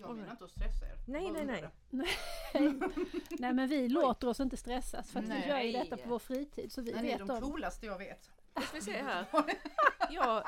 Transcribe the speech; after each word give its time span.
Jag 0.00 0.16
menar 0.16 0.30
inte 0.30 0.44
att 0.44 0.50
stressa 0.50 0.86
er. 0.86 0.96
Nej, 1.06 1.30
nej, 1.30 1.44
nej. 1.90 2.08
Nej 3.38 3.52
men 3.52 3.68
vi 3.68 3.88
låter 3.88 4.28
oss 4.28 4.40
inte 4.40 4.56
stressas 4.56 5.10
för 5.10 5.18
att 5.18 5.24
vi 5.24 5.28
Nej. 5.28 5.48
gör 5.48 5.60
ju 5.60 5.72
detta 5.72 5.96
på 5.96 6.08
vår 6.08 6.18
fritid 6.18 6.72
så 6.72 6.80
vi 6.82 6.92
Nej, 6.92 7.02
Ni 7.02 7.08
är 7.10 7.18
vet 7.18 7.26
de 7.26 7.32
om. 7.36 7.42
coolaste 7.42 7.86
jag 7.86 7.98
vet. 7.98 8.30
Nu 8.56 8.62
ska 8.62 8.76
vi 8.76 8.82
se 8.82 9.02
här. 9.02 9.24
Jag, 10.10 10.44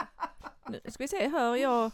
nu 0.69 0.81
ska 0.89 1.05
vi 1.05 1.09
se, 1.09 1.29
hör 1.29 1.57
jag... 1.57 1.91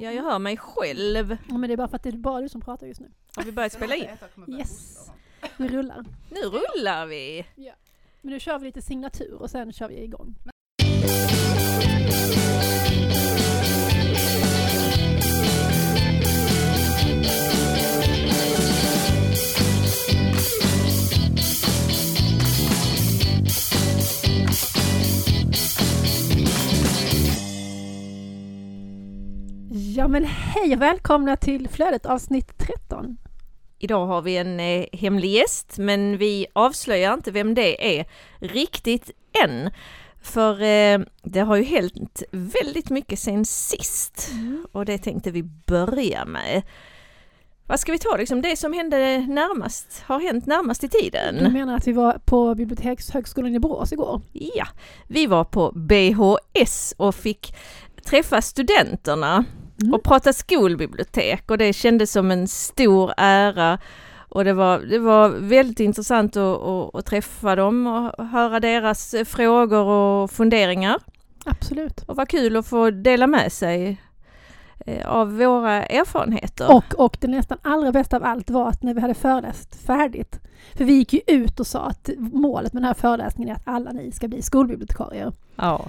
Ja, 0.00 0.12
jag 0.12 0.22
hör 0.22 0.38
mig 0.38 0.56
själv. 0.56 1.36
Ja, 1.48 1.56
men 1.58 1.68
det 1.70 1.72
är 1.74 1.76
bara 1.76 1.88
för 1.88 1.96
att 1.96 2.02
det 2.02 2.08
är 2.08 2.12
bara 2.12 2.40
du 2.40 2.48
som 2.48 2.60
pratar 2.60 2.86
just 2.86 3.00
nu. 3.00 3.10
Har 3.36 3.42
vi 3.42 3.52
börjat 3.52 3.72
spela 3.72 3.94
in? 3.94 4.08
Yes. 4.48 5.06
Vi 5.56 5.68
rullar. 5.68 6.04
Nu 6.30 6.40
rullar 6.40 7.06
vi! 7.06 7.46
Men 8.20 8.32
nu 8.32 8.40
kör 8.40 8.58
vi 8.58 8.66
lite 8.66 8.82
signatur 8.82 9.34
och 9.34 9.50
sen 9.50 9.72
kör 9.72 9.88
vi 9.88 10.02
igång. 10.02 10.34
Ja 29.96 30.08
men 30.08 30.24
hej 30.24 30.74
och 30.74 30.82
välkomna 30.82 31.36
till 31.36 31.68
Flödet 31.68 32.06
avsnitt 32.06 32.58
13. 32.58 33.16
Idag 33.78 34.06
har 34.06 34.22
vi 34.22 34.36
en 34.36 34.60
eh, 34.60 34.86
hemlig 34.92 35.30
gäst, 35.30 35.78
men 35.78 36.18
vi 36.18 36.46
avslöjar 36.52 37.14
inte 37.14 37.30
vem 37.30 37.54
det 37.54 37.98
är 37.98 38.06
riktigt 38.38 39.10
än. 39.44 39.70
För 40.22 40.62
eh, 40.62 40.98
det 41.22 41.40
har 41.40 41.56
ju 41.56 41.62
hänt 41.62 42.22
väldigt 42.30 42.90
mycket 42.90 43.18
sen 43.18 43.44
sist 43.44 44.30
och 44.72 44.84
det 44.84 44.98
tänkte 44.98 45.30
vi 45.30 45.42
börja 45.42 46.24
med. 46.24 46.62
Vad 47.66 47.80
ska 47.80 47.92
vi 47.92 47.98
ta 47.98 48.16
liksom 48.16 48.42
det 48.42 48.56
som 48.56 48.72
hände 48.72 49.18
närmast, 49.18 50.02
har 50.06 50.20
hänt 50.20 50.46
närmast 50.46 50.84
i 50.84 50.86
Du 50.86 50.98
tiden? 50.98 51.52
menar 51.52 51.76
att 51.76 51.86
vi 51.86 51.92
var 51.92 52.18
på 52.24 52.54
Bibliotekshögskolan 52.54 53.54
i 53.54 53.58
Borås 53.58 53.92
igår? 53.92 54.20
Ja, 54.32 54.66
vi 55.08 55.26
var 55.26 55.44
på 55.44 55.72
BHS 55.74 56.94
och 56.96 57.14
fick 57.14 57.54
träffa 58.04 58.42
studenterna 58.42 59.44
Mm. 59.82 59.94
och 59.94 60.02
prata 60.02 60.32
skolbibliotek 60.32 61.50
och 61.50 61.58
det 61.58 61.72
kändes 61.72 62.12
som 62.12 62.30
en 62.30 62.48
stor 62.48 63.12
ära. 63.16 63.78
Och 64.28 64.44
det 64.44 64.52
var, 64.52 64.78
det 64.78 64.98
var 64.98 65.28
väldigt 65.28 65.80
intressant 65.80 66.36
att, 66.36 66.62
att, 66.62 66.94
att 66.94 67.06
träffa 67.06 67.56
dem 67.56 67.86
och 67.86 68.26
höra 68.26 68.60
deras 68.60 69.14
eh, 69.14 69.24
frågor 69.24 69.84
och 69.84 70.30
funderingar. 70.30 70.96
Absolut. 71.44 72.02
Och 72.02 72.16
vad 72.16 72.28
kul 72.28 72.56
att 72.56 72.66
få 72.66 72.90
dela 72.90 73.26
med 73.26 73.52
sig 73.52 74.00
eh, 74.86 75.06
av 75.08 75.36
våra 75.36 75.86
erfarenheter. 75.86 76.74
Och, 76.74 76.94
och 76.94 77.16
det 77.20 77.28
nästan 77.28 77.58
allra 77.62 77.92
bästa 77.92 78.16
av 78.16 78.24
allt 78.24 78.50
var 78.50 78.68
att 78.68 78.82
när 78.82 78.94
vi 78.94 79.00
hade 79.00 79.14
föreläst 79.14 79.74
färdigt, 79.74 80.40
för 80.74 80.84
vi 80.84 80.92
gick 80.92 81.12
ju 81.12 81.20
ut 81.26 81.60
och 81.60 81.66
sa 81.66 81.80
att 81.80 82.10
målet 82.18 82.72
med 82.72 82.82
den 82.82 82.86
här 82.86 82.94
föreläsningen 82.94 83.50
är 83.50 83.56
att 83.56 83.68
alla 83.68 83.92
ni 83.92 84.12
ska 84.12 84.28
bli 84.28 84.42
skolbibliotekarier. 84.42 85.32
Ja, 85.56 85.86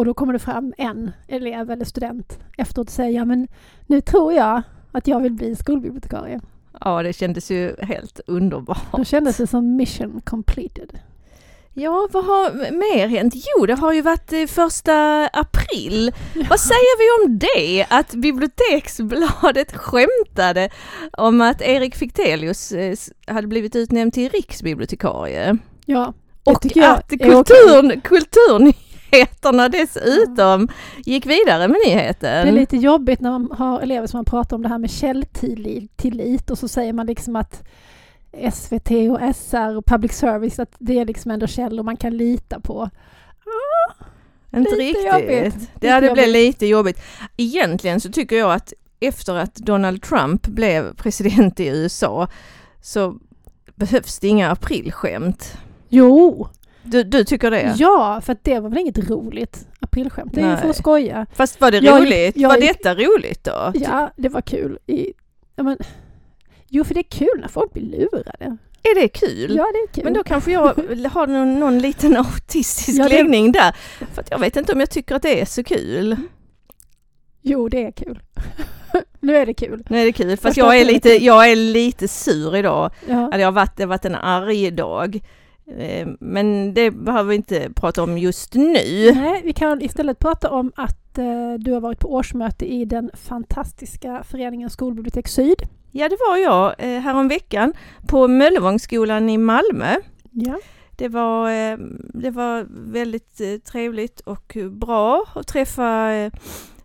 Och 0.00 0.06
då 0.06 0.14
kommer 0.14 0.32
det 0.32 0.38
fram 0.38 0.74
en 0.78 1.10
elev 1.28 1.70
eller 1.70 1.84
student 1.84 2.38
efteråt 2.56 2.88
och 2.88 2.92
säger 2.92 3.10
ja 3.10 3.24
men 3.24 3.48
nu 3.86 4.00
tror 4.00 4.32
jag 4.32 4.62
att 4.92 5.06
jag 5.06 5.20
vill 5.20 5.32
bli 5.32 5.56
skolbibliotekarie. 5.56 6.40
ja, 6.80 7.02
det 7.02 7.12
kändes 7.12 7.50
ju 7.50 7.76
helt 7.78 8.20
underbart. 8.26 8.92
Då 8.92 9.04
kändes 9.04 9.36
det 9.36 9.46
som 9.46 9.76
mission 9.76 10.20
completed. 10.24 10.98
Ja, 11.72 12.08
vad 12.12 12.24
har 12.24 12.72
mer 12.72 13.08
hänt? 13.08 13.34
Jo, 13.34 13.66
det 13.66 13.74
har 13.74 13.92
ju 13.92 14.02
varit 14.02 14.32
eh, 14.32 14.46
första 14.46 15.26
april. 15.26 16.12
Vad 16.50 16.60
säger 16.60 16.98
vi 16.98 17.26
om 17.26 17.38
det? 17.38 17.86
Att 17.90 18.14
Biblioteksbladet 18.14 19.76
skämtade 19.76 20.70
om 21.12 21.40
att 21.40 21.62
Erik 21.62 21.94
Fichtelius 21.94 22.72
eh, 22.72 22.96
hade 23.26 23.46
blivit 23.46 23.76
utnämnd 23.76 24.12
till 24.12 24.30
riksbibliotekarie. 24.30 25.58
Ja, 25.86 26.14
det 26.44 26.50
Och 26.50 26.62
tycker 26.62 26.80
jag 26.80 26.90
att 26.90 27.12
är 27.12 28.00
kultur, 28.00 28.00
kulturnyheterna 29.10 29.68
dessutom 29.68 30.68
gick 31.04 31.26
vidare 31.26 31.68
med 31.68 31.76
nyheten. 31.86 32.46
Det 32.46 32.50
är 32.50 32.52
lite 32.52 32.76
jobbigt 32.76 33.20
när 33.20 33.30
man 33.30 33.50
har 33.58 33.80
elever 33.80 34.06
som 34.06 34.18
man 34.18 34.24
pratar 34.24 34.56
om 34.56 34.62
det 34.62 34.68
här 34.68 34.78
med 34.78 34.90
källtillit 34.90 36.50
och 36.50 36.58
så 36.58 36.68
säger 36.68 36.92
man 36.92 37.06
liksom 37.06 37.36
att 37.36 37.62
SVT 38.52 38.90
och 38.90 39.36
SR 39.36 39.76
och 39.76 39.86
public 39.86 40.12
service 40.12 40.58
att 40.58 40.74
det 40.78 40.98
är 40.98 41.04
liksom 41.04 41.30
ändå 41.30 41.46
källor 41.46 41.82
man 41.82 41.96
kan 41.96 42.16
lita 42.16 42.60
på. 42.60 42.90
Inte 44.56 44.70
lite 44.70 44.82
riktigt. 44.82 45.06
jobbigt. 45.06 45.70
Det 45.74 46.00
Lite 46.00 46.12
blivit 46.12 46.18
jobbigt. 46.18 46.32
lite 46.34 46.66
jobbigt. 46.66 47.02
Egentligen 47.36 48.00
så 48.00 48.12
tycker 48.12 48.36
jag 48.36 48.52
att 48.52 48.72
efter 49.00 49.34
att 49.34 49.54
Donald 49.54 50.02
Trump 50.02 50.46
blev 50.46 50.94
president 50.96 51.60
i 51.60 51.66
USA 51.66 52.28
så 52.80 53.18
behövs 53.74 54.18
det 54.18 54.28
inga 54.28 54.50
aprilskämt. 54.50 55.56
Jo, 55.88 56.48
Du, 56.82 57.02
du 57.02 57.24
tycker 57.24 57.50
det? 57.50 57.74
ja, 57.78 58.20
för 58.24 58.36
det 58.42 58.60
var 58.60 58.68
väl 58.70 58.78
inget 58.78 59.10
roligt 59.10 59.66
aprilskämt. 59.80 60.34
Det 60.34 60.40
är 60.40 60.50
ju 60.50 60.56
för 60.56 60.68
att 60.70 60.76
skoja. 60.76 61.26
Fast 61.34 61.60
var 61.60 61.70
det 61.70 61.78
Jag- 61.78 62.02
roligt? 62.02 62.36
jag- 62.36 62.48
var 62.48 62.60
detta 62.60 62.94
roligt 62.94 63.44
då? 63.44 63.72
Ja, 63.74 64.10
det 64.16 64.28
var 64.28 64.40
kul. 64.40 64.78
I, 64.86 65.12
ja, 65.56 65.62
men, 65.62 65.76
jo, 66.68 66.84
för 66.84 66.94
det 66.94 67.00
är 67.00 67.10
kul 67.10 67.40
när 67.40 67.48
folk 67.48 67.72
blir 67.72 67.82
lurade. 67.82 68.56
Är 68.82 69.00
det 69.02 69.08
kul? 69.08 69.56
Ja, 69.56 69.66
det 69.72 69.78
är 69.78 69.94
kul. 69.94 70.04
Men 70.04 70.12
då 70.12 70.22
kanske 70.24 70.52
jag 70.52 70.60
har 71.12 71.26
någon, 71.26 71.60
någon 71.60 71.78
liten 71.78 72.16
autistisk 72.16 72.98
Ja, 73.00 73.08
det- 73.08 73.16
läggning 73.16 73.52
där. 73.52 73.76
För 74.14 74.24
jag 74.30 74.38
vet 74.38 74.56
inte 74.56 74.72
om 74.72 74.80
jag 74.80 74.90
tycker 74.90 75.14
att 75.14 75.22
det 75.22 75.40
är 75.40 75.44
så 75.46 75.64
kul. 75.64 76.16
Jo, 77.42 77.68
det 77.68 77.84
är 77.84 77.90
kul. 77.92 78.20
nu 79.20 79.36
är 79.36 79.46
det 79.46 79.54
kul. 79.54 79.84
Nu 79.90 79.98
är 80.00 80.04
det 80.04 80.12
kul, 80.12 80.30
fast 80.30 80.42
Första 80.42 80.60
jag 80.60 80.78
är, 80.80 80.84
lite, 80.84 81.24
jag 81.24 81.50
är 81.50 81.56
lite 81.56 82.08
sur 82.08 82.56
idag. 82.56 82.90
Ja. 83.08 83.28
Eller 83.32 83.38
jag 83.38 83.46
har 83.46 83.52
varit, 83.52 83.76
det 83.76 83.82
har 83.82 83.88
varit 83.88 84.04
en 84.04 84.14
arg 84.14 84.70
dag. 84.70 85.20
Eh, 85.78 86.08
Men 86.20 86.74
det 86.74 86.90
behöver 86.90 87.28
vi 87.30 87.36
inte 87.36 87.70
prata 87.74 88.02
om 88.02 88.18
just 88.18 88.54
nu. 88.54 88.72
Nej, 89.14 89.42
vi 89.44 89.52
kan 89.52 89.82
istället 89.82 90.18
prata 90.18 90.50
om 90.50 90.72
att 90.76 91.18
eh, 91.18 91.54
du 91.58 91.72
har 91.72 91.80
varit 91.80 91.98
på 91.98 92.14
årsmöte 92.14 92.72
i 92.72 92.84
den 92.84 93.10
fantastiska 93.14 94.22
föreningen 94.24 94.70
Skolbibliotek 94.70 95.28
Syd. 95.28 95.62
Ja, 95.90 96.08
det 96.08 96.16
var 96.28 96.36
jag 96.36 96.74
eh, 96.78 97.00
häromveckan 97.00 97.72
på 98.06 98.28
Möllevångsskolan 98.28 99.28
i 99.28 99.38
Malmö. 99.38 99.94
Ja. 100.30 100.58
Det 100.96 101.08
var, 101.08 101.50
det 102.20 102.30
var 102.30 102.66
väldigt 102.92 103.64
trevligt 103.64 104.20
och 104.20 104.56
bra 104.70 105.24
att 105.34 105.46
träffa, 105.46 106.10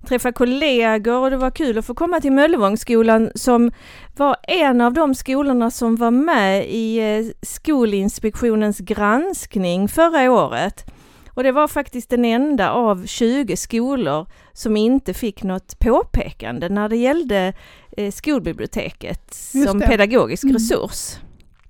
träffa 0.05 0.31
kollegor 0.31 1.21
och 1.21 1.29
det 1.29 1.37
var 1.37 1.51
kul 1.51 1.77
att 1.77 1.85
få 1.85 1.93
komma 1.93 2.19
till 2.21 2.31
Möllevångsskolan 2.31 3.31
som 3.35 3.71
var 4.17 4.35
en 4.47 4.81
av 4.81 4.93
de 4.93 5.15
skolorna 5.15 5.71
som 5.71 5.95
var 5.95 6.11
med 6.11 6.65
i 6.69 6.97
eh, 6.97 7.25
Skolinspektionens 7.41 8.79
granskning 8.79 9.87
förra 9.87 10.31
året. 10.31 10.85
Och 11.29 11.43
det 11.43 11.51
var 11.51 11.67
faktiskt 11.67 12.09
den 12.09 12.25
enda 12.25 12.71
av 12.71 13.05
20 13.05 13.57
skolor 13.57 14.27
som 14.53 14.77
inte 14.77 15.13
fick 15.13 15.43
något 15.43 15.79
påpekande 15.79 16.69
när 16.69 16.89
det 16.89 16.97
gällde 16.97 17.53
eh, 17.97 18.11
skolbiblioteket 18.11 19.33
som 19.33 19.79
pedagogisk 19.79 20.43
Mm. 20.43 20.53
resurs. 20.53 21.15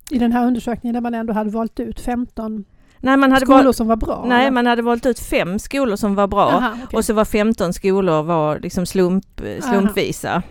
I 0.09 0.19
den 0.19 0.31
här 0.31 0.47
undersökningen 0.47 0.93
där 0.93 1.01
man 1.01 1.13
ändå 1.13 1.33
hade 1.33 1.49
valt 1.49 1.79
ut 1.79 1.99
15 1.99 2.65
Nej, 2.99 3.17
man 3.17 3.31
hade 3.31 3.45
skolor 3.45 3.63
valt, 3.63 3.75
som 3.75 3.87
var 3.87 3.95
bra. 3.95 4.23
nej, 4.27 4.41
eller? 4.41 4.51
man 4.51 4.65
hade 4.65 4.81
valt 4.81 5.05
ut 5.05 5.19
fem 5.19 5.59
skolor 5.59 5.95
som 5.95 6.15
var 6.15 6.27
bra 6.27 6.51
Aha, 6.51 6.71
okej. 6.83 6.97
och 6.97 7.05
så 7.05 7.13
var 7.13 7.25
15 7.25 7.73
skolor 7.73 8.23
var 8.23 8.59
liksom 8.59 8.85
slump, 8.85 9.41
slumpvisa. 9.61 10.43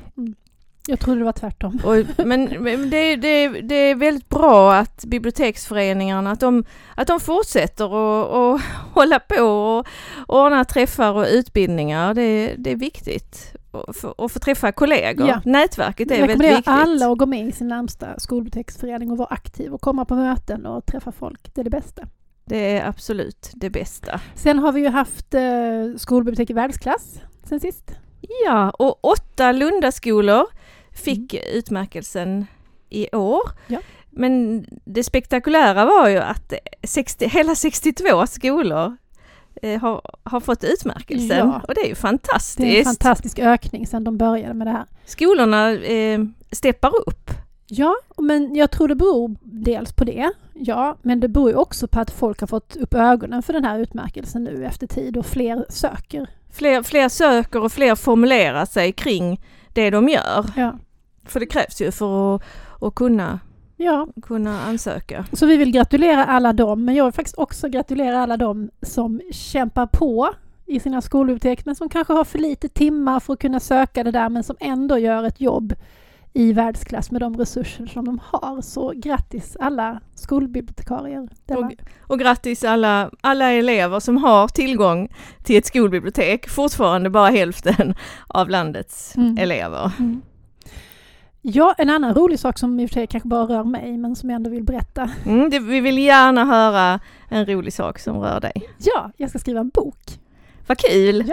Jag 0.88 1.00
trodde 1.00 1.20
det 1.20 1.24
var 1.24 1.32
tvärtom. 1.32 1.80
Och, 1.84 2.26
men 2.26 2.46
det, 2.90 3.16
det, 3.16 3.48
det 3.48 3.74
är 3.74 3.94
väldigt 3.94 4.28
bra 4.28 4.74
att 4.74 5.04
biblioteksföreningarna 5.04 6.30
att 6.30 6.40
de, 6.40 6.64
att 6.94 7.06
de 7.06 7.20
fortsätter 7.20 7.92
och, 7.92 8.52
och 8.52 8.60
hålla 8.94 9.18
på 9.18 9.42
och 9.44 9.86
ordna 10.28 10.64
träffar 10.64 11.12
och 11.12 11.26
utbildningar. 11.30 12.14
Det, 12.14 12.54
det 12.58 12.72
är 12.72 12.76
viktigt. 12.76 13.54
Och 13.70 13.96
få, 13.96 14.08
och 14.08 14.32
få 14.32 14.38
träffa 14.38 14.72
kollegor. 14.72 15.28
Ja. 15.28 15.40
Nätverket 15.44 16.10
är 16.10 16.18
Jag 16.18 16.26
väldigt 16.26 16.50
viktigt. 16.50 16.68
alla 16.68 17.12
att 17.12 17.18
gå 17.18 17.26
med 17.26 17.48
i 17.48 17.52
sin 17.52 17.68
närmsta 17.68 18.18
skolbiblioteksförening 18.18 19.10
och 19.10 19.18
vara 19.18 19.28
aktiv 19.28 19.74
och 19.74 19.80
komma 19.80 20.04
på 20.04 20.14
möten 20.14 20.66
och 20.66 20.86
träffa 20.86 21.12
folk. 21.12 21.54
Det 21.54 21.60
är 21.60 21.64
det 21.64 21.70
bästa. 21.70 22.02
Det 22.44 22.78
är 22.78 22.88
absolut 22.88 23.50
det 23.54 23.70
bästa. 23.70 24.20
Sen 24.34 24.58
har 24.58 24.72
vi 24.72 24.80
ju 24.80 24.88
haft 24.88 25.34
eh, 25.34 25.42
skolbibliotek 25.96 26.50
i 26.50 26.52
världsklass 26.52 27.20
sen 27.48 27.60
sist. 27.60 27.90
Ja, 28.46 28.70
och 28.70 29.04
åtta 29.04 29.52
Lundaskolor 29.52 30.46
fick 30.92 31.34
utmärkelsen 31.34 32.46
i 32.90 33.16
år. 33.16 33.42
Ja. 33.66 33.78
Men 34.10 34.64
det 34.84 35.04
spektakulära 35.04 35.84
var 35.84 36.08
ju 36.08 36.18
att 36.18 36.52
60, 36.82 37.28
hela 37.28 37.54
62 37.54 38.26
skolor 38.26 38.96
eh, 39.62 39.80
har, 39.80 40.00
har 40.22 40.40
fått 40.40 40.64
utmärkelsen. 40.64 41.38
Ja. 41.48 41.62
Och 41.68 41.74
det 41.74 41.80
är 41.80 41.84
ju 41.88 41.88
Det 41.88 41.88
är 41.88 41.90
en 41.90 41.96
fantastiskt. 41.96 42.84
fantastisk 42.84 43.38
ökning 43.38 43.86
sedan 43.86 44.04
de 44.04 44.16
började 44.18 44.54
med 44.54 44.66
det 44.66 44.70
här. 44.70 44.84
Skolorna 45.04 45.70
eh, 45.72 46.20
steppar 46.52 46.92
upp. 47.08 47.30
Ja, 47.66 47.94
men 48.18 48.54
jag 48.54 48.70
tror 48.70 48.88
det 48.88 48.94
beror 48.94 49.36
dels 49.42 49.92
på 49.92 50.04
det. 50.04 50.32
Ja, 50.54 50.96
men 51.02 51.20
det 51.20 51.28
beror 51.28 51.50
ju 51.50 51.56
också 51.56 51.88
på 51.88 52.00
att 52.00 52.10
folk 52.10 52.40
har 52.40 52.46
fått 52.46 52.76
upp 52.76 52.94
ögonen 52.94 53.42
för 53.42 53.52
den 53.52 53.64
här 53.64 53.78
utmärkelsen 53.78 54.44
nu 54.44 54.64
efter 54.64 54.86
tid 54.86 55.16
och 55.16 55.26
fler 55.26 55.66
söker. 55.68 56.26
Fler, 56.52 56.82
fler 56.82 57.08
söker 57.08 57.62
och 57.62 57.72
fler 57.72 57.94
formulerar 57.94 58.64
sig 58.64 58.92
kring 58.92 59.40
det 59.72 59.90
de 59.90 60.08
gör. 60.08 60.44
Ja. 60.56 60.78
För 61.24 61.40
det 61.40 61.46
krävs 61.46 61.80
ju 61.80 61.90
för 61.92 62.34
att, 62.36 62.42
att 62.80 62.94
kunna, 62.94 63.40
Ja, 63.76 64.08
kunna 64.22 64.60
ansöka. 64.62 65.24
så 65.32 65.46
vi 65.46 65.56
vill 65.56 65.70
gratulera 65.72 66.24
alla 66.24 66.52
dem, 66.52 66.84
men 66.84 66.94
jag 66.94 67.04
vill 67.04 67.12
faktiskt 67.12 67.38
också 67.38 67.68
gratulera 67.68 68.22
alla 68.22 68.36
dem 68.36 68.70
som 68.82 69.20
kämpar 69.32 69.86
på 69.86 70.30
i 70.66 70.80
sina 70.80 71.00
skolbibliotek, 71.02 71.64
men 71.66 71.74
som 71.76 71.88
kanske 71.88 72.12
har 72.12 72.24
för 72.24 72.38
lite 72.38 72.68
timmar 72.68 73.20
för 73.20 73.32
att 73.32 73.38
kunna 73.38 73.60
söka 73.60 74.04
det 74.04 74.10
där, 74.10 74.28
men 74.28 74.44
som 74.44 74.56
ändå 74.60 74.98
gör 74.98 75.22
ett 75.22 75.40
jobb 75.40 75.74
i 76.36 76.52
världsklass 76.52 77.10
med 77.10 77.20
de 77.20 77.36
resurser 77.36 77.86
som 77.86 78.04
de 78.04 78.20
har. 78.24 78.60
Så 78.62 78.92
grattis 78.96 79.56
alla 79.60 80.00
skolbibliotekarier. 80.14 81.28
Och, 81.48 81.72
och 82.00 82.18
grattis 82.18 82.64
alla, 82.64 83.10
alla 83.20 83.52
elever 83.52 84.00
som 84.00 84.16
har 84.16 84.48
tillgång 84.48 85.08
till 85.44 85.56
ett 85.58 85.66
skolbibliotek. 85.66 86.48
Fortfarande 86.48 87.10
bara 87.10 87.28
hälften 87.30 87.94
av 88.28 88.48
landets 88.48 89.16
Mm. 89.16 89.38
elever. 89.38 89.90
Mm. 89.98 90.22
Ja, 91.42 91.74
en 91.78 91.90
annan 91.90 92.14
rolig 92.14 92.38
sak 92.38 92.58
som 92.58 92.80
i 92.80 92.86
och 92.86 92.90
för 92.90 92.94
sig 92.94 93.06
kanske 93.06 93.28
bara 93.28 93.44
rör 93.44 93.64
mig, 93.64 93.98
men 93.98 94.16
som 94.16 94.30
jag 94.30 94.36
ändå 94.36 94.50
vill 94.50 94.64
berätta. 94.64 95.10
Mm, 95.26 95.50
det, 95.50 95.58
vi 95.58 95.80
vill 95.80 95.98
gärna 95.98 96.44
höra 96.44 97.00
en 97.28 97.46
rolig 97.46 97.72
sak 97.72 97.98
som 97.98 98.16
rör 98.18 98.40
dig. 98.40 98.52
Ja, 98.78 99.10
jag 99.16 99.30
ska 99.30 99.38
skriva 99.38 99.60
en 99.60 99.68
bok. 99.68 100.20
Vad 100.66 100.78
kul! 100.78 101.32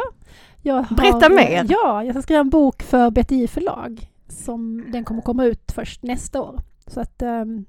Ja. 0.63 0.73
Har, 0.89 0.95
Berätta 0.95 1.29
mer. 1.29 1.65
Ja, 1.69 2.03
jag 2.03 2.13
ska 2.15 2.21
skriva 2.21 2.39
en 2.39 2.49
bok 2.49 2.83
för 2.83 3.09
BTI 3.09 3.47
förlag. 3.47 4.07
Som, 4.31 4.91
den 4.91 5.05
kommer 5.05 5.21
komma 5.21 5.45
ut 5.45 5.71
först 5.71 6.03
nästa 6.03 6.41
år. 6.41 6.59
Så 6.87 6.99
att 6.99 7.21
ehm, 7.21 7.65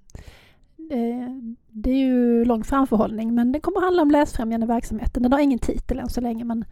eh, 0.90 1.28
det 1.68 1.90
är 1.90 1.96
ju 1.96 2.44
lång 2.44 2.64
framförhållning 2.64 3.34
men 3.34 3.52
det 3.52 3.60
kommer 3.60 3.80
handla 3.80 4.02
om 4.02 4.10
läsfrämjande 4.10 4.66
verksamheten. 4.66 5.22
Den 5.22 5.32
har 5.32 5.40
ingen 5.40 5.58
titel 5.58 5.98
än 5.98 6.08
så 6.08 6.20
länge 6.20 6.44
men 6.44 6.64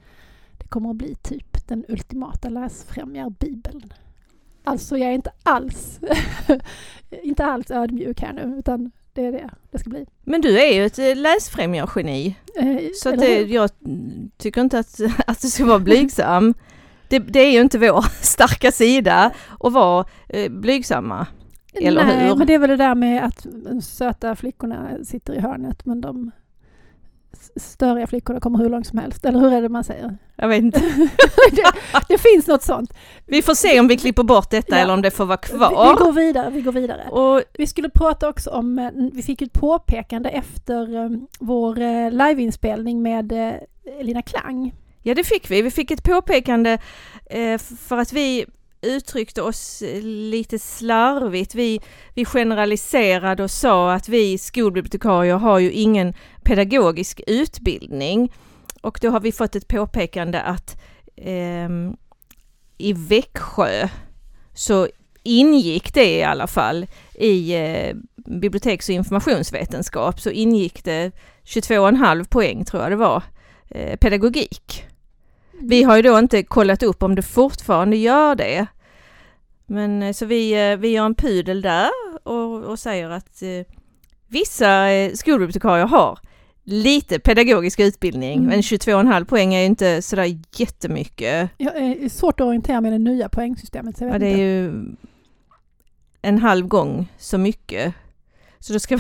det 0.59 0.69
kommer 0.69 0.91
att 0.91 0.97
bli 0.97 1.15
typ 1.15 1.69
den 1.69 1.85
ultimata 1.89 2.49
läsfrämjarbibeln. 2.49 3.93
Alltså 4.65 4.99
jag 4.99 5.09
är 5.11 5.15
inte 5.15 5.31
alls, 5.43 6.01
inte 7.23 7.45
alls 7.45 7.71
ödmjuk 7.71 8.21
här 8.21 8.33
nu 8.33 8.59
utan 8.59 8.91
det 9.13 9.25
är 9.25 9.33
det 9.33 9.51
det 9.71 9.79
ska 9.79 9.91
bli. 9.91 10.07
Men 10.25 10.41
du 10.41 10.61
är 10.61 10.75
ju 10.75 10.87
ett 10.87 10.99
eh, 10.99 11.17
läsfrämjargeni. 11.17 12.37
Eh, 12.57 12.79
Så 12.95 13.11
det, 13.11 13.43
jag 13.43 13.71
tycker 14.37 14.61
inte 14.61 14.79
att, 14.79 15.01
att 15.27 15.41
du 15.41 15.49
ska 15.49 15.65
vara 15.67 15.79
blygsam. 15.79 16.55
Det, 17.11 17.19
det 17.19 17.41
är 17.41 17.53
ju 17.53 17.61
inte 17.61 17.79
vår 17.79 18.01
starka 18.25 18.73
sida 18.73 19.31
att 19.61 19.73
vara 19.73 20.05
eh, 20.29 20.51
blygsamma. 20.51 21.27
eller 21.75 22.05
Nej, 22.05 22.29
hur? 22.29 22.37
men 22.37 22.47
det 22.47 22.55
är 22.55 22.59
väl 22.59 22.71
det 22.71 22.77
där 22.77 22.95
med 22.95 23.25
att 23.25 23.47
söta 23.85 24.37
flickorna 24.37 24.89
sitter 25.05 25.35
i 25.35 25.41
hörnet 25.41 25.87
men 25.87 26.01
de 26.01 26.31
störiga 27.57 28.07
flickorna 28.07 28.41
kommer 28.41 28.59
hur 28.59 28.69
långt 28.69 28.87
som 28.87 28.99
helst. 28.99 29.25
Eller 29.25 29.39
hur 29.41 29.53
är 29.53 29.63
det 29.63 29.69
man 29.69 29.85
säger? 29.85 30.19
Jag 30.37 30.49
vet 30.49 30.63
inte. 30.63 30.81
det, 31.53 31.63
det 32.09 32.19
finns 32.19 32.47
något 32.47 32.63
sånt. 32.63 32.95
Vi 33.27 33.43
får 33.43 33.55
se 33.55 33.81
om 33.81 33.89
vi 33.89 33.97
klipper 33.97 34.23
bort 34.23 34.51
detta 34.51 34.77
Ja. 34.77 34.83
eller 34.83 34.95
om 34.95 35.03
det 35.03 35.11
får 35.11 35.27
vara 35.27 35.39
Vi, 35.43 35.53
vi 35.53 35.59
kvar. 35.59 35.97
går 36.05 36.13
vidare, 36.13 36.51
vi 36.51 36.61
går 36.61 36.73
vidare. 36.73 37.09
Och 37.11 37.43
Vi 37.59 37.67
skulle 37.67 37.91
prata 37.91 38.29
också 38.29 38.51
om, 38.51 38.79
eh, 38.79 38.91
vi 39.13 39.23
fick 39.23 39.43
ett 39.43 39.53
påpekande 39.53 40.29
efter 40.29 40.97
eh, 41.05 41.11
vår 41.41 42.11
liveinspelning 42.11 43.03
med 43.03 43.33
Lina 44.01 44.23
Klang. 44.23 44.75
Ja, 45.03 45.15
det 45.15 45.25
fick 45.25 45.51
vi. 45.51 45.63
Vi 45.63 45.71
fick 45.71 45.91
ett 45.91 46.03
påpekande 46.03 46.79
eh, 47.31 47.59
för 47.59 47.99
att 47.99 48.13
vi 48.13 48.47
uttryckte 48.83 49.43
oss 49.43 49.83
eh, 49.83 50.03
lite 50.03 50.59
slarvigt. 50.59 51.55
Vi, 51.55 51.81
vi 52.15 52.25
generaliserade 52.25 53.43
och 53.43 53.51
sa 53.51 53.93
att 53.93 54.09
vi 54.09 54.39
skolbibliotekarier 54.39 55.37
har 55.37 55.59
ju 55.59 55.73
ingen 55.73 56.15
pedagogisk 56.45 57.21
utbildning. 57.27 58.33
Och 58.83 58.99
då 59.03 59.11
har 59.11 59.21
vi 59.21 59.33
fått 59.33 59.57
ett 59.57 59.69
påpekande 59.69 60.41
att 60.41 60.81
eh, 61.17 61.69
i 62.79 62.93
Växjö 62.93 63.89
så 64.55 64.89
ingick 65.23 65.95
det 65.95 66.19
i 66.19 66.23
alla 66.23 66.47
fall 66.47 66.87
i 67.15 67.55
eh, 67.55 67.97
biblioteks 68.27 68.89
och 68.89 68.95
informationsvetenskap 68.95 70.21
så 70.21 70.31
ingick 70.31 70.85
det 70.85 71.13
22,5 71.45 72.25
poäng 72.25 72.65
tror 72.65 72.83
jag 72.83 72.93
det 72.93 72.97
var 72.97 73.23
eh, 73.69 73.97
pedagogik. 73.97 74.90
Vi 75.61 75.83
har 75.83 75.97
ju 75.97 76.03
då 76.03 76.19
inte 76.19 76.43
kollat 76.43 76.83
upp 76.83 77.03
om 77.03 77.15
det 77.15 77.23
fortfarande 77.23 77.97
gör 77.97 78.35
det. 78.35 78.67
Men 79.67 80.03
eh, 80.03 80.13
så 80.13 80.27
vi, 80.27 80.71
eh, 80.71 80.77
vi 80.77 80.89
gör 80.89 81.07
en 81.07 81.15
pudel 81.15 81.63
där 81.63 81.91
och, 82.23 82.65
och 82.65 82.79
säger 82.79 83.11
att 83.11 83.43
eh, 83.43 83.75
vissa 84.29 84.91
eh, 84.91 85.13
skolbibliotekarier 85.13 85.87
har 85.87 86.19
lite 86.65 87.19
pedagogisk 87.19 87.81
utbildning 87.81 88.39
Mm. 88.39 88.49
men 88.49 88.61
22,5 88.61 89.25
poäng 89.25 89.55
är 89.55 89.61
ju 89.61 89.67
inte 89.67 90.03
sådär 90.03 90.39
jättemycket. 90.57 91.51
Ja, 91.57 91.71
det 91.75 92.05
är 92.05 92.09
svårt 92.09 92.41
att 92.41 92.47
orientera 92.47 92.81
med 92.81 92.93
det 92.93 92.99
nya 92.99 93.29
poängsystemet. 93.29 94.01
Ja, 94.01 94.19
det 94.19 94.27
är 94.27 94.37
ju 94.37 94.85
en 96.23 96.39
halv 96.39 96.67
gång 96.67 97.13
så 97.19 97.39
mycket. 97.39 97.95
Så 98.59 98.73
då 98.73 98.79
ska 98.79 98.99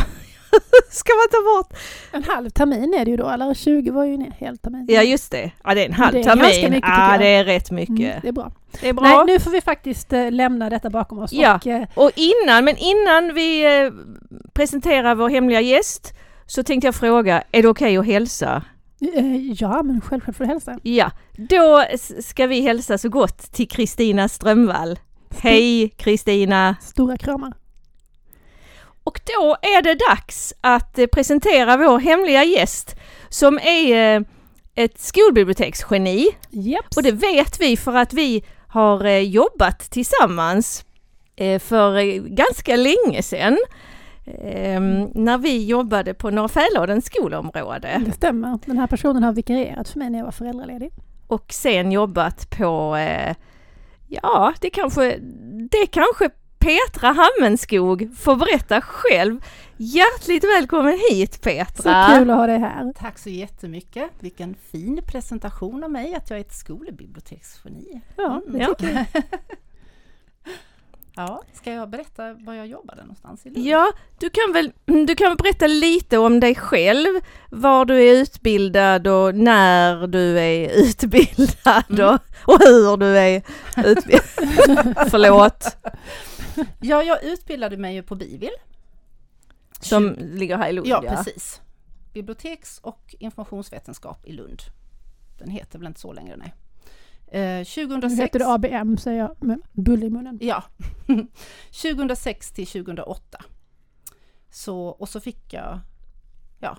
ska 0.90 1.12
man 1.14 1.28
ta 1.30 1.56
bort. 1.56 1.78
En 2.12 2.24
halv 2.24 2.50
termin 2.50 2.94
är 2.94 3.04
det 3.04 3.10
ju 3.10 3.16
då, 3.16 3.28
eller 3.28 3.54
20 3.54 3.90
var 3.90 4.04
ju 4.04 4.14
en 4.14 4.32
hel 4.38 4.58
termin. 4.58 4.86
Ja 4.88 5.02
just 5.02 5.30
det, 5.30 5.50
ja 5.64 5.74
det 5.74 5.82
är 5.82 5.86
en 5.86 5.92
halv 5.92 6.12
Det 6.12 6.20
är 6.20 6.24
termin. 6.24 6.70
mycket, 6.70 6.88
ja 6.88 7.16
det 7.18 7.26
är 7.28 7.44
rätt 7.44 7.70
mycket. 7.70 7.98
Mm, 8.00 8.18
det 8.22 8.28
är 8.28 8.32
bra. 8.32 8.52
Det 8.80 8.88
är 8.88 8.92
bra. 8.92 9.02
Nej, 9.04 9.18
nu 9.26 9.40
får 9.40 9.50
vi 9.50 9.60
faktiskt 9.60 10.12
eh, 10.12 10.30
lämna 10.32 10.70
detta 10.70 10.90
bakom 10.90 11.18
oss. 11.18 11.32
Ja. 11.32 11.54
Och, 11.54 11.66
eh, 11.66 11.86
Och 11.94 12.10
innan, 12.16 12.64
men 12.64 12.76
innan 12.76 13.34
vi 13.34 13.64
eh, 13.84 13.90
presenterar 14.52 15.14
vår 15.14 15.28
hemliga 15.28 15.60
gäst 15.60 16.12
så 16.46 16.62
tänkte 16.62 16.86
jag 16.86 16.94
fråga, 16.94 17.42
är 17.52 17.62
det 17.62 17.68
okej 17.68 17.96
att 17.96 18.06
hälsa? 18.06 18.62
eh, 19.14 19.36
ja, 19.52 19.82
men 19.82 20.00
självklart 20.00 20.36
får 20.36 20.44
du 20.44 20.48
hälsa. 20.50 20.78
Ja, 20.82 21.10
då 21.36 21.84
ska 22.22 22.46
vi 22.46 22.60
hälsa 22.60 22.98
så 22.98 23.08
gott 23.08 23.38
till 23.52 23.68
Kristina 23.68 24.28
Strömvall. 24.28 24.98
Hej 25.42 25.88
Kristina! 25.88 26.76
Stora 26.82 27.16
kramar. 27.16 27.52
Och 29.04 29.20
då 29.24 29.56
är 29.62 29.82
det 29.82 29.94
dags 29.94 30.54
att 30.60 30.98
eh, 30.98 31.06
presentera 31.06 31.76
vår 31.76 31.98
hemliga 31.98 32.44
gäst 32.44 32.96
som 33.28 33.58
är 33.58 34.16
eh, 34.16 34.22
ett 34.74 35.00
skolbiblioteksgeni. 35.00 36.28
Jeps. 36.50 36.96
Och 36.96 37.02
det 37.02 37.12
vet 37.12 37.60
vi 37.60 37.76
för 37.76 37.94
att 37.94 38.12
vi 38.12 38.44
har 38.68 39.04
eh, 39.04 39.18
jobbat 39.18 39.78
tillsammans 39.78 40.84
för 41.60 42.18
ganska 42.28 42.76
länge 42.76 43.22
sedan. 43.22 43.58
Eh, 44.26 44.80
när 45.14 45.38
vi 45.38 45.64
jobbade 45.66 46.14
på 46.14 46.30
Norra 46.30 46.48
Fäladens 46.48 47.06
skolområde 47.06 48.02
Det 48.06 48.12
stämmer. 48.12 48.58
Den 48.66 48.78
här 48.78 48.86
personen 48.86 49.22
har 49.22 49.32
vikarierat 49.32 49.88
för 49.88 49.98
mig 49.98 50.10
när 50.10 50.18
jag 50.18 50.24
var 50.24 50.32
föräldraledig. 50.32 50.92
och 51.26 51.52
sen 51.52 51.92
jobbat 51.92 52.50
på, 52.50 52.98
ja 54.08 54.54
det 54.60 54.70
kanske, 54.70 55.18
det 55.70 55.86
kanske 55.86 56.30
Petra 56.60 57.12
Hammenskog 57.12 58.08
får 58.18 58.36
berätta 58.36 58.80
själv. 58.80 59.40
Hjärtligt 59.76 60.44
välkommen 60.44 60.98
hit 61.10 61.34
Så 61.34 61.40
Petra! 61.40 62.16
kul 62.18 62.30
att 62.30 62.36
ha 62.36 62.46
dig 62.46 62.58
här. 62.58 62.92
Tack 62.98 63.18
så 63.18 63.28
jättemycket. 63.30 64.10
Vilken 64.20 64.54
fin 64.72 65.02
presentation 65.06 65.84
av 65.84 65.90
mig, 65.90 66.14
att 66.14 66.30
jag 66.30 66.36
är 66.36 66.40
ett 66.40 66.54
skolbiblioteksgeni. 66.54 68.00
Ja, 68.16 68.42
det 68.46 68.58
Ja. 68.58 68.74
Ja, 71.16 71.42
ska 71.54 71.72
jag 71.72 71.90
berätta 71.90 72.34
var 72.34 72.54
jag 72.54 72.66
jobbade 72.66 73.00
någonstans 73.02 73.46
i 73.46 73.50
Lund? 73.50 73.66
Ja, 73.66 73.92
du 74.18 74.30
kan 74.30 74.52
väl 74.52 74.72
du 75.06 75.14
kan 75.16 75.28
väl 75.28 75.36
berätta 75.36 75.66
lite 75.66 76.18
om 76.18 76.40
dig 76.40 76.54
själv, 76.54 77.08
var 77.50 77.84
du 77.84 78.02
är 78.02 78.12
utbildad 78.22 79.06
och 79.06 79.34
när 79.34 80.06
du 80.06 80.38
är 80.38 80.70
utbildad 80.70 81.84
Mm. 81.90 82.06
och, 82.08 82.14
och 82.54 82.58
hur 82.60 82.96
du 82.96 83.18
är 83.18 83.42
utbildad. 83.76 84.24
Förlåt, 85.10 85.76
Ja, 86.80 87.02
jag 87.02 87.24
utbildade 87.24 87.76
mig 87.76 87.94
ju 87.94 88.02
på 88.02 88.14
Bivil. 88.14 88.50
som 89.80 90.14
ligger 90.18 90.56
här 90.56 90.68
i 90.68 90.72
Lund. 90.72 90.86
Ja, 90.88 91.00
precis. 91.08 91.60
Biblioteks 92.12 92.78
och 92.78 93.14
informationsvetenskap 93.18 94.26
i 94.26 94.32
Lund. 94.32 94.62
Den 95.38 95.50
heter 95.50 95.78
väl 95.78 95.86
inte 95.86 96.00
så 96.00 96.12
längre, 96.12 96.36
nej. 96.36 96.54
Eh, 97.32 97.58
Nu 97.58 97.64
2006... 97.64 98.20
heter 98.20 98.38
det 98.38 98.48
ABM 98.52 98.96
säger 98.96 99.18
jag 99.18 99.42
med 99.44 99.60
bull 99.72 100.04
i 100.04 100.10
munnen. 100.10 100.38
Ja. 100.42 100.64
2006 101.82 102.52
till 102.52 102.66
2008. 102.66 103.44
Så, 104.50 104.86
och 104.86 105.08
så 105.08 105.20
fick 105.20 105.52
jag, 105.52 105.80
ja. 106.58 106.78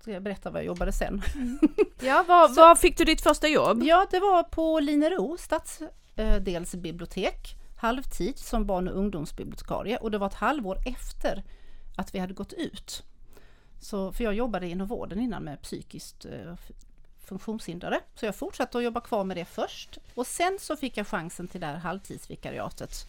Ska 0.00 0.10
jag 0.12 0.22
berätta 0.22 0.50
vad 0.50 0.60
jag 0.60 0.66
jobbade 0.66 0.92
sen? 0.92 1.22
Ja, 2.00 2.24
var, 2.28 2.48
Så- 2.48 2.54
var 2.60 2.74
fick 2.74 2.98
du 2.98 3.04
ditt 3.04 3.20
första 3.20 3.48
jobb? 3.48 3.82
Ja, 3.82 4.06
det 4.10 4.20
var 4.20 4.42
på 4.42 4.80
Linero 4.80 5.36
stadsdelsbibliotek, 5.38 7.56
halvtid 7.76 8.38
som 8.38 8.66
barn 8.66 8.88
och 8.88 8.98
ungdomsbibliotekarie 8.98 9.96
och 9.96 10.10
det 10.10 10.18
var 10.18 10.26
ett 10.26 10.34
halvår 10.34 10.78
efter 10.86 11.42
att 11.96 12.14
vi 12.14 12.18
hade 12.18 12.34
gått 12.34 12.52
ut. 12.52 13.02
Så, 13.80 14.12
för 14.12 14.24
jag 14.24 14.34
jobbade 14.34 14.68
inom 14.68 14.86
vården 14.86 15.20
innan 15.20 15.44
med 15.44 15.62
psykiskt 15.62 16.24
eh, 16.24 16.54
funktionshindrade. 17.18 18.00
Så 18.14 18.26
jag 18.26 18.36
fortsatte 18.36 18.78
att 18.78 18.84
jobba 18.84 19.00
kvar 19.00 19.24
med 19.24 19.36
det 19.36 19.44
först 19.44 19.98
och 20.14 20.26
sen 20.26 20.58
så 20.60 20.76
fick 20.76 20.96
jag 20.96 21.06
chansen 21.06 21.48
till 21.48 21.60
det 21.60 21.66
här 21.66 21.76
halvtidsvikariatet 21.76 23.08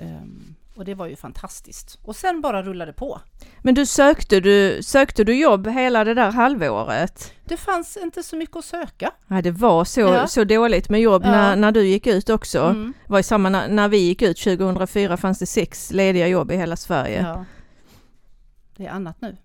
Ehm, 0.00 0.54
och 0.76 0.84
det 0.84 0.94
var 0.94 1.06
ju 1.06 1.16
fantastiskt. 1.16 1.98
Och 2.02 2.16
sen 2.16 2.40
bara 2.40 2.62
rullade 2.62 2.92
på. 2.92 3.20
Men 3.62 3.74
du 3.74 3.86
sökte 3.86 4.40
du, 4.40 4.82
sökte 4.82 5.24
du 5.24 5.40
jobb 5.40 5.66
hela 5.68 6.04
det 6.04 6.14
där 6.14 6.30
halvåret? 6.30 7.32
Det 7.44 7.56
fanns 7.56 7.96
inte 7.96 8.22
så 8.22 8.36
mycket 8.36 8.56
att 8.56 8.64
söka. 8.64 9.10
Nej, 9.26 9.42
det 9.42 9.50
var 9.50 9.84
så, 9.84 10.00
Ja. 10.00 10.26
så 10.26 10.44
dåligt 10.44 10.88
med 10.88 11.00
jobb 11.00 11.22
Ja. 11.24 11.30
när, 11.30 11.56
när 11.56 11.72
du 11.72 11.86
gick 11.86 12.06
ut 12.06 12.30
också. 12.30 12.58
Mm. 12.60 12.92
Det 13.06 13.12
var 13.12 13.18
ju 13.18 13.22
samma 13.22 13.48
när, 13.48 13.68
när 13.68 13.88
vi 13.88 13.98
gick 13.98 14.22
ut 14.22 14.38
2004 14.38 15.16
fanns 15.16 15.38
det 15.38 15.46
sex 15.46 15.92
lediga 15.92 16.28
jobb 16.28 16.50
i 16.52 16.56
hela 16.56 16.76
Sverige. 16.76 17.22
Ja. 17.22 17.44
Det 18.76 18.86
är 18.86 18.90
annat 18.90 19.20
nu. 19.20 19.36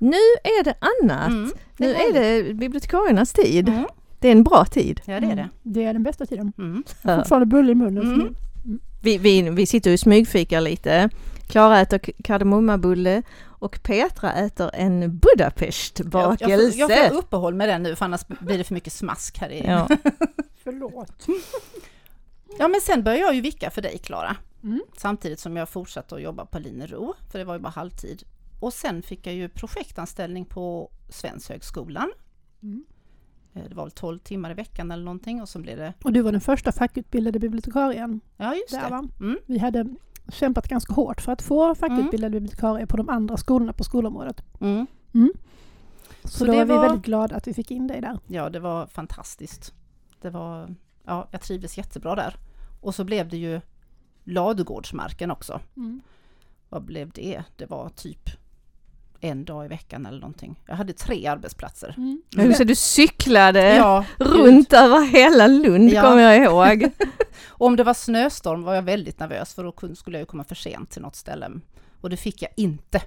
Nu 0.00 0.16
är 0.42 0.64
det 0.64 0.74
annat. 0.80 1.28
Mm, 1.28 1.50
nu 1.76 1.94
är 1.94 2.12
det 2.12 2.54
bibliotekariernas 2.54 3.32
tid. 3.32 3.68
Mm. 3.68 3.86
Det 4.20 4.28
är 4.28 4.32
en 4.32 4.44
bra 4.44 4.64
tid. 4.64 5.00
Ja, 5.04 5.20
det 5.20 5.26
är 5.26 5.36
det. 5.36 5.42
Mm. 5.42 5.48
Det 5.62 5.84
är 5.84 5.92
den 5.92 6.02
bästa 6.02 6.26
tiden. 6.26 6.52
Mm. 6.58 6.84
Fortfarande 7.16 7.46
bulle 7.46 7.72
i 7.72 7.74
munnen. 7.74 8.36
Vi, 9.04 9.18
vi, 9.18 9.50
vi 9.50 9.66
sitter 9.66 9.92
och 9.92 10.00
smygfikar 10.00 10.60
lite. 10.60 11.10
Klara 11.48 11.80
äter 11.80 11.98
kardemummabulle 11.98 13.22
och 13.44 13.82
Petra 13.82 14.32
äter 14.32 14.70
en 14.74 15.02
Jag, 15.02 15.10
jag, 15.10 15.12
Budapestbakelse. 15.12 16.70
får, 16.70 16.90
jag 16.90 17.08
får 17.08 17.18
uppehåll 17.18 17.54
med 17.54 17.68
den 17.68 17.82
nu 17.82 17.96
för 17.96 18.04
annars 18.04 18.26
blir 18.26 18.58
det 18.58 18.64
för 18.64 18.74
mycket 18.74 18.92
smask 18.92 19.38
här 19.38 19.50
i. 19.50 19.62
Ja. 19.66 19.88
Förlåt. 20.64 21.26
Ja 22.58 22.68
men 22.68 22.80
sen 22.80 23.02
började 23.02 23.22
jag 23.24 23.34
ju 23.34 23.40
vicka 23.40 23.70
för 23.70 23.82
dig 23.82 23.98
Klara. 23.98 24.36
Mm. 24.62 24.82
Samtidigt 24.96 25.40
som 25.40 25.56
jag 25.56 25.68
fortsatte 25.68 26.14
att 26.14 26.22
jobba 26.22 26.46
på 26.46 26.58
Linnero, 26.58 27.14
för 27.30 27.38
det 27.38 27.44
var 27.44 27.54
ju 27.54 27.60
bara 27.60 27.68
halvtid. 27.68 28.22
Och 28.60 28.72
sen 28.72 29.02
fick 29.02 29.26
jag 29.26 29.34
ju 29.34 29.48
projektanställning 29.48 30.44
på 30.44 30.90
Svenshögskolan. 31.08 32.12
Mm. 32.62 32.84
Eh, 33.54 33.62
Det 33.68 33.74
var 33.74 33.84
väl 33.84 33.90
12 33.90 34.18
timmar 34.18 34.50
i 34.50 34.54
veckan 34.54 34.90
eller 34.90 35.04
någonting 35.04 35.42
och 35.42 35.48
så 35.48 35.58
blev 35.58 35.78
det, 35.78 35.92
Och 36.04 36.12
du 36.12 36.22
var 36.22 36.32
den 36.32 36.40
första 36.40 36.72
fackutbildade 36.72 37.38
bibliotekarien 37.38 38.20
ja 38.36 38.54
just 38.54 38.70
där 38.70 38.90
det. 38.90 39.24
Mm. 39.24 39.38
Vi 39.46 39.58
hade 39.58 39.86
kämpat 40.32 40.68
ganska 40.68 40.92
hårt 40.92 41.20
för 41.20 41.32
att 41.32 41.42
få 41.42 41.74
fackutbildade 41.74 42.30
bibliotekarier 42.30 42.86
på 42.86 42.96
de 42.96 43.08
andra 43.08 43.36
skolorna 43.36 43.72
på 43.72 43.84
skolområdet. 43.84 44.42
Mm. 44.60 44.86
Så, 46.22 46.28
Så 46.28 46.44
då 46.44 46.52
var 46.52 46.64
vi 46.64 46.72
väldigt 46.76 47.04
glada 47.04 47.36
att 47.36 47.46
vi 47.48 47.54
fick 47.54 47.70
in 47.70 47.86
dig 47.86 48.00
där. 48.00 48.18
Ja 48.26 48.50
det 48.50 48.60
var 48.60 48.86
fantastiskt. 48.86 49.74
Det 50.20 50.30
var, 50.30 50.74
ja 51.04 51.28
jag 51.30 51.40
trivdes 51.40 51.78
jättebra 51.78 52.14
där. 52.14 52.36
Och 52.80 52.94
så 52.94 53.04
blev 53.04 53.28
det 53.28 53.36
ju 53.36 53.60
ladugårdsmarken 54.24 55.30
också. 55.30 55.60
Vad 56.68 56.82
blev 56.84 57.10
det? 57.10 57.42
Det 57.56 57.66
var 57.66 57.88
typ 57.88 58.30
en 59.24 59.44
dag 59.44 59.64
i 59.64 59.68
veckan 59.68 60.06
eller 60.06 60.20
någonting. 60.20 60.60
Jag 60.66 60.74
hade 60.76 60.92
tre 60.92 61.26
arbetsplatser. 61.26 61.94
Mm. 61.96 62.22
Ja, 62.30 62.52
Så 62.54 62.64
du 62.64 62.74
cyklade 62.74 63.76
Ja, 63.76 64.04
runt 64.18 64.72
över 64.72 65.04
hela 65.06 65.46
Lund 65.46 65.90
Ja. 65.90 66.02
kommer 66.02 66.22
jag 66.22 66.36
ihåg. 66.44 66.90
Och 67.48 67.66
om 67.66 67.76
det 67.76 67.84
var 67.84 67.94
snöstorm 67.94 68.62
var 68.62 68.74
jag 68.74 68.82
väldigt 68.82 69.18
nervös 69.20 69.54
för 69.54 69.64
då 69.64 69.94
skulle 69.94 70.16
jag 70.18 70.22
ju 70.22 70.26
komma 70.26 70.44
för 70.44 70.54
sent 70.54 70.90
till 70.90 71.02
något 71.02 71.16
ställe. 71.16 71.50
Och 72.00 72.10
det 72.10 72.16
fick 72.16 72.42
jag 72.42 72.50
inte, 72.56 73.02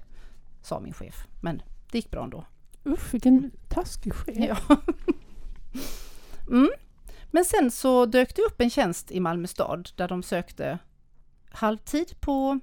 sa 0.63 0.79
min 0.79 0.93
chef. 0.93 1.15
Men 1.41 1.61
det 1.91 1.97
gick 1.97 2.11
bra 2.11 2.23
ändå. 2.23 2.45
Usch, 2.85 3.13
vilken 3.13 3.51
taskig 3.69 4.13
chef. 4.13 4.35
Ja. 4.37 4.77
Mm. 6.49 6.69
Men 7.31 7.45
sen 7.45 7.71
så 7.71 8.05
dök 8.05 8.35
det 8.35 8.41
upp 8.41 8.61
en 8.61 8.69
tjänst 8.69 9.11
i 9.11 9.19
Malmö 9.19 9.47
stad 9.47 9.89
där 9.95 10.07
de 10.07 10.23
sökte 10.23 10.79
halvtid 11.51 12.15
på 12.19 12.59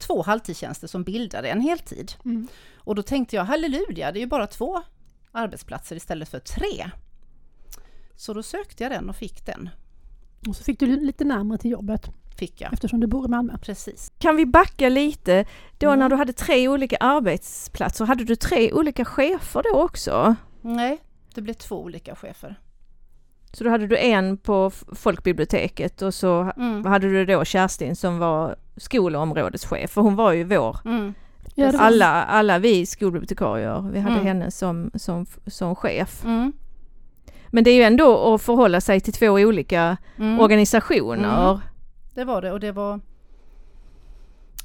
två 0.00 0.22
halvtidstjänster 0.22 0.86
som 0.86 1.04
bildade 1.04 1.48
en 1.48 1.60
heltid. 1.60 2.12
Mm. 2.24 2.48
Och 2.76 2.94
då 2.94 3.02
tänkte 3.02 3.36
jag 3.36 3.44
halleluja, 3.44 4.12
det 4.12 4.18
är 4.18 4.20
ju 4.20 4.26
bara 4.26 4.46
två 4.46 4.82
arbetsplatser 5.32 5.96
istället 5.96 6.28
för 6.28 6.38
tre. 6.38 6.90
Så 8.16 8.32
då 8.34 8.42
sökte 8.42 8.82
jag 8.82 8.92
den 8.92 9.08
och 9.10 9.16
fick 9.16 9.46
den. 9.46 9.68
Och 10.48 10.56
så 10.56 10.64
fick 10.64 10.80
du 10.80 10.86
lite 10.86 11.24
närmare 11.24 11.58
till 11.58 11.70
jobbet 11.70 12.10
Fick 12.38 12.60
jag. 12.60 12.72
eftersom 12.72 13.00
du 13.00 13.06
bor 13.06 13.24
i 13.26 13.28
Malmö. 13.28 13.58
Precis. 13.58 14.12
Kan 14.18 14.36
vi 14.36 14.46
backa 14.46 14.88
lite? 14.88 15.44
Då 15.78 15.86
Mm. 15.86 15.98
när 15.98 16.08
du 16.08 16.16
hade 16.16 16.32
tre 16.32 16.68
olika 16.68 16.96
arbetsplatser, 16.96 18.04
hade 18.04 18.24
du 18.24 18.36
tre 18.36 18.72
olika 18.72 19.04
chefer 19.04 19.62
då 19.72 19.82
också? 19.82 20.34
Nej, 20.62 20.98
det 21.34 21.40
blev 21.42 21.54
två 21.54 21.76
olika 21.82 22.14
chefer. 22.16 22.60
Så 23.52 23.64
då 23.64 23.70
hade 23.70 23.86
du 23.86 23.98
en 23.98 24.36
på 24.36 24.70
folkbiblioteket 24.92 26.02
och 26.02 26.14
så 26.14 26.52
Mm. 26.56 26.84
hade 26.84 27.08
du 27.10 27.26
då 27.26 27.44
Kerstin 27.44 27.96
som 27.96 28.18
var 28.18 28.56
skolområdeschef, 28.76 29.90
för 29.90 30.00
hon 30.00 30.16
var 30.16 30.32
ju 30.32 30.44
vår. 30.44 30.76
Mm. 30.84 31.14
Ja, 31.54 31.72
Alla, 31.78 32.06
alla 32.24 32.58
vi 32.58 32.86
skolbibliotekarier, 32.86 33.90
vi 33.92 34.00
hade 34.00 34.14
Mm. 34.14 34.26
henne 34.26 34.50
som, 34.50 34.90
som, 34.94 35.26
som 35.46 35.74
chef. 35.76 36.24
Mm. 36.24 36.52
Men 37.48 37.64
det 37.64 37.70
är 37.70 37.74
ju 37.74 37.82
ändå 37.82 38.34
att 38.34 38.42
förhålla 38.42 38.80
sig 38.80 39.00
till 39.00 39.12
två 39.12 39.26
olika 39.30 39.96
Mm. 40.18 40.40
organisationer. 40.40 41.50
Mm. 41.50 41.60
Det 42.14 42.24
var 42.24 42.42
det 42.42 42.52
och 42.52 42.60
det 42.60 42.72
var 42.72 43.00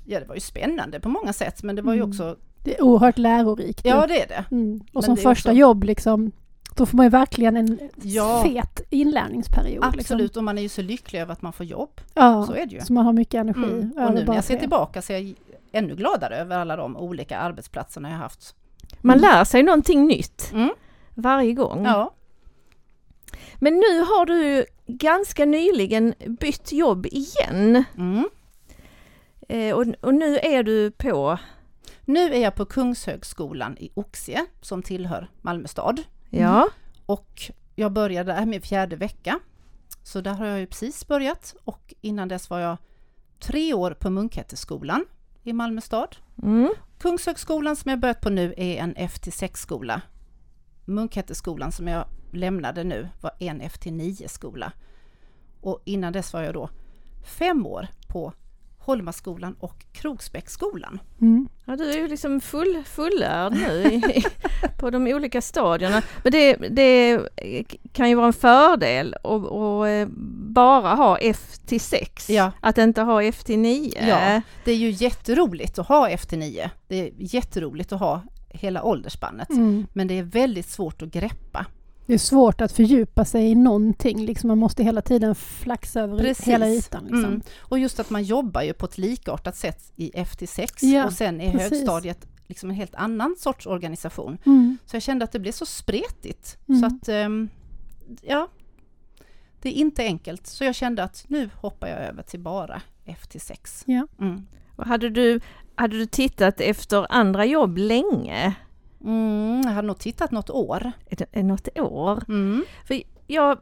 Ja 0.06 0.20
det 0.20 0.26
var 0.26 0.36
ju 0.36 0.42
spännande 0.42 1.00
på 1.00 1.10
många 1.10 1.34
sätt 1.34 1.64
men 1.64 1.76
det 1.76 1.82
var 1.82 1.94
ju 1.94 2.02
också 2.02 2.36
Det 2.64 2.78
är 2.78 2.82
oerhört 2.84 3.18
lärorikt. 3.18 3.82
Ja 3.84 4.08
det 4.08 4.22
är 4.24 4.28
det. 4.28 4.46
Mm. 4.56 4.76
Och 4.82 4.90
Men 4.94 5.04
som 5.04 5.16
det 5.16 5.22
första 5.22 5.50
också- 5.50 5.60
jobb 5.60 5.84
liksom, 5.84 6.32
då 6.76 6.86
får 6.86 6.98
man 6.98 7.06
ju 7.06 7.10
verkligen 7.10 7.58
en 7.58 7.80
Ja. 8.02 8.44
fet 8.44 8.82
inlärningsperiod. 8.90 9.84
Liksom. 9.86 10.00
Absolut 10.00 10.38
och 10.38 10.44
man 10.44 10.58
är 10.58 10.62
ju 10.62 10.70
så 10.70 10.82
lycklig 10.82 11.20
över 11.20 11.34
att 11.34 11.42
man 11.42 11.54
får 11.54 11.66
jobb. 11.66 12.02
Ja, 12.14 12.46
Så 12.48 12.54
är 12.54 12.66
det 12.66 12.76
ju. 12.76 12.82
så 12.82 12.94
man 12.94 13.06
har 13.06 13.14
mycket 13.14 13.34
energi. 13.40 13.64
Mm. 13.64 13.92
Och 14.08 14.14
nu 14.14 14.24
när 14.26 14.36
jag 14.36 14.44
ser 14.44 14.58
tillbaka 14.60 15.02
så 15.02 15.14
är 15.14 15.18
jag 15.18 15.34
ännu 15.72 15.96
gladare 15.96 16.38
över 16.38 16.58
alla 16.58 16.76
de 16.76 16.98
olika 16.98 17.38
arbetsplatserna 17.38 18.10
jag 18.10 18.18
haft. 18.18 18.56
Man 19.02 19.18
Mm. 19.18 19.30
lär 19.32 19.44
sig 19.44 19.64
någonting 19.64 20.06
nytt 20.08 20.50
Mm. 20.54 20.70
varje 21.14 21.54
gång. 21.54 21.86
Ja. 21.86 22.12
Men 23.60 23.74
nu 23.74 24.00
har 24.00 24.26
du 24.26 24.66
ganska 24.88 25.46
nyligen 25.46 26.14
bytt 26.40 26.72
jobb 26.72 27.06
igen. 27.06 27.84
Mm. 27.98 28.30
Eh, 29.50 29.76
och, 29.76 29.86
och 30.02 30.14
nu 30.16 30.38
är 30.38 30.64
du 30.64 30.92
på, 30.92 31.38
Nu 32.06 32.34
är 32.34 32.40
jag 32.40 32.56
på 32.56 32.66
Kungshögskolan 32.66 33.78
i 33.78 33.90
Oxie 33.94 34.46
som 34.62 34.84
tillhör 34.84 35.30
Malmö 35.42 35.68
stad. 35.68 36.02
Ja, 36.40 36.68
Och 37.06 37.52
jag 37.76 37.92
började 37.92 38.34
där 38.34 38.46
med 38.46 38.64
fjärde 38.64 38.96
vecka. 38.96 39.40
Så 40.04 40.22
där 40.22 40.34
har 40.34 40.46
jag 40.46 40.60
ju 40.60 40.68
precis 40.68 41.08
börjat 41.08 41.56
och 41.64 41.94
innan 42.02 42.28
dess 42.28 42.50
var 42.50 42.60
jag 42.60 42.78
tre 43.40 43.74
år 43.74 43.92
på 43.92 44.10
Munkhätteskolan 44.10 45.06
i 45.44 45.54
Malmö 45.54 45.82
stad. 45.82 46.16
mm, 46.44 46.74
Kungshögskolan 47.00 47.76
som 47.76 47.90
jag 47.90 48.00
börjat 48.00 48.22
på 48.22 48.30
nu 48.30 48.54
är 48.58 48.78
en 48.78 48.96
FT6-skola. 48.96 50.02
Munkhätteskolan 50.86 51.72
som 51.72 51.88
jag 51.88 52.06
lämnade 52.32 52.84
nu 52.84 53.10
var 53.22 53.32
en 53.40 53.62
FT9-skola. 53.62 54.72
Och 55.62 55.82
innan 55.86 56.14
dess 56.14 56.34
var 56.34 56.42
jag 56.42 56.54
då 56.54 56.70
fem 57.24 57.66
år 57.66 57.88
på 58.08 58.34
Holmaskolan 58.86 59.56
och 59.60 59.86
Kroksbäcksskolan. 59.92 61.00
Mm. 61.22 61.48
ja 61.66 61.76
du 61.76 61.92
är 61.92 61.98
ju 61.98 62.08
liksom 62.08 62.42
full, 62.42 62.84
fullärd 62.86 63.54
nu 63.54 63.84
i, 63.94 64.24
på 64.80 64.90
de 64.90 65.08
olika 65.08 65.42
stadierna. 65.42 66.02
Men 66.24 66.32
det, 66.32 66.56
det 66.56 67.20
kan 67.94 68.10
ju 68.10 68.16
vara 68.16 68.28
en 68.28 68.34
fördel 68.34 69.16
att 69.24 69.46
att, 69.46 69.88
eh, 69.88 70.08
bara 70.54 70.96
ha 70.96 71.18
F 71.18 71.58
till 71.66 71.82
6, 71.82 72.30
Ja. 72.30 72.52
att 72.62 72.78
inte 72.78 73.02
ha 73.02 73.24
F 73.24 73.44
till 73.44 73.60
9. 73.60 74.08
Ja. 74.08 74.42
Det 74.66 74.72
är 74.72 74.76
ju 74.76 74.90
jätteroligt 74.90 75.80
att 75.80 75.88
ha 75.88 76.10
FT9. 76.10 76.70
Det 76.88 76.96
är 76.96 77.12
jätteroligt 77.18 77.92
att 77.92 78.00
ha 78.00 78.22
hela 78.50 78.84
åldersspannet. 78.84 79.50
Mm. 79.50 79.88
Men 79.94 80.08
det 80.08 80.20
är 80.20 80.24
väldigt 80.24 80.70
svårt 80.70 81.02
att 81.02 81.10
greppa. 81.10 81.66
Det 82.06 82.14
är 82.14 82.18
svårt 82.18 82.62
att 82.62 82.72
fördjupa 82.72 83.26
sig 83.26 83.46
i 83.52 83.56
någonting. 83.56 84.26
Liksom 84.26 84.48
man 84.48 84.58
måste 84.58 84.84
hela 84.84 85.02
tiden 85.02 85.36
flaxa 85.36 86.02
över 86.02 86.18
Precis. 86.20 86.48
hela 86.48 86.70
ytan. 86.70 87.04
Liksom. 87.04 87.26
Mm. 87.26 87.42
Och 87.60 87.80
just 87.80 88.00
att 88.00 88.10
man 88.10 88.24
jobbar 88.24 88.62
ju 88.62 88.74
på 88.74 88.86
ett 88.86 88.98
likartat 88.98 89.56
sätt 89.56 89.92
i 89.96 90.12
FT6 90.12 90.86
Ja, 90.86 91.06
och 91.06 91.14
sen 91.14 91.42
i 91.42 91.52
precis. 91.52 91.72
högstadiet 91.72 92.28
liksom 92.48 92.70
en 92.70 92.76
helt 92.76 92.96
annan 92.96 93.36
sorts 93.40 93.66
organisation. 93.68 94.38
Mm. 94.46 94.78
Så 94.86 94.96
jag 94.96 95.04
kände 95.04 95.26
att 95.26 95.32
det 95.32 95.40
blev 95.40 95.52
så 95.52 95.66
spretigt. 95.66 96.58
Mm. 96.68 96.80
Så 96.82 96.88
att, 96.88 97.10
ehm, 97.10 97.50
ja, 98.22 98.48
det 99.62 99.70
är 99.70 99.74
inte 99.74 100.04
enkelt. 100.04 100.48
Så 100.48 100.64
jag 100.64 100.76
kände 100.76 101.04
att 101.04 101.26
nu 101.28 101.50
hoppar 101.56 101.88
jag 101.88 102.00
över 102.00 102.24
till 102.24 102.40
bara 102.40 102.82
FT6. 103.06 103.84
Ja. 103.86 104.08
Mm. 104.20 104.48
Och 104.76 104.86
Hade 104.86 105.10
du, 105.10 105.40
hade 105.76 105.98
du 105.98 106.06
tittat 106.06 106.62
efter 106.62 107.06
andra 107.10 107.46
jobb 107.46 107.78
länge? 107.78 108.56
Mm, 109.06 109.62
jag 109.66 109.72
hade 109.72 109.88
nog 109.88 110.00
tittat 110.00 110.32
något 110.32 110.50
år. 110.50 110.92
Något 111.34 111.80
år? 111.80 112.24
Mm. 112.28 112.66
För 112.88 113.02
jag, 113.28 113.58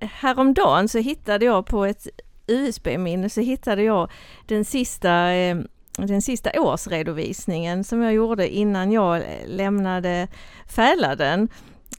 häromdagen 0.00 0.88
så 0.88 0.98
hittade 0.98 1.44
jag 1.44 1.66
på 1.66 1.84
ett 1.84 2.06
USB-minne 2.46 3.30
så 3.30 3.40
hittade 3.40 3.82
jag 3.82 4.10
den 4.46 4.64
sista, 4.64 5.32
eh, 5.32 5.56
den 5.98 6.22
sista 6.22 6.50
årsredovisningen 6.60 7.84
som 7.84 8.02
jag 8.02 8.12
gjorde 8.12 8.48
innan 8.48 8.92
jag 8.92 9.22
lämnade 9.46 10.28
Fäladen. 10.66 11.48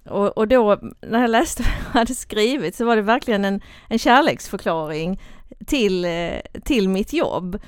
Och, 0.06 0.38
och 0.38 0.48
då 0.48 0.80
när 1.02 1.22
jag 1.22 1.30
läste 1.30 1.64
vad 1.64 1.72
jag 1.72 2.00
hade 2.00 2.16
skrivit 2.16 2.76
så 2.76 2.86
var 2.86 2.96
det 2.96 3.02
verkligen 3.02 3.46
en, 3.46 3.62
en 3.90 4.00
kärleksförklaring 4.00 5.22
till, 5.66 6.06
eh, 6.06 6.62
till 6.64 6.90
mitt 6.90 7.14
jobb. 7.14 7.60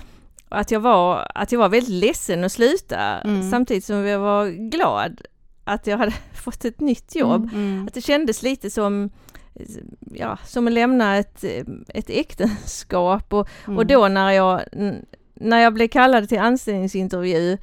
Och 0.50 0.58
Att 0.60 0.72
jag, 0.72 0.80
var, 0.80 1.32
att 1.36 1.52
jag 1.52 1.60
var 1.60 1.70
väldigt 1.70 1.94
ledsen 2.04 2.44
att 2.44 2.52
sluta 2.52 3.00
Mm. 3.00 3.50
samtidigt 3.52 3.86
som 3.86 3.96
jag 4.08 4.20
var 4.20 4.70
glad 4.70 5.22
att 5.64 5.88
jag 5.88 5.98
hade 5.98 6.12
fått 6.34 6.66
ett 6.66 6.80
nytt 6.80 7.16
jobb. 7.16 7.50
Mm. 7.54 7.86
Att 7.88 7.94
det 7.94 8.02
kändes 8.02 8.44
lite 8.44 8.70
som 8.70 9.10
ja, 10.14 10.38
som 10.46 10.68
att 10.68 10.74
lämna 10.74 11.18
ett, 11.18 11.44
ett 11.88 12.10
äktenskap 12.10 13.34
och, 13.34 13.48
Mm. 13.68 13.78
och 13.78 13.86
då 13.86 14.08
när 14.08 14.32
jag, 14.32 14.62
när 15.34 15.60
jag 15.60 15.74
blev 15.74 15.88
kallad 15.88 16.30
till 16.30 16.40
anställningsintervju 16.40 17.58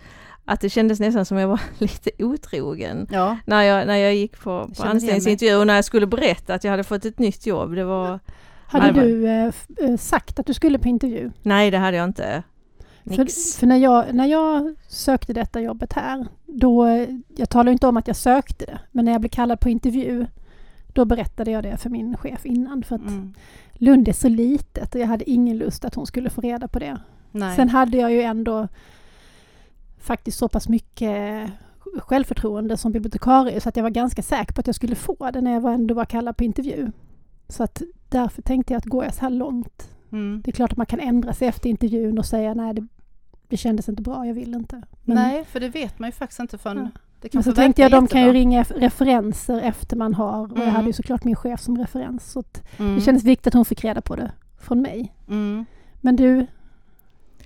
att 0.45 0.61
det 0.61 0.71
kändes 0.71 1.01
nästan 1.01 1.25
som 1.25 1.37
jag 1.37 1.49
var 1.49 1.61
lite 1.79 2.11
otrogen 2.19 3.07
Ja, 3.11 3.37
när 3.47 3.63
jag, 3.63 3.87
när 3.87 3.97
jag 3.97 4.15
gick 4.15 4.33
på, 4.41 4.71
på 4.77 4.83
anställningsintervju 4.83 5.57
och 5.57 5.67
när 5.67 5.75
jag 5.75 5.85
skulle 5.85 6.07
berätta 6.07 6.55
att 6.55 6.65
jag 6.65 6.71
hade 6.71 6.85
fått 6.85 7.05
ett 7.05 7.19
nytt 7.19 7.47
jobb. 7.47 7.75
Det 7.75 7.85
var, 7.85 8.21
Hade 8.67 8.93
du 9.01 9.27
eh, 9.29 9.51
eh, 9.81 9.97
sagt 9.99 10.39
att 10.39 10.47
du 10.47 10.55
skulle 10.55 10.79
på 10.79 10.89
intervju? 10.89 11.31
nej 11.43 11.71
det 11.71 11.79
hade 11.79 11.97
jag 11.97 12.05
inte. 12.05 12.43
För, 13.07 13.59
för 13.59 13.67
när, 13.67 13.77
jag, 13.77 14.15
när 14.15 14.27
jag 14.27 14.75
sökte 14.89 15.33
detta 15.33 15.61
jobbet 15.61 15.93
här, 15.93 16.27
då, 16.47 17.07
jag 17.37 17.51
talade 17.51 17.73
inte 17.73 17.87
om 17.87 17.97
att 17.97 18.07
jag 18.07 18.17
sökte 18.17 18.65
det, 18.65 18.79
men 18.93 19.05
när 19.05 19.13
jag 19.13 19.21
blev 19.21 19.31
kallad 19.31 19.61
på 19.61 19.69
intervju, 19.69 20.27
då 20.87 21.05
berättade 21.05 21.51
jag 21.51 21.63
det 21.63 21.77
för 21.77 21.91
min 21.91 22.17
chef 22.17 22.47
innan. 22.47 22.83
För 22.83 22.97
att 22.97 23.03
mm. 23.03 23.35
Lund 23.73 24.09
är 24.09 24.13
så 24.13 24.29
litet 24.29 24.95
och 24.95 25.01
jag 25.01 25.07
hade 25.07 25.31
ingen 25.31 25.59
lust 25.59 25.85
att 25.85 25.95
hon 25.95 26.07
skulle 26.07 26.31
få 26.31 26.41
reda 26.41 26.69
på 26.69 26.79
det. 26.79 26.99
nej. 27.33 27.57
Sen 27.57 27.69
hade 27.69 27.97
jag 27.97 28.13
ju 28.13 28.23
ändå 28.23 28.69
faktiskt 29.99 30.39
så 30.39 30.49
pass 30.49 30.69
mycket 30.69 31.51
självförtroende 31.99 32.77
som 32.77 32.93
bibliotekarie 32.93 33.61
så 33.61 33.69
att 33.69 33.77
jag 33.77 33.83
var 33.83 33.91
ganska 33.91 34.23
säker 34.23 34.53
på 34.53 34.61
att 34.61 34.67
jag 34.67 34.77
skulle 34.77 34.95
få 34.95 35.31
det 35.33 35.41
när 35.41 35.53
jag 35.53 35.75
ändå 35.75 35.95
var 35.95 36.05
kallad 36.05 36.37
på 36.37 36.45
intervju. 36.45 36.93
Så 37.49 37.63
att 37.63 37.83
därför 38.09 38.43
tänkte 38.43 38.73
jag 38.73 38.79
att 38.79 38.85
går 38.85 39.05
jag 39.05 39.15
så 39.15 39.21
här 39.21 39.31
långt, 39.31 39.97
Mm. 40.13 40.43
det 40.45 40.51
är 40.51 40.53
klart 40.53 40.73
att 40.73 40.77
man 40.77 40.87
kan 40.87 41.01
ändra 41.01 41.33
sig 41.33 41.49
efter 41.49 41.71
intervjun 41.71 42.19
och 42.19 42.27
säga 42.27 42.55
nej 42.55 42.75
det, 42.75 42.87
det 43.49 43.57
kändes 43.57 43.89
inte 43.89 44.03
bra, 44.03 44.27
jag 44.27 44.35
vill 44.35 44.55
inte. 44.55 44.83
Men, 45.05 45.17
Nej, 45.17 45.45
för 45.45 45.61
det 45.61 45.69
vet 45.69 45.99
man 45.99 46.09
ju 46.09 46.13
faktiskt 46.13 46.41
inte 46.41 46.59
förrän 46.59 46.91
Ja. 46.95 47.01
det 47.21 47.29
kan 47.29 47.39
men 47.39 47.43
så 47.45 47.53
tänkte 47.53 47.83
jag 47.83 47.91
de 47.91 48.07
kan 48.07 48.21
ju 48.21 48.27
jättebra. 48.27 48.41
ringa 48.41 48.63
referenser 48.63 49.61
efter 49.61 49.97
man 49.97 50.15
har 50.15 50.43
och 50.53 50.59
jag 50.59 50.63
Mm. 50.63 50.75
hade 50.75 50.87
ju 50.87 50.93
såklart 50.93 51.25
min 51.25 51.37
chef 51.37 51.61
som 51.61 51.79
referens. 51.79 52.33
Så 52.33 52.41
att 52.41 52.63
Mm. 52.79 52.95
det 52.95 53.01
kändes 53.01 53.25
viktigt 53.25 53.47
att 53.47 53.55
hon 53.55 53.65
fick 53.65 53.85
reda 53.85 54.01
på 54.01 54.17
det 54.17 54.33
från 54.61 54.83
mig. 54.83 55.13
Mm. 55.29 55.65
Men 56.01 56.17
du, 56.17 56.47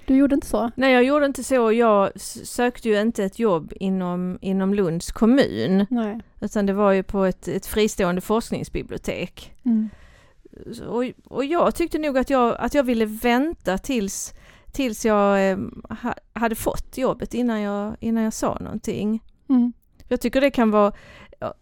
du 0.06 0.16
gjorde 0.16 0.34
inte 0.34 0.46
så? 0.46 0.70
Nej 0.74 0.92
jag 0.92 1.04
gjorde 1.04 1.26
inte 1.26 1.44
så. 1.44 1.72
Jag 1.72 2.20
sökte 2.44 2.88
ju 2.88 3.00
inte 3.00 3.24
ett 3.24 3.38
jobb 3.38 3.72
inom, 3.80 4.38
inom 4.40 4.74
Lunds 4.74 5.12
kommun. 5.12 5.86
Nej. 5.90 6.20
Utan 6.40 6.66
det 6.66 6.72
var 6.72 6.92
ju 6.92 7.02
på 7.02 7.24
ett, 7.24 7.48
ett 7.48 7.66
fristående 7.66 8.20
forskningsbibliotek. 8.20 9.54
Mm. 9.64 9.88
Och, 10.88 11.04
och 11.24 11.44
jag 11.44 11.74
tyckte 11.74 11.98
nog 11.98 12.18
att 12.18 12.30
jag, 12.30 12.56
att 12.58 12.74
jag 12.74 12.82
ville 12.82 13.04
vänta 13.06 13.78
tills, 13.78 14.34
tills 14.72 15.04
jag 15.04 15.50
eh, 15.50 15.58
ha, 16.02 16.14
hade 16.32 16.54
fått 16.54 16.98
jobbet 16.98 17.34
innan 17.34 17.60
jag, 17.60 17.96
innan 18.00 18.24
jag 18.24 18.32
sa 18.32 18.58
någonting. 18.60 19.22
Mm. 19.48 19.72
Jag 20.08 20.20
tycker 20.20 20.40
det 20.40 20.50
kan 20.50 20.70
vara 20.70 20.92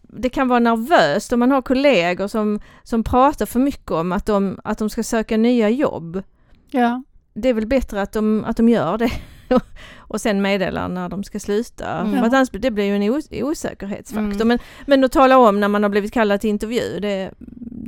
det 0.01 0.29
kan 0.29 0.47
vara 0.47 0.59
nervöst 0.59 1.33
om 1.33 1.39
man 1.39 1.51
har 1.51 1.61
kollegor 1.61 2.27
som, 2.27 2.59
som 2.83 3.03
pratar 3.03 3.45
för 3.45 3.59
mycket 3.59 3.91
om 3.91 4.11
att 4.11 4.25
de, 4.25 4.59
att 4.63 4.77
de 4.77 4.89
ska 4.89 5.03
söka 5.03 5.37
nya 5.37 5.69
jobb. 5.69 6.23
Ja. 6.71 7.03
Det 7.33 7.49
är 7.49 7.53
väl 7.53 7.67
bättre 7.67 8.01
att 8.01 8.11
de, 8.11 8.45
att 8.45 8.57
de 8.57 8.69
gör 8.69 8.97
det 8.97 9.11
och 9.97 10.21
sen 10.21 10.41
meddelar 10.41 10.87
när 10.87 11.09
de 11.09 11.23
ska 11.23 11.39
sluta. 11.39 11.99
Mm. 11.99 12.11
För 12.11 12.25
annars, 12.25 12.49
det 12.49 12.71
blir 12.71 12.85
ju 12.85 12.95
en 12.95 13.13
os 13.13 13.27
osäkerhetsfaktor. 13.31 14.41
Mm. 14.41 14.47
Men, 14.47 14.59
men 14.85 15.03
att 15.03 15.11
tala 15.11 15.37
om 15.37 15.59
när 15.59 15.67
man 15.67 15.83
har 15.83 15.89
blivit 15.89 16.13
kallad 16.13 16.41
till 16.41 16.49
intervju, 16.49 16.99
det, 16.99 17.31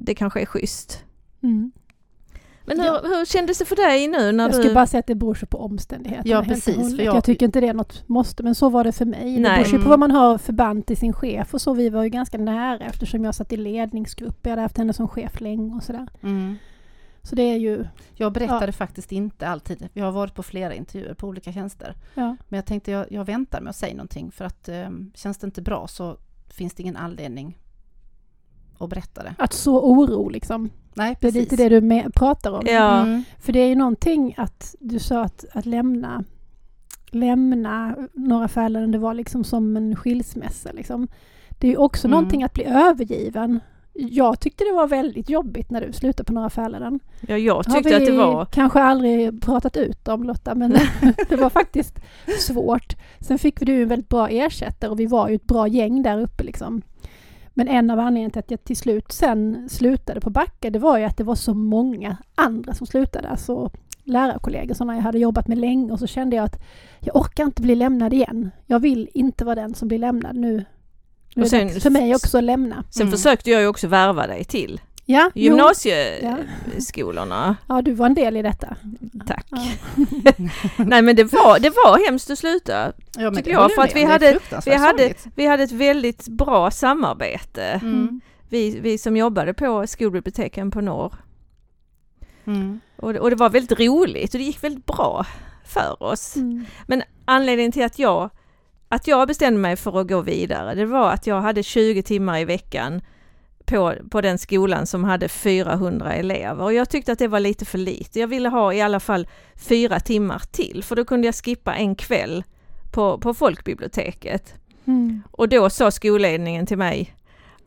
det 0.06 0.16
kanske 0.16 0.42
är 0.42 0.46
schysst. 0.46 1.04
Mm. 1.44 1.72
Men 2.66 2.80
hur, 2.80 2.86
Ja. 2.88 3.02
hur 3.04 3.26
kändes 3.26 3.58
det 3.58 3.66
för 3.66 3.76
dig 3.76 4.08
nu 4.08 4.32
när 4.32 4.44
Jag 4.44 4.52
du... 4.52 4.58
skulle 4.58 4.74
bara 4.74 4.88
säga 4.88 5.00
att 5.00 5.08
det 5.08 5.16
beror 5.16 5.36
sig 5.36 5.48
på 5.48 5.58
omständigheterna. 5.58 6.30
Ja, 6.36 6.44
precis, 6.44 6.96
för 6.98 7.04
jag- 7.04 7.16
jag 7.16 7.24
tycker 7.24 7.46
inte 7.46 7.62
det 7.62 7.68
är 7.68 7.74
något 7.74 8.08
måste, 8.10 8.44
men 8.44 8.56
så 8.56 8.70
var 8.70 8.84
det 8.84 8.92
för 8.92 9.06
mig. 9.06 9.36
Det 9.36 9.42
Nej. 9.42 9.58
beror 9.64 9.66
ju 9.68 9.72
på 9.72 9.76
Mm. 9.78 9.90
vad 9.90 10.00
man 10.00 10.12
har 10.12 10.38
för 10.38 10.54
band 10.54 10.86
till 10.86 10.98
sin 10.98 11.14
chef 11.14 11.54
och 11.54 11.62
så. 11.62 11.74
Vi 11.74 11.90
var 11.90 12.04
ju 12.04 12.10
ganska 12.10 12.38
nära 12.38 12.78
eftersom 12.86 13.24
jag 13.26 13.36
satt 13.36 13.54
i 13.54 13.58
ledningsgrupp. 13.58 14.38
Jag 14.42 14.50
hade 14.50 14.62
haft 14.62 14.78
henne 14.78 14.94
som 14.94 15.08
chef 15.08 15.40
länge 15.42 15.76
och 15.76 15.84
sådär. 15.84 16.08
Mm. 16.24 16.56
Så 17.24 17.36
det 17.36 17.44
är 17.44 17.58
ju, 17.58 17.86
Jag 18.16 18.34
berättade 18.34 18.72
faktiskt 18.72 19.12
inte 19.12 19.48
alltid. 19.48 19.88
Jag 19.94 20.06
har 20.06 20.12
varit 20.12 20.36
på 20.36 20.44
flera 20.44 20.74
intervjuer 20.74 21.14
på 21.14 21.28
olika 21.28 21.54
tjänster. 21.54 21.96
ja. 22.16 22.36
Men 22.50 22.58
jag 22.58 22.66
tänkte 22.66 22.92
jag, 22.92 23.06
jag 23.12 23.26
väntar 23.26 23.62
med 23.62 23.70
att 23.70 23.76
säga 23.76 23.94
någonting 23.94 24.32
för 24.32 24.46
att 24.46 24.70
eh, 24.70 24.90
känns 25.16 25.38
det 25.38 25.46
inte 25.46 25.62
bra 25.62 25.88
så 25.88 26.18
finns 26.50 26.74
det 26.74 26.82
ingen 26.84 26.98
anledning 26.98 27.58
att 28.80 28.90
berätta 28.90 29.24
det. 29.24 29.36
Att 29.38 29.54
så 29.54 29.82
oro 29.92 30.30
liksom. 30.30 30.70
Nej, 30.94 31.18
Det 31.22 31.28
är 31.28 31.32
precis. 31.32 31.52
lite 31.52 31.56
det 31.64 31.70
du 31.70 31.82
med, 31.82 32.14
pratar 32.14 32.52
om. 32.52 32.62
Ja. 32.66 33.02
Mm. 33.02 33.24
För 33.40 33.54
det 33.54 33.60
är 33.60 33.68
ju 33.68 33.76
någonting 33.76 34.34
att 34.38 34.76
du 34.80 35.00
sa 35.00 35.22
att, 35.22 35.46
att 35.54 35.66
lämna 35.66 36.24
lämna 37.14 37.96
några 38.14 38.48
fallen, 38.48 38.92
det 38.92 38.98
var 38.98 39.14
liksom 39.14 39.44
som 39.44 39.78
en 39.78 39.96
skilsmässa. 39.96 40.72
Liksom. 40.72 41.08
Det 41.50 41.68
är 41.68 41.72
ju 41.72 41.78
också 41.78 42.08
Mm. 42.08 42.12
någonting 42.18 42.44
att 42.44 42.54
bli 42.54 42.64
övergiven. 42.66 43.60
Jag 43.94 44.40
tyckte 44.40 44.64
det 44.64 44.72
var 44.74 44.88
väldigt 44.88 45.30
jobbigt 45.30 45.70
när 45.72 45.82
du 45.88 45.94
slutade 45.94 46.28
på 46.28 46.34
några 46.34 46.50
fallen. 46.50 47.00
Ja, 47.28 47.38
jag 47.38 47.56
har 47.56 47.64
tyckte 47.64 47.90
vi 47.90 47.96
att 47.96 48.06
det 48.06 48.18
var... 48.18 48.46
kanske 48.46 48.82
aldrig 48.82 49.42
pratat 49.42 49.78
ut 49.78 50.08
om 50.08 50.24
Lotta, 50.24 50.56
men 50.56 50.72
det 51.30 51.36
var 51.36 51.50
faktiskt 51.50 52.00
svårt. 52.40 52.96
Sen 53.20 53.40
fick 53.40 53.62
vi 53.62 53.66
du 53.66 53.82
en 53.82 53.88
väldigt 53.88 54.10
bra 54.10 54.28
ersättare 54.30 54.92
och 54.92 55.00
vi 55.00 55.06
var 55.06 55.30
ju 55.30 55.36
ett 55.36 55.48
bra 55.48 55.68
gäng 55.68 56.04
där 56.04 56.22
uppe 56.22 56.44
liksom. 56.44 56.82
Men 57.62 57.68
en 57.68 57.90
av 57.90 58.00
anledningarna 58.00 58.32
till 58.32 58.40
att 58.40 58.52
jag 58.52 58.64
till 58.64 58.78
slut 58.78 59.12
sen 59.12 59.70
slutade 59.70 60.22
på 60.22 60.30
Backa, 60.30 60.70
det 60.70 60.80
var 60.80 60.98
ju 60.98 61.04
att 61.04 61.18
det 61.18 61.24
var 61.24 61.36
så 61.36 61.54
många 61.54 62.18
andra 62.36 62.74
som 62.74 62.88
slutade. 62.88 63.30
Alltså 63.30 63.72
lärarkollegor 64.04 64.74
som 64.76 64.90
jag 64.90 64.96
hade 65.02 65.20
jobbat 65.20 65.48
med 65.48 65.58
länge 65.58 65.92
och 65.92 66.00
så 66.00 66.08
kände 66.08 66.36
jag 66.36 66.46
att 66.46 66.62
jag 67.00 67.16
orkar 67.16 67.44
inte 67.44 67.62
bli 67.62 67.76
lämnad 67.76 68.14
igen. 68.14 68.52
Jag 68.66 68.80
vill 68.80 69.10
inte 69.14 69.46
vara 69.46 69.56
den 69.56 69.74
som 69.76 69.88
blir 69.88 69.98
lämnad 69.98 70.36
nu. 70.36 70.66
Nu 71.36 71.44
är 71.44 71.74
det 71.74 71.80
för 71.80 71.90
mig 71.90 72.16
också 72.16 72.38
att 72.38 72.44
lämna. 72.44 72.84
Sen 72.90 73.08
Mm. 73.08 73.18
försökte 73.18 73.50
jag 73.52 73.62
ju 73.62 73.68
också 73.68 73.88
värva 73.88 74.28
dig 74.28 74.44
till 74.44 74.82
Ja, 75.12 75.32
gymnasieskolorna. 75.36 77.56
ja, 77.68 77.82
du 77.82 77.94
var 77.94 78.06
en 78.06 78.14
del 78.14 78.38
i 78.38 78.42
detta. 78.42 78.76
Tack. 79.28 79.46
Ja. 79.50 79.58
Nej 80.86 81.02
men 81.02 81.16
det 81.16 81.24
var, 81.24 81.60
det 81.60 81.70
var 81.70 82.06
hemskt 82.06 82.30
att 82.30 82.40
sluta. 82.40 82.94
Ja, 83.18 83.22
men 83.24 83.36
Tycker 83.36 83.52
jag, 83.52 83.74
för 83.76 83.82
att 83.82 83.96
vi 83.96 84.04
hade- 84.04 84.40
vi 84.66 84.76
hade-. 84.76 85.14
Vi 85.36 85.46
hade 85.46 85.64
ett 85.64 85.72
väldigt 85.72 86.28
bra 86.28 86.72
samarbete. 86.72 87.64
Mm. 87.64 88.22
Vi, 88.50 88.80
vi 88.80 88.98
som 88.98 89.18
jobbade 89.18 89.54
på 89.54 89.88
skolbiblioteken 89.88 90.72
på 90.72 90.82
Norr. 90.82 91.14
Mm. 92.48 92.80
Och, 92.96 93.14
det- 93.14 93.20
och 93.20 93.30
det 93.30 93.36
var 93.36 93.50
väldigt 93.50 93.80
roligt 93.80 94.34
och 94.34 94.38
det 94.40 94.44
gick 94.46 94.64
väldigt 94.64 94.86
bra 94.86 95.26
för 95.66 96.04
oss. 96.04 96.36
Mm. 96.36 96.66
Anledningen 97.26 97.72
till 97.72 97.84
att 97.86 98.00
jag, 98.00 98.30
att 98.90 99.08
jag 99.08 99.28
bestämde 99.28 99.60
mig 99.60 99.76
för 99.76 100.02
att 100.02 100.08
gå 100.08 100.22
vidare, 100.22 100.76
det 100.76 100.86
var 100.86 101.12
att 101.12 101.28
jag 101.28 101.42
hade 101.42 101.64
20 101.64 102.04
timmar 102.04 102.40
i 102.40 102.46
veckan 102.46 103.02
på, 103.72 103.94
på 104.10 104.22
den 104.22 104.38
skolan 104.38 104.88
som 104.88 105.04
hade 105.04 105.30
400 105.30 106.14
elever 106.14 106.64
och 106.64 106.74
jag 106.74 106.90
tyckte 106.90 107.12
att 107.12 107.20
det 107.20 107.28
var 107.28 107.40
lite 107.40 107.66
för 107.66 107.78
lite. 107.78 108.20
Jag 108.20 108.28
ville 108.28 108.50
ha 108.50 108.74
i 108.74 108.82
alla 108.82 109.00
fall 109.00 109.28
fyra 109.56 110.00
timmar 110.00 110.42
till 110.52 110.84
för 110.84 110.96
då 110.96 111.06
kunde 111.06 111.28
jag 111.28 111.36
skippa 111.36 111.76
en 111.76 111.96
kväll 111.96 112.44
på, 112.92 113.18
på 113.18 113.34
folkbiblioteket. 113.34 114.54
Mm. 114.86 115.22
Och 115.32 115.50
då 115.50 115.70
sa 115.70 115.92
skolledningen 115.92 116.66
till 116.66 116.78
mig 116.78 117.16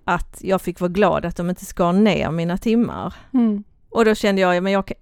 att 0.04 0.38
jag 0.40 0.62
fick 0.62 0.80
vara 0.80 0.90
glad 0.90 1.24
att 1.24 1.36
de 1.36 1.50
inte 1.50 1.64
skar 1.64 1.92
ner 1.92 2.30
mina 2.30 2.58
timmar. 2.58 3.14
Mm. 3.34 3.64
Och 3.94 4.04
då 4.04 4.14
kände 4.14 4.40
jag, 4.42 4.56
ja, 4.56 4.60
men 4.60 4.72
jag, 4.72 4.92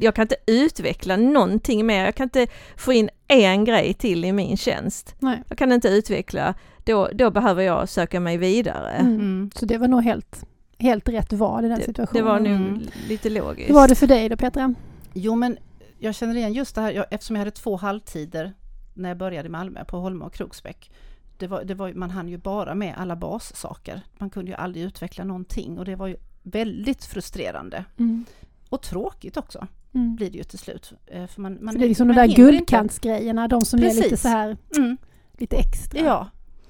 jag 0.00 0.14
kan 0.14 0.22
inte 0.22 0.36
utveckla 0.46 1.16
någonting 1.16 1.86
mer. 1.86 2.04
Jag 2.04 2.14
kan 2.14 2.24
inte 2.24 2.46
få 2.76 2.92
in 2.92 3.10
en 3.28 3.64
grej 3.64 3.94
till 3.94 4.24
i 4.24 4.32
min 4.32 4.56
tjänst. 4.56 5.14
Nej. 5.18 5.42
Jag 5.48 5.58
kan 5.58 5.72
inte 5.72 5.88
utveckla. 5.88 6.54
Då, 6.84 7.08
då 7.12 7.30
behöver 7.30 7.62
jag 7.62 7.88
söka 7.88 8.20
mig 8.20 8.36
vidare. 8.36 8.90
Mm. 8.92 9.14
Mm. 9.14 9.50
Så 9.54 9.66
det 9.66 9.78
var 9.78 9.88
nog 9.88 10.02
helt, 10.02 10.44
helt 10.78 11.08
rätt 11.08 11.32
val 11.32 11.64
i 11.64 11.68
den 11.68 11.78
Det, 11.78 11.84
situationen. 11.84 12.24
det 12.24 12.30
var 12.30 12.40
nog 12.40 12.52
Mm. 12.52 12.80
lite 13.08 13.30
logiskt. 13.30 13.70
Hur 13.70 13.74
var 13.74 13.88
det 13.88 13.94
för 13.94 14.06
dig 14.06 14.28
då 14.28 14.36
Petra? 14.36 14.74
Jo, 15.12 15.34
men 15.36 15.56
jag 15.98 16.14
känner 16.14 16.36
igen 16.36 16.52
just 16.52 16.74
det 16.74 16.80
här, 16.80 16.92
jag, 16.92 17.06
eftersom 17.10 17.36
jag 17.36 17.40
hade 17.40 17.50
två 17.50 17.76
halvtider 17.76 18.52
när 18.94 19.08
jag 19.08 19.18
började 19.18 19.46
i 19.46 19.50
Malmö 19.50 19.84
på 19.84 19.96
Holma 19.98 20.24
och 20.24 20.34
Kroksbäck. 20.34 20.90
Det 21.38 21.46
var, 21.46 21.64
det 21.64 21.74
var, 21.74 21.92
man 21.92 22.10
hann 22.10 22.28
ju 22.28 22.36
bara 22.38 22.74
med 22.74 22.94
alla 22.98 23.16
bassaker. 23.16 24.00
Man 24.18 24.30
kunde 24.30 24.50
ju 24.50 24.56
aldrig 24.56 24.84
utveckla 24.84 25.24
någonting 25.24 25.78
och 25.78 25.84
det 25.84 25.96
var 25.96 26.06
ju 26.06 26.16
väldigt 26.44 27.04
frustrerande. 27.04 27.84
Mm. 27.98 28.24
Och 28.68 28.82
tråkigt 28.82 29.36
också 29.36 29.66
Mm. 29.94 30.16
blir 30.16 30.30
det 30.30 30.38
ju 30.38 30.44
till 30.44 30.58
slut. 30.58 30.92
Eh, 31.06 31.26
För 31.26 31.40
man, 31.40 31.58
man, 31.64 31.74
det 31.78 31.84
är 31.84 31.88
liksom 31.88 32.08
de 32.08 32.14
man 32.14 32.28
där 32.28 32.34
hinner 32.36 32.48
inte. 32.52 32.58
guldkantsgrejerna, 32.58 33.48
de 33.48 33.60
som 33.64 33.78
är 33.80 33.84
lite 33.84 34.00
Precis. 34.02 34.22
så 34.22 34.28
här, 34.28 34.56
Mm, 34.76 34.96
lite 35.38 35.56
extra. 35.56 36.00
ja, 36.00 36.28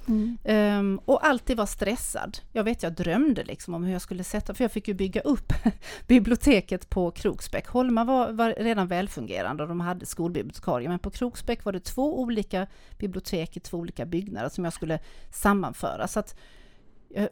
Mm. 0.08 0.38
Ehm, 0.44 1.00
och 1.04 1.26
alltid 1.26 1.56
var 1.56 1.66
stressad. 1.66 2.38
Jag 2.52 2.64
vet, 2.64 2.82
jag 2.82 2.92
drömde 2.94 3.44
liksom 3.44 3.74
om 3.74 3.84
hur 3.84 3.92
jag 3.92 4.02
skulle 4.02 4.24
sätta, 4.24 4.54
för 4.54 4.64
jag 4.64 4.72
fick 4.72 4.88
ju 4.88 4.94
bygga 4.94 5.20
upp 5.20 5.52
biblioteket 6.06 6.90
på 6.90 7.10
Kroksbäck. 7.10 7.68
Holma 7.68 8.04
var, 8.04 8.32
var 8.32 8.54
redan 8.58 8.86
välfungerande 8.88 9.62
och 9.62 9.68
de 9.68 9.80
hade 9.80 10.06
skolbibliotekarie, 10.06 10.88
men 10.88 10.98
på 10.98 11.10
Kroksbäck 11.10 11.64
var 11.64 11.72
det 11.72 11.80
två 11.80 12.20
olika 12.20 12.66
bibliotek 12.98 13.56
i 13.56 13.60
två 13.60 13.78
olika 13.78 14.06
byggnader 14.06 14.48
som 14.48 14.64
jag 14.64 14.72
skulle 14.72 14.98
sammanföra. 15.30 16.08
Så 16.08 16.20
att, 16.20 16.36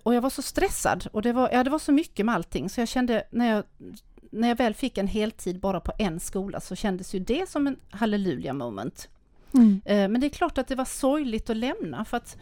och 0.03 0.15
jag 0.15 0.21
var 0.21 0.31
så 0.31 0.43
stressad 0.43 1.07
och 1.13 1.23
det 1.23 1.33
var, 1.33 1.51
ja, 1.53 1.65
det 1.65 1.71
var 1.71 1.79
så 1.79 1.93
mycket 1.93 2.27
med 2.27 2.35
allting 2.35 2.69
så 2.71 2.81
jag 2.81 2.89
kände 2.89 3.25
när 3.31 3.51
jag, 3.51 3.65
när 4.31 4.49
jag 4.49 4.57
väl 4.57 4.75
fick 4.75 4.99
en 4.99 5.07
heltid 5.07 5.61
bara 5.61 5.81
på 5.81 5.93
en 5.99 6.21
skola 6.21 6.61
så 6.61 6.75
kändes 6.77 7.15
ju 7.15 7.19
det 7.19 7.49
som 7.49 7.67
en 7.67 7.77
halleluja 7.91 8.53
moment. 8.53 9.09
Mm. 9.55 9.81
Eh, 9.85 10.09
Men 10.09 10.21
det 10.21 10.27
är 10.27 10.29
klart 10.31 10.59
att 10.59 10.69
det 10.69 10.75
var 10.75 10.85
sorgligt 10.85 11.51
att 11.51 11.57
lämna 11.57 12.05
för 12.05 12.17
att 12.17 12.37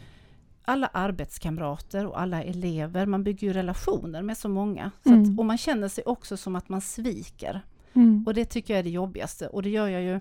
alla 0.64 0.87
arbetskamrater 0.87 2.07
och 2.07 2.20
alla 2.20 2.42
elever, 2.42 3.07
man 3.07 3.24
bygger 3.24 3.46
ju 3.46 3.53
relationer 3.53 4.22
med 4.22 4.37
så 4.37 4.48
många. 4.48 4.90
Så 5.03 5.09
Mm. 5.11 5.22
att, 5.33 5.38
och 5.38 5.46
man 5.46 5.59
känner 5.59 5.88
sig 5.88 6.05
också 6.05 6.37
som 6.37 6.57
att 6.57 6.68
man 6.68 6.81
sviker. 6.81 7.61
Mm. 7.92 8.24
Och 8.26 8.35
det 8.35 8.44
tycker 8.44 8.74
jag 8.74 8.79
är 8.79 8.83
det 8.85 8.90
jobbigaste 8.90 9.48
och 9.48 9.62
det 9.62 9.70
gör 9.70 9.88
jag 9.88 10.03
ju 10.03 10.20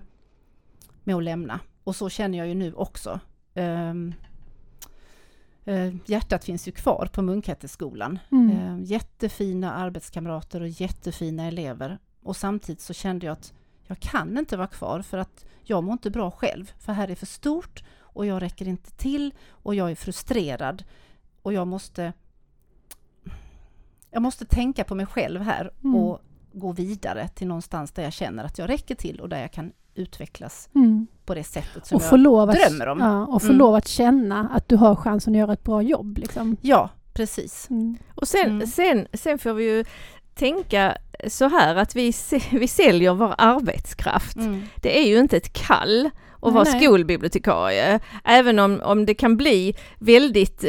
med 1.04 1.16
att 1.16 1.22
lämna. 1.24 1.60
Och 1.84 1.96
så 1.96 2.08
känner 2.08 2.38
jag 2.38 2.48
ju 2.48 2.54
nu 2.54 2.72
också. 2.74 3.20
Ehm, 3.54 4.14
eh, 5.70 5.94
hjärtat 6.06 6.44
finns 6.44 6.68
ju 6.68 6.72
kvar 6.72 7.08
på 7.12 7.22
Munkhätteskolan. 7.22 8.18
Mm. 8.32 8.50
Eh, 8.50 8.90
jättefina 8.90 9.72
arbetskamrater 9.74 10.60
och 10.60 10.68
jättefina 10.68 11.44
elever. 11.44 11.98
Och 12.22 12.36
samtidigt 12.36 12.80
så 12.80 12.92
kände 12.92 13.26
jag 13.26 13.32
att 13.32 13.52
jag 13.86 13.98
kan 13.98 14.38
inte 14.38 14.56
vara 14.56 14.66
kvar 14.66 15.02
för 15.02 15.18
att 15.18 15.44
jag 15.62 15.84
mår 15.84 15.92
inte 15.92 16.10
bra 16.10 16.30
själv. 16.30 16.72
För 16.78 16.92
här 16.92 17.10
är 17.10 17.14
för 17.14 17.26
stort 17.26 17.84
och 17.98 18.26
jag 18.26 18.42
räcker 18.42 18.68
inte 18.68 18.90
till 18.90 19.34
och 19.48 19.74
jag 19.74 19.90
är 19.90 19.94
frustrerad. 19.94 20.84
Och 21.42 21.52
jag 21.52 21.66
måste 21.66 22.12
jag 24.10 24.22
måste 24.22 24.44
tänka 24.44 24.84
på 24.84 24.94
mig 24.94 25.06
själv 25.06 25.40
här 25.40 25.70
Mm. 25.84 25.94
och 25.96 26.20
gå 26.52 26.72
vidare 26.72 27.28
till 27.28 27.48
någonstans 27.48 27.92
där 27.92 28.02
jag 28.02 28.12
känner 28.12 28.44
att 28.44 28.58
jag 28.58 28.68
räcker 28.68 28.94
till 28.94 29.20
och 29.20 29.28
där 29.28 29.40
jag 29.40 29.52
kan 29.52 29.72
utvecklas 29.94 30.68
Mm. 30.74 31.06
på 31.24 31.34
det 31.34 31.44
sättet 31.44 31.86
som 31.86 31.96
Och 31.96 32.02
jag... 32.10 32.20
lov 32.20 32.50
att, 32.50 32.56
drömmer 32.56 32.86
om. 32.86 32.98
Ja, 33.00 33.26
och 33.26 33.42
få 33.42 33.46
Mm. 33.48 33.58
lov 33.58 33.74
att 33.74 33.88
känna 33.88 34.48
att 34.54 34.68
du 34.68 34.76
har 34.76 34.96
chansen 34.96 35.34
att 35.34 35.38
göra 35.38 35.52
ett 35.52 35.64
bra 35.64 35.82
jobb. 35.82 36.18
Liksom. 36.18 36.56
Ja, 36.60 36.88
precis. 37.12 37.70
Mm. 37.70 37.96
Och 38.14 38.28
sen, 38.28 38.46
Mm. 38.50 38.66
sen, 38.66 39.06
sen 39.12 39.38
får 39.38 39.52
vi 39.52 39.64
ju 39.64 39.84
tänka 40.34 40.96
så 41.28 41.48
här 41.48 41.76
att 41.76 41.96
vi, 41.96 42.12
vi 42.50 42.68
säljer 42.68 43.14
vår 43.14 43.34
arbetskraft. 43.38 44.36
Mm. 44.36 44.62
Det 44.76 44.98
är 44.98 45.08
ju 45.08 45.18
inte 45.18 45.36
ett 45.36 45.52
kall 45.52 46.10
att 46.42 46.52
vara 46.52 46.64
nej. 46.64 46.82
skolbibliotekarie, 46.82 48.00
även 48.24 48.58
om, 48.58 48.80
om 48.84 49.06
det 49.06 49.14
kan 49.14 49.36
bli 49.36 49.74
väldigt 49.98 50.64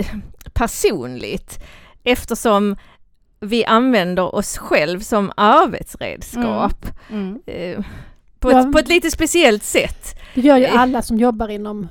personligt 0.53 1.63
eftersom 2.03 2.75
vi 3.39 3.65
använder 3.65 4.35
oss 4.35 4.57
själv 4.57 4.99
som 4.99 5.31
arbetsredskap 5.37 6.85
Mm. 7.09 7.41
eh, 7.45 7.79
på, 8.41 8.51
Ja. 8.51 8.59
ett, 8.59 8.71
på 8.71 8.79
ett 8.79 8.87
lite 8.89 9.11
speciellt 9.11 9.63
sätt. 9.63 10.19
Det 10.35 10.41
gör 10.41 10.57
ju 10.57 10.63
Eh. 10.65 10.79
alla 10.81 11.01
som 11.01 11.17
jobbar 11.17 11.47
inom 11.47 11.87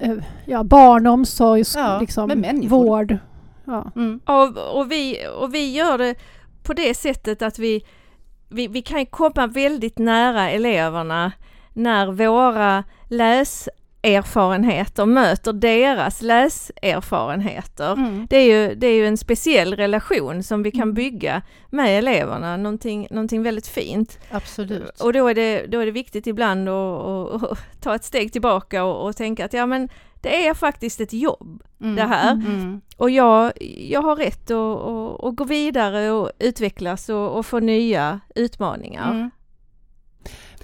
eh, 0.00 0.14
ja, 0.46 0.62
barn, 0.62 1.06
omsorg, 1.06 1.62
Ja, 1.76 1.98
liksom, 2.00 2.44
vård. 2.68 3.16
Ja. 3.64 3.92
Mm. 3.96 4.20
Och, 4.24 4.78
och, 4.78 4.92
vi, 4.92 5.18
och 5.38 5.54
vi 5.54 5.70
gör 5.72 5.98
det 5.98 6.14
på 6.62 6.72
det 6.72 6.94
sättet 6.94 7.42
att 7.42 7.58
vi, 7.58 7.84
vi, 8.48 8.66
vi 8.68 8.82
kan 8.82 9.06
komma 9.06 9.46
väldigt 9.46 9.98
nära 9.98 10.50
eleverna 10.50 11.32
när 11.72 12.06
våra 12.12 12.84
läserfarenheter 14.02 15.06
möter 15.06 15.52
deras 15.52 16.22
läserfarenheter. 16.22 17.92
Mm. 17.92 18.26
Det 18.30 18.36
är, 18.36 18.44
ju, 18.68 18.74
det 18.74 18.86
är 18.86 18.94
ju 18.94 19.06
en 19.06 19.16
speciell 19.16 19.76
relation 19.76 20.42
som 20.42 20.62
vi 20.62 20.70
kan 20.70 20.82
Mm. 20.82 20.94
bygga 20.94 21.42
med 21.70 21.98
eleverna, 21.98 22.56
någonting, 22.56 23.06
någonting 23.10 23.42
väldigt 23.42 23.66
fint. 23.66 24.18
Absolut. 24.30 25.00
Och 25.00 25.12
då 25.12 25.28
är 25.28 25.34
det, 25.34 25.66
då 25.66 25.78
är 25.78 25.86
det 25.86 25.92
viktigt 25.92 26.26
ibland 26.26 26.68
att, 26.68 27.58
ta 27.80 27.94
ett 27.94 28.04
steg 28.04 28.32
tillbaka 28.32 28.84
och, 28.84 29.06
och 29.08 29.16
tänka 29.16 29.44
att 29.44 29.52
ja 29.52 29.66
men 29.66 29.88
det 30.20 30.46
är 30.46 30.54
faktiskt 30.54 31.00
ett 31.00 31.12
jobb 31.12 31.62
Mm. 31.80 31.96
det 31.96 32.02
här. 32.02 32.32
Mm. 32.32 32.80
och 32.96 33.10
jag, 33.10 33.52
jag 33.90 34.02
har 34.02 34.16
rätt 34.16 34.50
att, 34.50 34.80
att, 34.80 35.24
att 35.24 35.36
gå 35.36 35.44
vidare 35.44 36.10
och 36.10 36.30
utvecklas 36.38 37.08
och, 37.08 37.36
och 37.38 37.46
få 37.46 37.60
nya 37.60 38.20
utmaningar. 38.34 39.30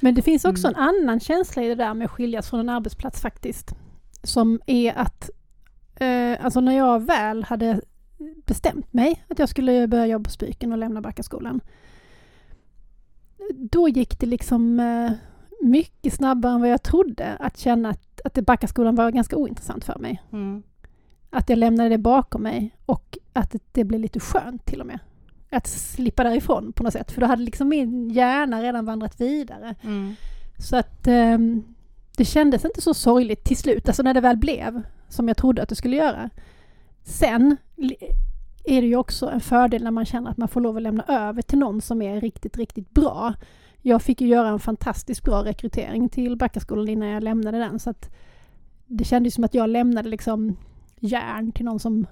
Men 0.00 0.14
det 0.14 0.22
finns 0.22 0.44
också 0.44 0.68
Mm. 0.68 0.78
en 0.80 0.88
annan 0.88 1.20
känsla 1.20 1.62
i 1.62 1.68
det 1.68 1.74
där 1.74 1.94
med 1.94 2.04
att 2.04 2.11
skiljas 2.11 2.50
från 2.50 2.61
en 2.61 2.68
arbetsplats 2.68 3.20
faktiskt. 3.20 3.74
Som 4.22 4.61
är 4.66 4.98
att, 4.98 5.30
eh, 5.96 6.44
alltså 6.44 6.61
när 6.61 6.76
jag 6.76 7.06
väl 7.06 7.44
hade 7.44 7.80
bestämt 8.46 8.92
mig 8.92 9.24
att 9.28 9.38
jag 9.38 9.48
skulle 9.48 9.87
börja 9.88 10.06
jobba 10.06 10.24
på 10.24 10.30
Spyken 10.30 10.72
och 10.72 10.78
lämna 10.78 11.00
Backaskolan. 11.00 11.61
Då 13.54 13.88
gick 13.88 14.18
det 14.20 14.26
liksom 14.26 14.80
eh, 14.80 15.12
mycket 15.62 16.14
snabbare 16.14 16.52
än 16.52 16.61
vad 16.61 16.70
jag 16.70 16.82
trodde 16.82 17.37
att 17.40 17.58
känna 17.58 17.88
att, 17.90 18.20
att 18.24 18.46
Backaskolan 18.46 18.94
var 18.94 19.11
ganska 19.11 19.37
ointressant 19.37 19.84
för 19.84 19.98
mig. 19.98 20.22
Mm. 20.32 20.62
Att 21.30 21.48
jag 21.48 21.58
lämnade 21.58 21.88
det 21.88 21.98
bakom 21.98 22.42
mig 22.42 22.76
och 22.87 23.18
att 23.32 23.50
det, 23.50 23.62
det 23.72 23.84
blev 23.84 24.00
lite 24.00 24.20
skönt 24.20 24.64
till 24.66 24.80
och 24.80 24.87
med. 24.87 24.98
Att 25.50 25.66
slippa 25.66 26.24
därifrån 26.24 26.72
på 26.72 26.82
något 26.82 26.92
sätt. 26.92 27.12
För 27.12 27.20
då 27.20 27.26
hade 27.26 27.42
liksom 27.42 27.68
min 27.68 28.11
hjärna 28.11 28.62
redan 28.62 28.84
vandrat 28.84 29.20
vidare. 29.20 29.74
Mm. 29.82 30.14
Så 30.58 30.76
att 30.76 31.06
ehm, 31.06 31.64
det 32.16 32.24
kändes 32.24 32.64
inte 32.64 32.80
så 32.80 32.94
sorgligt 32.94 33.44
till 33.44 33.56
slut, 33.56 33.88
alltså 33.88 34.02
när 34.02 34.14
det 34.14 34.20
väl 34.20 34.37
blev 34.37 34.82
som 35.08 35.28
jag 35.28 35.37
trodde 35.37 35.62
att 35.62 35.68
det 35.68 35.74
skulle 35.74 35.96
göra. 35.96 36.30
Sen 37.02 37.56
är 38.64 38.82
det 38.82 38.88
ju 38.88 38.96
också 38.96 39.30
en 39.30 39.40
fördel 39.40 39.84
när 39.84 39.90
man 39.90 40.04
känner 40.04 40.30
att 40.30 40.37
man 40.37 40.48
får 40.48 40.61
lov 40.61 40.76
att 40.76 40.82
lämna 40.82 41.04
över 41.08 41.42
till 41.42 41.58
någon 41.58 41.80
som 41.80 42.02
är 42.02 42.20
riktigt, 42.20 42.56
riktigt 42.56 42.90
bra. 42.90 43.34
Jag 43.82 44.02
fick 44.02 44.20
ju 44.20 44.26
göra 44.26 44.48
en 44.48 44.61
fantastiskt 44.61 45.24
bra 45.24 45.44
rekrytering 45.44 46.08
till 46.08 46.37
Backaskolan 46.37 46.88
innan 46.88 47.08
jag 47.08 47.22
lämnade 47.22 47.58
den 47.58 47.78
så 47.78 47.90
att 47.90 48.14
det 48.87 49.04
kändes 49.04 49.34
som 49.34 49.44
att 49.44 49.54
jag 49.54 49.70
lämnade 49.70 50.08
liksom 50.08 50.56
järn 51.00 51.52
till 51.52 51.64
någon 51.64 51.80
som 51.80 52.06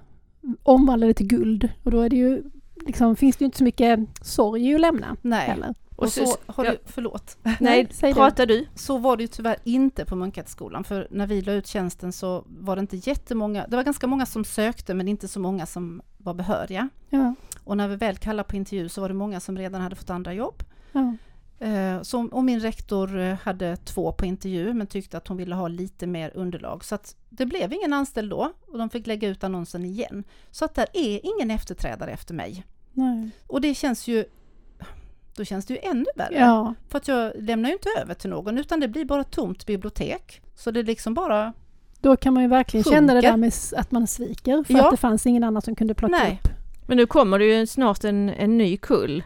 omvandlade 0.63 1.13
till 1.13 1.27
guld 1.27 1.69
och 1.83 1.91
då 1.91 2.01
är 2.01 2.09
det 2.09 2.15
ju 2.15 2.43
liksom, 2.85 3.15
finns 3.15 3.37
det 3.37 3.43
ju 3.43 3.45
inte 3.45 3.57
så 3.57 3.63
mycket 3.63 3.99
sorg 4.21 4.75
att 4.75 4.81
lämna 4.81 5.15
Nej, 5.21 5.47
heller. 5.47 5.75
och 5.95 6.11
så 6.11 6.37
har 6.45 6.63
du, 6.63 6.77
förlåt. 6.85 7.37
Nej, 7.59 7.87
det. 8.01 8.13
pratar 8.13 8.45
du? 8.45 8.65
Så 8.75 8.97
var 8.97 9.17
det 9.17 9.23
ju 9.23 9.27
tyvärr 9.27 9.57
inte 9.63 10.05
på 10.05 10.15
Munkhätteskolan, 10.15 10.83
för 10.83 11.07
när 11.11 11.27
vi 11.27 11.41
la 11.41 11.53
ut 11.53 11.67
tjänsten 11.67 12.13
så 12.13 12.43
var 12.47 12.75
det 12.75 12.79
inte 12.79 12.97
jättemånga, 12.97 13.65
det 13.67 13.75
var 13.75 13.83
ganska 13.83 14.07
många 14.07 14.25
som 14.25 14.43
sökte 14.45 14.93
men 14.93 15.07
inte 15.07 15.27
så 15.27 15.39
många 15.39 15.65
som 15.65 16.01
var 16.17 16.33
behöriga. 16.33 16.89
Ja, 17.09 17.35
Och 17.63 17.77
när 17.77 17.87
vi 17.87 17.95
väl 17.95 18.17
kallade 18.17 18.49
på 18.49 18.55
intervju 18.55 18.89
så 18.89 19.01
var 19.01 19.07
det 19.09 19.15
många 19.15 19.39
som 19.39 19.57
redan 19.57 19.81
hade 19.81 19.95
fått 19.95 20.09
andra 20.09 20.33
jobb. 20.33 20.63
ja. 20.91 21.15
Eh, 21.59 22.01
Så, 22.01 22.27
och 22.31 22.43
min 22.43 22.59
rektor 22.59 23.19
eh, 23.19 23.35
hade 23.43 23.75
två 23.75 24.11
på 24.11 24.25
intervju 24.25 24.73
men 24.73 24.87
tyckte 24.87 25.17
att 25.17 25.27
hon 25.27 25.37
ville 25.37 25.55
ha 25.55 25.67
lite 25.67 26.07
mer 26.07 26.31
underlag. 26.35 26.83
Så 26.85 26.95
att 26.95 27.15
det 27.29 27.45
blev 27.45 27.73
ingen 27.73 27.93
anställd 27.93 28.29
då 28.29 28.51
och 28.71 28.77
de 28.77 28.89
fick 28.89 29.07
lägga 29.07 29.27
ut 29.29 29.43
annonsen 29.43 29.85
igen. 29.85 30.23
Så 30.51 30.65
att 30.65 30.75
där 30.75 30.87
är 30.93 31.19
ingen 31.35 31.51
efterträdare 31.51 32.11
efter 32.11 32.33
mig. 32.33 32.65
Nej. 32.93 33.29
Och 33.47 33.61
det 33.61 33.73
känns 33.75 34.07
ju, 34.07 34.25
då 35.35 35.45
känns 35.45 35.65
det 35.65 35.73
ju 35.73 35.79
ännu 35.83 36.05
värre. 36.15 36.35
Ja, 36.39 36.73
För 36.89 36.97
att 36.97 37.07
jag 37.07 37.31
lämnar 37.39 37.69
ju 37.69 37.73
inte 37.73 37.89
över 38.01 38.13
till 38.13 38.29
någon 38.29 38.57
utan 38.57 38.79
det 38.79 38.87
blir 38.87 39.05
bara 39.05 39.23
tomt 39.23 39.65
bibliotek. 39.65 40.41
Så 40.55 40.71
det 40.71 40.79
är 40.79 40.83
liksom 40.83 41.13
bara, 41.13 41.53
Då 42.01 42.15
kan 42.17 42.33
man 42.33 42.43
ju 42.43 42.49
verkligen 42.49 42.83
Sjunker. 42.83 42.97
känna 42.97 43.13
det 43.13 43.21
där 43.21 43.37
med 43.37 43.53
att 43.77 43.91
man 43.91 44.07
sviker 44.07 44.63
för 44.63 44.73
Ja. 44.73 44.85
att 44.85 44.91
det 44.91 44.97
fanns 44.97 45.25
ingen 45.25 45.43
annan 45.43 45.61
som 45.61 45.75
kunde 45.75 45.93
plocka 45.93 46.11
Nej. 46.17 46.39
upp. 46.43 46.49
Men 46.87 46.97
nu 46.97 47.05
kommer 47.05 47.39
det 47.39 47.45
ju 47.45 47.67
snart 47.67 48.03
en, 48.03 48.29
en 48.29 48.57
ny 48.57 48.77
kull 48.77 49.23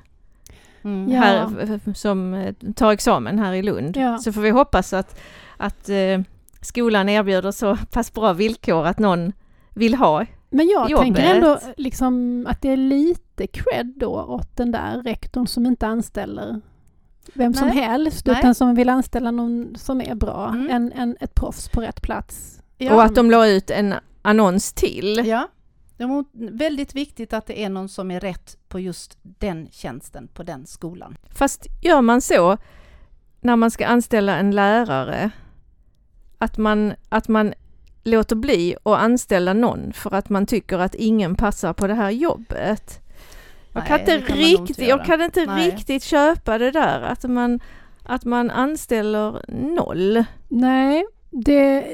mm, 0.83 1.11
här, 1.11 1.93
som 1.93 2.33
eh, 2.33 2.53
tar 2.75 2.91
examen 2.91 3.39
här 3.39 3.53
i 3.53 3.61
Lund. 3.63 3.97
Ja. 3.97 4.17
Så 4.17 4.33
får 4.33 4.41
vi 4.41 4.49
hoppas 4.49 4.93
att, 4.93 5.19
att 5.57 5.89
eh, 5.89 6.21
skolan 6.61 7.09
erbjuder 7.09 7.51
så 7.51 7.77
pass 7.91 8.13
bra 8.13 8.33
villkor 8.33 8.85
att 8.85 8.99
någon 8.99 9.33
vill 9.73 9.95
ha. 9.95 10.25
Men 10.49 10.67
jag 10.67 10.89
Jobbet. 10.89 11.05
tänker 11.05 11.35
ändå 11.35 11.59
liksom 11.77 12.45
att 12.49 12.61
det 12.61 12.69
är 12.69 12.77
lite 12.77 13.47
cred 13.47 13.93
då 13.95 14.21
åt 14.23 14.57
den 14.57 14.71
där 14.71 15.01
rektorn 15.03 15.47
som 15.47 15.65
inte 15.65 15.87
anställer 15.87 16.61
vem 17.33 17.53
som 17.53 17.67
Nej. 17.67 17.77
helst 17.77 18.25
Nej. 18.25 18.35
utan 18.39 18.55
som 18.55 18.75
vill 18.75 18.89
anställa 18.89 19.31
någon 19.31 19.75
som 19.75 20.01
är 20.01 20.15
bra, 20.15 20.47
Mm. 20.47 20.69
en, 20.71 20.91
en, 20.91 21.17
ett 21.19 21.35
proffs 21.35 21.69
på 21.69 21.81
rätt 21.81 22.01
plats. 22.01 22.61
Ja. 22.77 22.93
Och 22.95 23.03
att 23.03 23.15
de 23.15 23.31
la 23.31 23.47
ut 23.47 23.69
en 23.69 23.93
annons 24.21 24.73
till. 24.73 25.23
Ja, 25.25 25.47
det 26.01 26.07
var 26.07 26.25
väldigt 26.57 26.95
viktigt 26.95 27.33
att 27.33 27.45
det 27.45 27.63
är 27.63 27.69
någon 27.69 27.89
som 27.89 28.11
är 28.11 28.19
rätt 28.19 28.57
på 28.67 28.79
just 28.79 29.17
den 29.21 29.67
tjänsten 29.71 30.27
på 30.27 30.43
den 30.43 30.65
skolan. 30.65 31.17
Fast 31.29 31.67
gör 31.81 32.01
man 32.01 32.21
så 32.21 32.57
när 33.41 33.55
man 33.55 33.71
ska 33.71 33.87
anställa 33.87 34.37
en 34.37 34.51
lärare 34.51 35.31
att 36.37 36.57
man, 36.57 36.93
att 37.09 37.27
man 37.27 37.53
låter 38.03 38.35
bli 38.35 38.75
att 38.83 38.99
anställa 38.99 39.53
någon 39.53 39.93
för 39.93 40.13
att 40.13 40.29
man 40.29 40.45
tycker 40.45 40.79
att 40.79 40.95
ingen 40.95 41.35
passar 41.35 41.73
på 41.73 41.87
det 41.87 41.93
här 41.93 42.11
jobbet. 42.11 42.99
Jag 43.73 43.81
Nej, 43.81 43.87
kan 43.87 43.99
nog 43.99 44.19
inte 44.19 44.33
riktigt, 44.33 44.87
jag 44.87 45.05
kan 45.05 45.21
inte 45.21 45.45
Nej. 45.45 45.71
riktigt 45.71 46.03
köpa 46.03 46.57
det 46.57 46.71
där 46.71 47.01
att 47.01 47.23
man, 47.23 47.59
att 48.03 48.25
man 48.25 48.51
anställer 48.51 49.45
noll. 49.75 50.23
Nej, 50.47 51.05
det... 51.29 51.85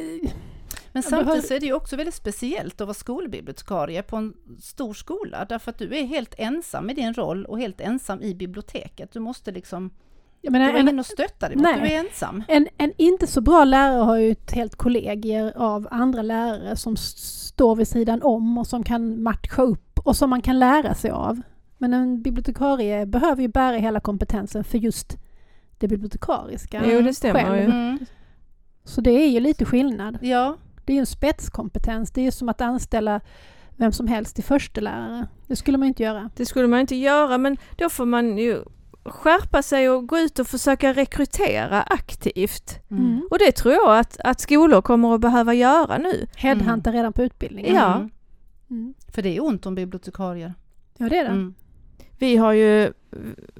Men 0.97 1.03
samtidigt 1.03 1.47
så 1.47 1.53
är 1.53 1.59
det 1.59 1.65
ju 1.65 1.73
också 1.73 1.95
väldigt 1.95 2.15
speciellt 2.15 2.81
att 2.81 2.87
vara 2.87 2.93
skolbibliotekarie 2.93 4.03
på 4.03 4.15
en 4.15 4.33
stor 4.61 4.93
skola 4.93 5.45
därför 5.49 5.71
att 5.71 5.77
du 5.77 5.97
är 5.97 6.03
helt 6.03 6.35
ensam 6.37 6.89
i 6.89 6.93
din 6.93 7.13
roll 7.13 7.45
och 7.45 7.59
helt 7.59 7.81
ensam 7.81 8.21
i 8.21 8.35
biblioteket. 8.35 9.11
Du 9.13 9.19
måste 9.19 9.51
liksom, 9.51 9.89
Jag 10.41 10.51
menar, 10.51 10.65
du 10.65 10.71
har 10.71 10.79
en, 10.79 10.87
ingen 10.87 10.99
att 10.99 11.05
stötta 11.05 11.47
dig 11.49 11.57
Nej. 11.57 11.81
du 11.81 11.87
är 11.87 11.99
ensam. 11.99 12.43
En, 12.47 12.67
en 12.77 12.93
inte 12.97 13.27
så 13.27 13.41
bra 13.41 13.63
lärare 13.63 14.01
har 14.01 14.17
ju 14.17 14.31
ett 14.31 14.51
helt 14.51 14.75
kollegier 14.75 15.53
av 15.55 15.87
andra 15.91 16.21
lärare 16.21 16.75
som 16.75 16.97
står 16.97 17.75
vid 17.75 17.87
sidan 17.87 18.21
om 18.21 18.57
och 18.57 18.67
som 18.67 18.83
kan 18.83 19.23
matcha 19.23 19.61
upp 19.61 19.99
och 20.03 20.15
som 20.15 20.29
man 20.29 20.41
kan 20.41 20.59
lära 20.59 20.93
sig 20.93 21.11
av. 21.11 21.41
Men 21.77 21.93
en 21.93 22.21
bibliotekarie 22.21 23.05
behöver 23.05 23.41
ju 23.41 23.47
bära 23.47 23.77
hela 23.77 23.99
kompetensen 23.99 24.63
för 24.63 24.77
just 24.77 25.17
det 25.77 25.87
bibliotekariska 25.87 26.83
Jo, 26.85 27.01
det 27.01 27.13
stämmer 27.13 27.43
själv. 27.43 27.55
ju. 27.55 27.65
Mm. 27.65 27.99
Så 28.83 29.01
det 29.01 29.11
är 29.11 29.27
ju 29.27 29.39
lite 29.39 29.65
skillnad. 29.65 30.17
Ja, 30.21 30.57
Det 30.87 30.93
är 30.93 30.95
ju 30.95 30.99
en 30.99 31.05
spetskompetens. 31.05 32.11
Det 32.11 32.21
är 32.21 32.25
ju 32.25 32.31
som 32.31 32.49
att 32.49 32.61
anställa 32.61 33.21
vem 33.75 33.91
som 33.91 34.07
helst 34.07 34.35
till 34.35 34.43
förstelärare. 34.43 35.27
Det 35.47 35.55
skulle 35.55 35.77
man 35.77 35.87
inte 35.87 36.03
göra. 36.03 36.29
Det 36.35 36.45
skulle 36.45 36.67
man 36.67 36.79
inte 36.79 36.95
göra 36.95 37.37
men 37.37 37.57
då 37.75 37.89
får 37.89 38.05
man 38.05 38.37
ju 38.37 38.63
skärpa 39.05 39.61
sig 39.61 39.89
och 39.89 40.07
gå 40.07 40.17
ut 40.17 40.39
och 40.39 40.47
försöka 40.47 40.93
rekrytera 40.93 41.81
aktivt. 41.81 42.79
Mm. 42.91 43.27
Och 43.31 43.39
det 43.39 43.51
tror 43.51 43.73
jag 43.73 43.97
att, 43.97 44.19
att 44.19 44.39
skolor 44.39 44.81
kommer 44.81 45.15
att 45.15 45.21
behöva 45.21 45.53
göra 45.53 45.97
nu. 45.97 46.27
Headhunta 46.35 46.91
redan 46.91 47.13
på 47.13 47.23
utbildningen. 47.23 47.75
Ja. 47.75 47.95
Mm. 47.95 48.09
Mm. 48.69 48.93
För 49.07 49.21
det 49.21 49.37
är 49.37 49.43
ont 49.43 49.65
om 49.65 49.75
bibliotekarier. 49.75 50.53
Ja, 50.97 51.09
det 51.09 51.17
är 51.17 51.23
det. 51.23 51.29
Mm. 51.29 51.55
Vi 52.17 52.37
har 52.37 52.53
ju 52.53 52.93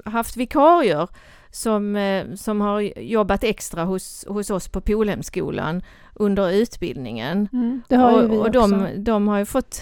haft 0.06 0.38
vikarier 0.38 1.08
som, 1.52 1.96
eh, 1.96 2.34
som 2.36 2.62
har 2.62 3.00
jobbat 3.00 3.44
extra 3.44 3.84
hos, 3.84 4.26
hos 4.28 4.50
oss 4.50 4.68
på 4.68 4.82
Polhemskolan 4.82 5.82
under 6.14 6.52
utbildningen. 6.52 7.50
Mm. 7.54 7.82
Det 7.88 7.96
har 7.96 8.12
ju 8.12 8.18
och 8.18 8.32
vi 8.32 8.38
och 8.38 8.52
de, 8.52 8.90
de 8.98 9.28
har 9.28 9.38
ju 9.38 9.46
fått 9.46 9.82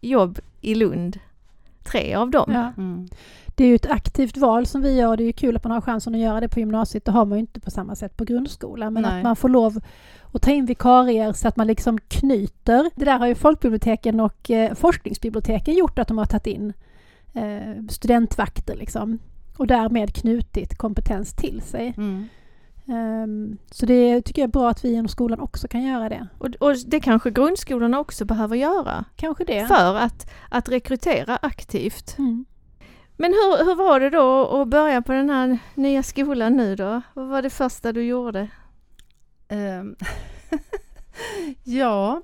jobb 0.00 0.38
i 0.60 0.74
Lund, 0.74 1.18
tre 1.84 2.14
av 2.14 2.30
dem. 2.30 2.50
Ja. 2.52 2.72
Mm. 2.76 3.08
Det 3.54 3.64
är 3.64 3.68
ju 3.68 3.74
ett 3.74 3.90
aktivt 3.90 4.36
val 4.36 4.66
som 4.66 4.82
vi 4.82 4.96
gör. 4.96 5.16
Det 5.16 5.22
är 5.22 5.26
ju 5.26 5.32
kul 5.32 5.56
att 5.56 5.64
man 5.64 5.72
har 5.72 5.80
chansen 5.80 6.14
att 6.14 6.20
göra 6.20 6.40
det 6.40 6.48
på 6.48 6.60
gymnasiet. 6.60 7.04
Det 7.04 7.12
har 7.12 7.24
man 7.24 7.38
ju 7.38 7.40
inte 7.40 7.60
på 7.60 7.70
samma 7.70 7.94
sätt 7.94 8.16
på 8.16 8.24
grundskolan. 8.24 8.92
Men 8.92 9.02
Nej. 9.02 9.16
att 9.16 9.22
man 9.22 9.36
får 9.36 9.48
lov 9.48 9.80
att 10.32 10.42
ta 10.42 10.50
in 10.50 10.66
vikarier 10.66 11.32
så 11.32 11.48
att 11.48 11.56
man 11.56 11.66
liksom 11.66 11.98
knyter. 11.98 12.90
Det 12.94 13.04
där 13.04 13.18
har 13.18 13.26
ju 13.26 13.34
folkbiblioteken 13.34 14.20
och 14.20 14.50
eh, 14.50 14.74
forskningsbiblioteken 14.74 15.74
gjort 15.74 15.98
att 15.98 16.08
de 16.08 16.18
har 16.18 16.26
tagit 16.26 16.46
in 16.46 16.72
eh, 17.32 17.84
studentvakter 17.88 18.76
liksom. 18.76 19.18
Och 19.56 19.66
därmed 19.66 20.14
knutit 20.14 20.78
kompetens 20.78 21.34
till 21.34 21.62
sig. 21.62 21.94
Mm. 21.96 22.28
Ehm, 22.88 23.58
så 23.70 23.86
det 23.86 24.22
tycker 24.22 24.42
jag 24.42 24.48
är 24.48 24.52
bra 24.52 24.70
att 24.70 24.84
vi 24.84 24.92
inom 24.92 25.08
skolan 25.08 25.40
också 25.40 25.68
kan 25.68 25.82
göra 25.82 26.08
det. 26.08 26.26
Och, 26.38 26.48
och 26.60 26.76
det 26.86 27.00
kanske 27.00 27.30
grundskolorna 27.30 28.00
också 28.00 28.24
behöver 28.24 28.56
göra 28.56 29.04
Kanske 29.16 29.44
det. 29.44 29.66
för 29.66 29.94
att, 29.96 30.30
att 30.48 30.68
rekrytera 30.68 31.36
aktivt. 31.36 32.18
Mm. 32.18 32.44
Men 33.16 33.32
hur, 33.32 33.64
hur 33.64 33.74
var 33.74 34.00
det 34.00 34.10
då 34.10 34.60
att 34.60 34.68
börja 34.68 35.02
på 35.02 35.12
den 35.12 35.30
här 35.30 35.58
nya 35.74 36.02
skolan 36.02 36.56
nu 36.56 36.76
då? 36.76 37.02
Vad 37.14 37.28
var 37.28 37.42
det 37.42 37.50
första 37.50 37.92
du 37.92 38.02
gjorde? 38.04 38.48
Ehm, 39.48 39.96
ja, 41.64 42.22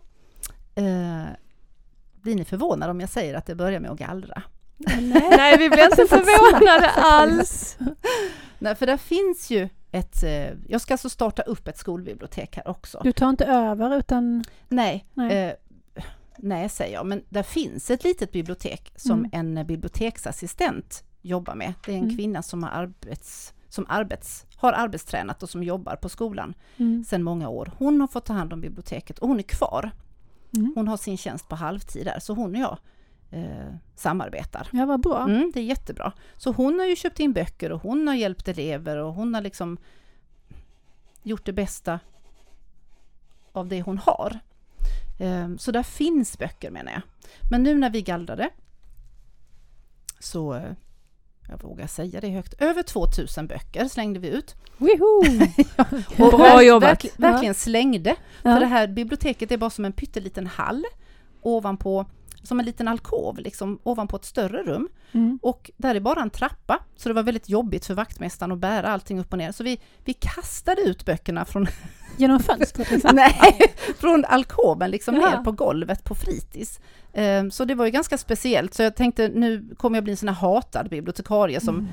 eh, 0.74 1.24
blir 2.22 2.34
ni 2.34 2.44
förvånade 2.44 2.90
om 2.90 3.00
jag 3.00 3.08
säger 3.08 3.34
att 3.34 3.46
det 3.46 3.54
börjar 3.54 3.80
med 3.80 3.90
att 3.90 3.98
gallra? 3.98 4.42
Nej. 4.78 5.28
Nej, 5.30 5.58
vi 5.58 5.68
blev 5.70 5.84
inte 5.84 6.06
förvånade 6.08 6.90
alls. 6.90 7.78
Nej, 8.58 8.74
för 8.74 8.86
där 8.86 8.96
finns 8.96 9.50
ju 9.50 9.68
ett... 9.92 10.22
Eh, 10.22 10.50
jag 10.68 10.80
ska 10.80 10.94
alltså 10.94 11.10
starta 11.10 11.42
upp 11.42 11.68
ett 11.68 11.78
skolbibliotek 11.78 12.56
här 12.56 12.68
också. 12.68 13.00
Du 13.04 13.12
tar 13.12 13.28
inte 13.28 13.44
över 13.44 13.96
utan... 13.98 14.44
Nej, 14.68 15.06
Nej. 15.14 15.32
Eh, 15.48 15.52
nej 16.38 16.68
säger 16.68 16.94
jag, 16.94 17.06
men 17.06 17.22
där 17.28 17.42
finns 17.42 17.90
ett 17.90 18.04
litet 18.04 18.32
bibliotek 18.32 18.92
som 18.96 19.24
Mm. 19.32 19.56
en 19.58 19.66
biblioteksassistent 19.66 21.04
jobbar 21.22 21.54
med. 21.54 21.74
Det 21.86 21.92
är 21.92 21.96
en 21.96 22.02
Mm. 22.04 22.16
kvinna 22.16 22.42
som, 22.42 22.62
har, 22.62 22.70
arbets, 22.70 23.54
som 23.68 23.86
arbets, 23.88 24.46
har 24.56 24.72
arbetstränat 24.72 25.42
och 25.42 25.50
som 25.50 25.62
jobbar 25.62 25.96
på 25.96 26.08
skolan 26.08 26.54
Mm. 26.76 27.04
sedan 27.04 27.22
många 27.22 27.48
år. 27.48 27.72
Hon 27.78 28.00
har 28.00 28.08
fått 28.08 28.24
ta 28.24 28.32
hand 28.32 28.52
om 28.52 28.60
biblioteket 28.60 29.18
och 29.18 29.28
hon 29.28 29.38
är 29.38 29.42
kvar. 29.42 29.90
Mm. 30.56 30.72
Hon 30.74 30.88
har 30.88 30.96
sin 30.96 31.16
tjänst 31.16 31.48
på 31.48 31.56
halvtid 31.56 32.06
där, 32.06 32.18
så 32.20 32.34
hon 32.34 32.54
och 32.54 32.60
jag 32.60 32.78
eh, 33.30 33.74
samarbetar. 33.96 34.68
Ja, 34.72 34.86
vad 34.86 35.00
bra. 35.00 35.22
Mm, 35.22 35.50
det 35.54 35.60
är 35.60 35.64
jättebra. 35.64 36.12
Så 36.36 36.52
hon 36.52 36.78
har 36.78 36.86
ju 36.86 36.96
köpt 36.96 37.20
in 37.20 37.32
böcker 37.32 37.72
och 37.72 37.82
hon 37.82 38.08
har 38.08 38.14
hjälpt 38.14 38.48
elever 38.48 38.96
och 38.96 39.14
hon 39.14 39.34
har 39.34 39.40
liksom 39.40 39.76
gjort 41.22 41.46
det 41.46 41.52
bästa 41.52 42.00
av 43.52 43.68
det 43.68 43.82
hon 43.82 43.98
har. 43.98 44.38
Ehm, 45.20 45.58
Så 45.58 45.70
där 45.72 45.82
finns 45.82 46.38
böcker 46.38 46.70
menar 46.70 46.92
jag. 46.92 47.02
Men 47.50 47.62
nu 47.62 47.78
när 47.78 47.90
vi 47.90 48.02
gallrade 48.02 48.50
så, 50.20 50.54
eh, 50.54 50.72
jag 51.48 51.62
vågar 51.62 51.86
säga 51.86 52.20
det 52.20 52.28
högt, 52.28 52.54
över 52.62 52.82
2000 52.82 53.46
böcker 53.46 53.88
slängde 53.88 54.20
vi 54.20 54.28
ut. 54.28 54.54
Woho! 54.78 55.22
Och 56.24 56.30
Bra 56.38 56.62
jobbat. 56.62 56.88
verkli- 57.04 57.10
verkligen 57.20 57.54
slängde. 57.54 58.16
För 58.42 58.50
Ja. 58.50 58.60
det 58.60 58.66
här 58.66 58.86
biblioteket 58.88 59.52
är 59.52 59.56
bara 59.56 59.70
som 59.70 59.84
en 59.84 59.92
pytteliten 59.92 60.46
hall 60.46 60.84
ovanpå, 61.42 62.06
som 62.48 62.60
en 62.60 62.66
liten 62.66 62.88
alkov, 62.88 63.38
liksom 63.38 63.78
ovanpå 63.82 64.16
ett 64.16 64.24
större 64.24 64.62
rum. 64.62 64.88
Mm. 65.12 65.38
Och 65.42 65.70
där 65.76 65.94
är 65.94 66.00
bara 66.00 66.22
en 66.22 66.30
trappa, 66.30 66.78
så 66.96 67.08
det 67.08 67.14
var 67.14 67.22
väldigt 67.22 67.48
jobbigt 67.48 67.86
för 67.86 67.94
vaktmästaren 67.94 68.52
att 68.52 68.58
bära 68.58 68.88
allting 68.88 69.20
upp 69.20 69.32
och 69.32 69.38
ner. 69.38 69.52
Så 69.52 69.64
vi, 69.64 69.80
vi 70.04 70.12
kastade 70.12 70.80
ut 70.82 71.04
böckerna 71.04 71.44
från, 71.44 71.66
Genom 72.16 72.40
fönstret 72.40 72.90
liksom? 72.90 73.10
nej, 73.16 73.72
från 73.98 74.24
alkoven 74.24 74.90
liksom 74.90 75.14
Jaha. 75.16 75.30
ner 75.30 75.44
på 75.44 75.52
golvet 75.52 76.04
på 76.04 76.14
fritids. 76.14 76.80
Ehm, 77.12 77.50
Så 77.50 77.64
det 77.64 77.74
var 77.74 77.84
ju 77.84 77.90
ganska 77.90 78.18
speciellt. 78.18 78.74
Så 78.74 78.82
jag 78.82 78.96
tänkte 78.96 79.28
nu 79.28 79.74
kommer 79.76 79.96
jag 79.96 80.04
bli 80.04 80.10
en 80.10 80.16
sån 80.16 80.28
här 80.28 80.36
hatad 80.36 80.88
bibliotekarie 80.88 81.60
som 81.60 81.88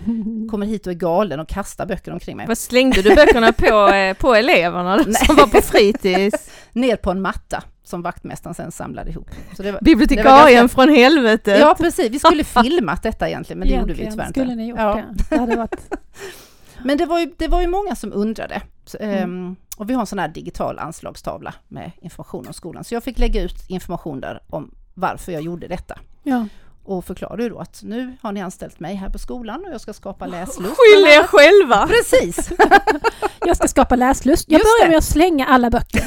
kommer 0.52 0.66
hit 0.66 0.88
och 0.88 0.94
är 0.94 0.98
galen 0.98 1.40
och 1.40 1.48
kastar 1.50 1.86
böcker 1.86 2.12
omkring 2.14 2.38
mig. 2.38 2.48
Vad 2.48 2.58
slängde 2.58 3.02
du 3.02 3.16
böckerna 3.16 3.54
på, 3.54 3.88
eh, 3.94 4.14
på 4.14 4.36
eleverna 4.36 5.04
som 5.04 5.36
var 5.36 5.48
på 5.48 5.62
fritids? 5.62 6.50
Ner 6.74 6.96
på 6.96 7.12
en 7.12 7.22
matta 7.22 7.64
som 7.86 8.02
vaktmästaren 8.02 8.54
sen 8.56 8.72
samlade 8.72 9.10
ihop. 9.12 9.30
Så 9.58 9.64
det 9.64 9.72
var, 9.72 9.80
Bibliotekarien 9.84 10.60
ganska- 10.60 10.76
från 10.76 10.90
helvetet. 10.90 11.60
Ja 11.60 11.76
precis, 11.80 12.12
vi 12.12 12.20
skulle 12.20 12.44
filmat 12.64 13.04
detta 13.04 13.28
egentligen 13.30 13.60
men 13.60 13.68
det 13.68 13.74
gjorde 13.74 13.94
vi 13.94 14.10
tyvärr 14.12 14.30
skulle 14.30 14.46
inte. 14.46 14.56
ni 14.56 14.68
gjort 14.70 14.80
Ja. 14.80 14.96
det. 14.96 15.24
Det 15.30 15.38
hade 15.38 15.56
varit... 15.56 15.94
Men 16.84 16.98
det 16.98 17.06
var, 17.06 17.20
ju, 17.20 17.32
det 17.38 17.48
var 17.48 17.62
ju 17.62 17.68
många 17.68 17.96
som 17.96 18.14
undrade. 18.14 18.62
Så, 18.86 18.98
Mm. 18.98 19.16
ehm, 19.24 19.56
och 19.78 19.90
vi 19.90 19.94
har 19.94 20.02
en 20.02 20.08
sån 20.08 20.20
här 20.20 20.28
digital 20.28 20.80
anslagstavla 20.80 21.54
med 21.68 21.92
information 22.02 22.48
om 22.48 22.54
skolan. 22.54 22.84
Så 22.84 22.94
jag 22.96 23.04
fick 23.04 23.20
lägga 23.20 23.42
ut 23.42 23.56
information 23.68 24.22
där 24.22 24.44
om 24.50 24.72
varför 24.94 25.32
jag 25.32 25.42
gjorde 25.42 25.68
detta. 25.68 26.00
Ja. 26.24 26.48
Och 26.84 27.06
förklarade 27.06 27.44
ju 27.44 27.50
då 27.50 27.60
att 27.60 27.82
nu 27.84 28.18
har 28.22 28.32
ni 28.32 28.42
anställt 28.42 28.80
mig 28.80 28.96
här 28.96 29.10
på 29.10 29.20
skolan 29.20 29.66
och 29.66 29.74
jag 29.74 29.82
ska 29.82 29.94
skapa 29.94 30.26
läslust. 30.28 30.58
Skyll 30.78 31.06
er 31.08 31.24
själva! 31.28 31.88
Precis! 31.88 32.52
Jag 33.46 33.58
ska 33.58 33.68
skapa 33.68 33.96
läslust. 33.96 34.46
Jag 34.50 34.60
Just 34.60 34.66
börjar 34.66 34.86
det. 34.86 34.90
med 34.92 34.98
att 34.98 35.04
slänga 35.04 35.46
alla 35.46 35.70
böcker. 35.70 36.06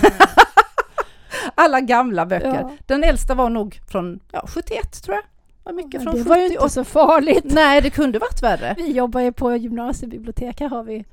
Alla 1.55 1.81
gamla 1.81 2.27
böcker. 2.27 2.55
Ja. 2.55 2.71
Den 2.87 3.05
äldsta 3.05 3.35
var 3.35 3.51
nog 3.51 3.81
från 3.89 4.21
ja, 4.33 4.45
71 4.47 5.03
tror 5.03 5.17
jag. 5.17 5.23
Var 5.65 5.73
mycket 5.73 6.03
från 6.03 6.15
det 6.15 6.21
70 6.21 6.29
var 6.29 6.37
ju 6.37 6.47
inte 6.47 6.69
så 6.69 6.85
farligt. 6.85 7.45
Nej, 7.45 7.81
det 7.81 7.91
kunde 7.91 8.19
varit 8.19 8.43
värre. 8.43 8.75
Vi 8.79 8.93
jobbar 8.93 9.21
ju 9.21 9.33
på 9.33 9.57
gymnasiebibliotek. 9.57 10.61
Här 10.61 10.69
har 10.69 10.83
vi 10.83 11.05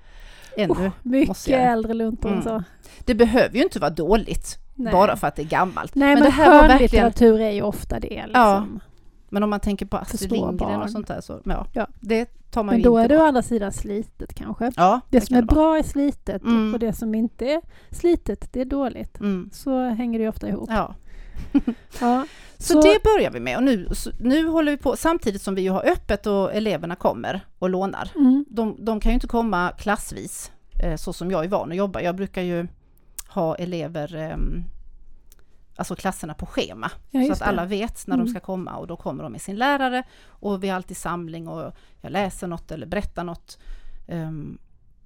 Ännu. 0.57 0.67
måste 0.67 0.91
mycket 1.01 1.47
äldre 1.47 1.93
luntor 1.93 2.29
Mm. 2.29 2.43
så. 2.43 2.63
Det 3.05 3.15
behöver 3.15 3.55
ju 3.55 3.63
inte 3.63 3.79
vara 3.79 3.89
dåligt 3.89 4.57
Nej. 4.75 4.93
bara 4.93 5.15
för 5.15 5.27
att 5.27 5.35
det 5.35 5.41
är 5.41 5.47
gammalt. 5.47 5.95
Nej, 5.95 6.13
men, 6.13 6.23
det 6.23 6.29
här 6.29 6.61
var 6.61 6.67
verkligen 6.67 7.41
är 7.41 7.51
ju 7.51 7.61
ofta 7.61 7.99
det. 7.99 8.23
Liksom. 8.27 8.79
Men 9.35 9.43
om 9.43 9.49
man 9.49 9.59
tänker 9.59 9.85
på 9.85 9.97
Astrid 9.97 10.31
Lindgren 10.31 10.57
barn. 10.57 10.81
och 10.81 10.89
sånt 10.89 11.07
där 11.07 11.21
så 11.21 11.41
ja, 11.45 11.67
Ja. 11.73 11.87
det 11.99 12.25
tar 12.51 12.63
man 12.63 12.73
Men 12.73 12.77
ju 12.77 12.83
då 12.83 12.97
är 12.97 13.01
inte 13.03 13.13
det 13.15 13.21
å 13.21 13.25
andra 13.25 13.41
sidan 13.41 13.71
slitet 13.71 14.33
kanske. 14.33 14.71
Ja, 14.75 14.99
Det 15.09 15.21
som 15.21 15.27
kan 15.27 15.37
är 15.37 15.41
det 15.41 15.53
bra 15.53 15.77
är 15.77 15.83
slitet 15.83 16.41
Mm. 16.43 16.73
och 16.73 16.79
det 16.79 16.93
som 16.93 17.15
inte 17.15 17.45
är 17.45 17.61
slitet, 17.91 18.53
det 18.53 18.61
är 18.61 18.65
dåligt. 18.65 19.19
Mm. 19.19 19.49
Så 19.53 19.79
hänger 19.89 20.19
det 20.19 20.23
ju 20.23 20.29
ofta 20.29 20.49
ihop. 20.49 20.69
Ja. 20.71 20.95
Ja. 22.01 22.25
Så, 22.57 22.73
Så- 22.73 22.81
det 22.81 23.03
börjar 23.03 23.31
vi 23.31 23.39
med 23.39 23.57
och 23.57 23.63
nu, 23.63 23.87
så, 23.91 24.11
nu 24.19 24.47
håller 24.47 24.71
vi 24.71 24.77
på 24.77 24.95
samtidigt 24.97 25.41
som 25.41 25.55
vi 25.55 25.61
ju 25.61 25.69
har 25.69 25.85
öppet 25.89 26.27
och 26.27 26.53
eleverna 26.53 26.95
kommer 26.95 27.41
och 27.59 27.69
lånar. 27.69 28.11
Mm. 28.15 28.45
De, 28.49 28.85
de 28.85 28.99
kan 28.99 29.11
ju 29.11 29.13
inte 29.13 29.27
komma 29.27 29.71
klassvis 29.77 30.51
eh, 30.83 30.95
så 30.95 31.13
som 31.13 31.31
jag 31.31 31.43
är 31.45 31.49
van 31.49 31.71
att 31.71 31.77
jobba. 31.77 32.01
Jag 32.01 32.15
brukar 32.15 32.41
ju 32.41 32.67
ha 33.27 33.55
elever, 33.55 34.15
ehm, 34.15 34.63
alltså 35.75 35.95
klasserna 35.95 36.33
på 36.33 36.45
schema. 36.45 36.91
Ja, 37.11 37.25
så 37.25 37.31
att 37.31 37.41
alla 37.41 37.61
det. 37.61 37.67
vet 37.67 38.07
när 38.07 38.15
Mm. 38.15 38.25
de 38.25 38.31
ska 38.31 38.39
komma 38.39 38.75
och 38.77 38.87
då 38.87 38.97
kommer 38.97 39.23
de 39.23 39.31
med 39.31 39.41
sin 39.41 39.55
lärare 39.55 40.03
och 40.27 40.63
vi 40.63 40.69
har 40.69 40.75
alltid 40.75 40.97
samling 40.97 41.47
och 41.47 41.71
jag 42.01 42.11
läser 42.11 42.47
något 42.47 42.71
eller 42.71 42.87
berättar 42.87 43.23
något. 43.23 43.57
Ehm, 44.07 44.57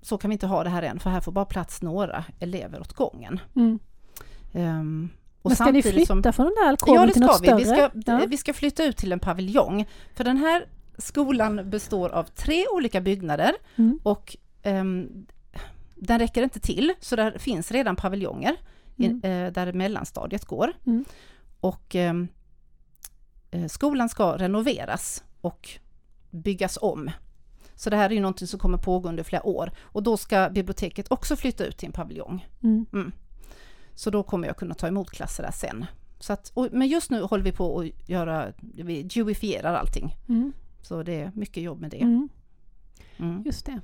så 0.01 0.17
kan 0.17 0.29
vi 0.29 0.33
inte 0.33 0.47
ha 0.47 0.63
det 0.63 0.69
här 0.69 0.81
än 0.83 0.99
för 0.99 1.09
här 1.09 1.21
får 1.21 1.31
bara 1.31 1.45
plats 1.45 1.81
några 1.81 2.23
elever 2.39 2.79
åt 2.81 2.93
gången. 2.93 3.39
Mm. 3.55 3.79
Ehm, 4.53 5.09
och 5.41 5.49
Men 5.49 5.55
ska 5.55 5.71
ni 5.71 5.81
flytta 5.83 6.05
som- 6.23 6.33
från 6.33 6.45
den 6.45 6.55
där 6.55 6.69
alkoven 6.69 6.95
Ja 7.01 7.05
det 7.07 7.13
till 7.13 7.21
något 7.21 7.41
vi. 7.41 7.45
större? 7.47 7.57
Vi 7.57 7.65
ska, 7.65 7.89
ja. 8.11 8.25
vi 8.27 8.37
ska 8.37 8.53
flytta 8.53 8.83
ut 8.85 8.97
till 8.97 9.11
en 9.11 9.19
paviljong. 9.19 9.85
För 10.15 10.23
den 10.23 10.37
här 10.37 10.65
skolan 10.97 11.69
består 11.69 12.09
av 12.09 12.23
tre 12.23 12.65
olika 12.73 13.01
byggnader 13.01 13.51
Mm. 13.75 13.99
och 14.03 14.37
ehm, 14.63 15.25
den 15.95 16.19
räcker 16.19 16.43
inte 16.43 16.59
till 16.59 16.93
så 16.99 17.15
där 17.15 17.37
finns 17.37 17.71
redan 17.71 17.95
paviljonger 17.95 18.55
Mm. 19.05 19.45
eh, 19.47 19.51
där 19.53 19.73
mellanstadiet 19.73 20.45
går. 20.45 20.73
Mm. 20.85 21.05
Och 21.59 21.95
ehm, 21.95 22.27
eh, 23.51 23.67
skolan 23.67 24.09
ska 24.09 24.37
renoveras 24.37 25.23
och 25.41 25.69
byggas 26.31 26.77
om. 26.81 27.11
Så 27.75 27.89
det 27.89 27.95
här 27.95 28.09
är 28.09 28.13
ju 28.13 28.19
någonting 28.19 28.47
som 28.47 28.59
kommer 28.59 28.77
pågå 28.77 29.09
under 29.09 29.23
flera 29.23 29.45
år 29.45 29.71
och 29.79 30.03
då 30.03 30.17
ska 30.17 30.49
biblioteket 30.49 31.11
också 31.11 31.35
flytta 31.35 31.65
ut 31.65 31.77
till 31.77 31.87
en 31.87 31.93
paviljong. 31.93 32.47
Mm. 32.63 33.11
Så 33.95 34.09
då 34.09 34.23
kommer 34.23 34.47
jag 34.47 34.57
kunna 34.57 34.73
ta 34.73 34.87
emot 34.87 35.11
klasser 35.11 35.43
där 35.43 35.51
sen. 35.51 35.85
Så 36.19 36.33
att, 36.33 36.51
och, 36.53 36.67
men 36.71 36.87
just 36.87 37.09
nu 37.09 37.21
håller 37.21 37.43
vi 37.43 37.51
på 37.51 37.79
att 37.79 38.09
göra, 38.09 38.53
vi 38.61 39.03
dewifierar 39.03 39.75
allting. 39.75 40.15
Mm. 40.29 40.53
Så 40.81 41.03
det 41.03 41.21
är 41.21 41.31
mycket 41.35 41.63
jobb 41.63 41.79
med 41.81 41.91
det. 41.91 42.01
Mm. 42.01 42.29
Mm. 43.17 43.43
Just 43.45 43.65
det. 43.65 43.79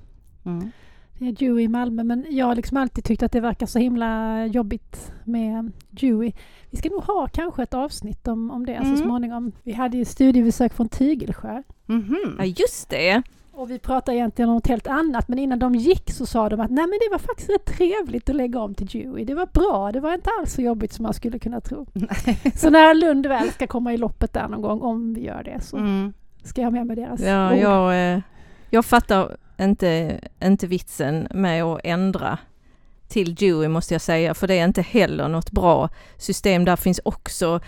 Mm. 0.45 0.71
Det 1.17 1.27
är 1.27 1.31
Dewey 1.31 1.63
i 1.63 1.67
Malmö 1.67 2.03
men 2.03 2.25
jag 2.29 2.45
har 2.45 2.55
liksom 2.55 2.77
alltid 2.77 3.03
tyckt 3.03 3.23
att 3.23 3.31
det 3.31 3.39
verkar 3.39 3.65
så 3.65 3.79
himla 3.79 4.45
jobbigt 4.45 5.11
med 5.23 5.71
Dewey. 5.89 6.31
Vi 6.69 6.77
ska 6.77 6.89
nog 6.89 7.03
ha 7.03 7.27
kanske 7.27 7.63
ett 7.63 7.73
avsnitt 7.73 8.27
om, 8.27 8.51
om 8.51 8.65
det 8.65 8.73
Mm. 8.73 8.95
så 8.97 9.03
småningom. 9.03 9.51
Vi 9.63 9.71
hade 9.73 9.97
ju 9.97 10.05
studiebesök 10.05 10.73
från 10.73 10.89
Tygelsjö 10.89 11.63
Mhm. 11.85 12.35
Ja 12.37 12.43
just 12.45 12.89
det. 12.89 13.21
och 13.53 13.71
vi 13.71 13.79
pratade 13.79 14.17
egentligen 14.17 14.49
om 14.49 14.55
något 14.55 14.67
helt 14.67 14.87
annat 14.87 15.27
men 15.27 15.39
innan 15.39 15.59
de 15.59 15.75
gick 15.75 16.11
så 16.11 16.25
sa 16.25 16.49
de 16.49 16.59
att 16.59 16.71
nej 16.71 16.83
men 16.87 16.99
det 17.05 17.11
var 17.11 17.17
faktiskt 17.19 17.49
rätt 17.49 17.65
trevligt 17.65 18.29
att 18.29 18.35
lägga 18.35 18.59
om 18.59 18.73
till 18.75 18.87
Dewey. 18.87 19.25
Det 19.25 19.33
var 19.33 19.47
bra, 19.53 19.91
det 19.91 19.99
var 19.99 20.13
inte 20.13 20.29
alls 20.39 20.53
så 20.53 20.61
jobbigt 20.61 20.93
som 20.93 21.03
man 21.03 21.13
skulle 21.13 21.39
kunna 21.39 21.61
tro. 21.61 21.85
Så 22.55 22.69
när 22.69 22.93
Lund 22.93 23.25
väl 23.25 23.49
ska 23.51 23.67
komma 23.67 23.93
i 23.93 23.97
loppet 23.97 24.33
där 24.33 24.47
någon 24.47 24.61
gång, 24.61 24.81
om 24.81 25.13
vi 25.13 25.21
gör 25.25 25.43
det, 25.43 25.59
så 25.61 25.77
Mm. 25.77 26.13
ska 26.43 26.61
jag 26.61 26.65
ha 26.67 26.71
med 26.71 26.87
mig 26.87 26.95
deras 26.95 27.21
Ja, 27.21 27.51
ord. 27.53 27.59
jag, 27.59 28.13
eh, 28.13 28.19
jag 28.69 28.85
fattar 28.85 29.37
inte, 29.59 30.19
inte 30.43 30.67
vitsen 30.67 31.27
med 31.33 31.63
att 31.63 31.79
ändra 31.83 32.37
till 33.07 33.35
Dewey 33.35 33.67
måste 33.67 33.93
jag 33.93 34.01
säga, 34.01 34.33
för 34.33 34.47
det 34.47 34.53
är 34.59 34.65
inte 34.65 34.81
heller 34.81 35.27
något 35.27 35.51
bra 35.51 35.89
system. 36.17 36.65
Där 36.65 36.75
finns 36.75 36.99
också 37.05 37.59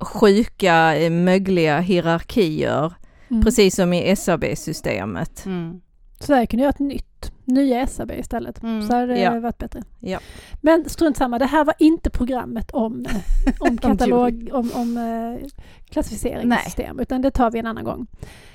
sjuka, 0.00 0.96
eh, 0.96 1.10
mögliga 1.10 1.80
hierarkier, 1.80 2.92
Mm. 3.30 3.42
precis 3.44 3.74
som 3.74 3.92
i 3.92 4.16
SAB-systemet. 4.16 5.46
Mm. 5.46 5.80
Sverige 6.20 6.46
kunde 6.46 6.62
göra 6.62 6.70
ett 6.70 6.78
nytt, 6.78 7.32
nya 7.44 7.86
SAB 7.86 8.10
istället. 8.12 8.62
Mm. 8.62 8.82
Så 8.88 8.94
hade 8.94 9.06
det 9.06 9.20
Ja. 9.20 9.40
varit 9.40 9.58
bättre. 9.58 9.82
Ja. 10.00 10.18
Men 10.60 10.88
strunt 10.88 11.16
samma, 11.16 11.38
det 11.38 11.46
här 11.46 11.64
var 11.64 11.74
inte 11.78 12.10
programmet 12.10 12.70
om, 12.70 13.06
eh, 13.46 13.54
om 13.58 13.78
katalog, 13.78 14.50
om, 14.52 14.70
om 14.74 14.96
eh, 14.96 15.48
klassificeringssystem, 15.90 17.00
utan 17.00 17.22
det 17.22 17.30
tar 17.30 17.50
vi 17.50 17.58
en 17.58 17.66
annan 17.66 17.84
gång. 17.84 18.06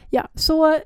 Ja, 0.09 0.27
så 0.35 0.73
eh, 0.73 0.79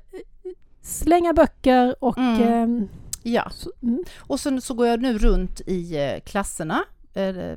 slänga 0.88 1.32
böcker 1.32 2.04
och... 2.04 2.18
Mm. 2.18 2.42
ehm, 2.42 2.88
Ja, 3.22 3.50
så, 3.50 3.70
mm, 3.82 4.04
och 4.18 4.40
sen 4.40 4.60
så 4.60 4.74
går 4.74 4.86
jag 4.86 5.02
nu 5.02 5.18
runt 5.18 5.60
i 5.66 5.96
eh, 5.96 6.20
klasserna 6.20 6.84
eh, 7.14 7.56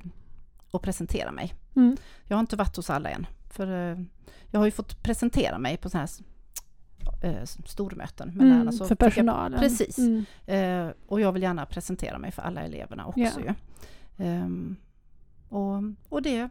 och 0.72 0.82
presenterar 0.82 1.32
mig. 1.32 1.54
mm, 1.76 1.98
Jag 2.28 2.36
har 2.38 2.40
inte 2.42 2.56
varit 2.56 2.76
hos 2.76 2.90
alla 2.90 3.10
än, 3.10 3.28
för 3.50 3.92
eh, 3.92 3.98
jag 4.52 4.60
har 4.60 4.66
ju 4.66 4.72
fått 4.72 5.04
presentera 5.04 5.58
mig 5.58 5.78
på 5.78 5.90
sådana 5.90 6.08
här 7.22 7.30
eh, 7.30 7.44
stormöten 7.66 8.28
med 8.36 8.48
lärarna. 8.48 8.62
mm, 8.62 8.72
Så 8.72 8.86
för 8.86 8.96
tycker 8.96 9.06
jag- 9.06 9.14
personalen. 9.14 9.60
Precis. 9.60 9.98
Mm, 9.98 10.26
Eh, 10.46 10.94
och 11.08 11.22
jag 11.22 11.32
vill 11.32 11.44
gärna 11.44 11.66
presentera 11.66 12.18
mig 12.18 12.32
för 12.32 12.42
alla 12.42 12.62
eleverna 12.62 13.06
också 13.06 13.20
Ja. 13.22 13.30
ju. 13.40 13.54
Ehm, 14.26 14.76
och, 15.50 15.84
och 16.10 16.22
det, 16.22 16.50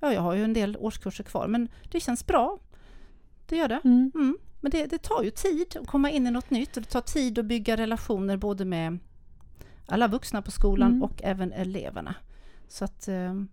ja 0.00 0.12
jag 0.12 0.20
har 0.20 0.34
ju 0.34 0.44
en 0.44 0.52
del 0.52 0.76
årskurser 0.76 1.24
kvar 1.24 1.46
men 1.46 1.68
det 1.90 2.00
känns 2.00 2.26
bra. 2.26 2.58
Det 3.46 3.56
gör 3.56 3.68
det. 3.68 3.80
mm, 3.84 4.12
Mm. 4.14 4.38
Men 4.60 4.70
det, 4.70 4.86
det 4.86 4.98
tar 5.02 5.22
ju 5.22 5.30
tid 5.30 5.76
att 5.80 5.86
komma 5.86 6.10
in 6.10 6.26
i 6.26 6.30
något 6.30 6.50
nytt 6.50 6.76
och 6.76 6.82
det 6.82 6.88
tar 6.88 7.00
tid 7.00 7.38
att 7.38 7.44
bygga 7.44 7.76
relationer 7.76 8.36
både 8.36 8.64
med 8.64 8.98
alla 9.86 10.08
vuxna 10.08 10.42
på 10.42 10.50
skolan 10.50 10.88
Mm. 10.90 11.02
och 11.02 11.20
även 11.22 11.52
eleverna. 11.52 12.14
Så 12.68 12.84
att, 12.84 13.08
ehm, 13.08 13.48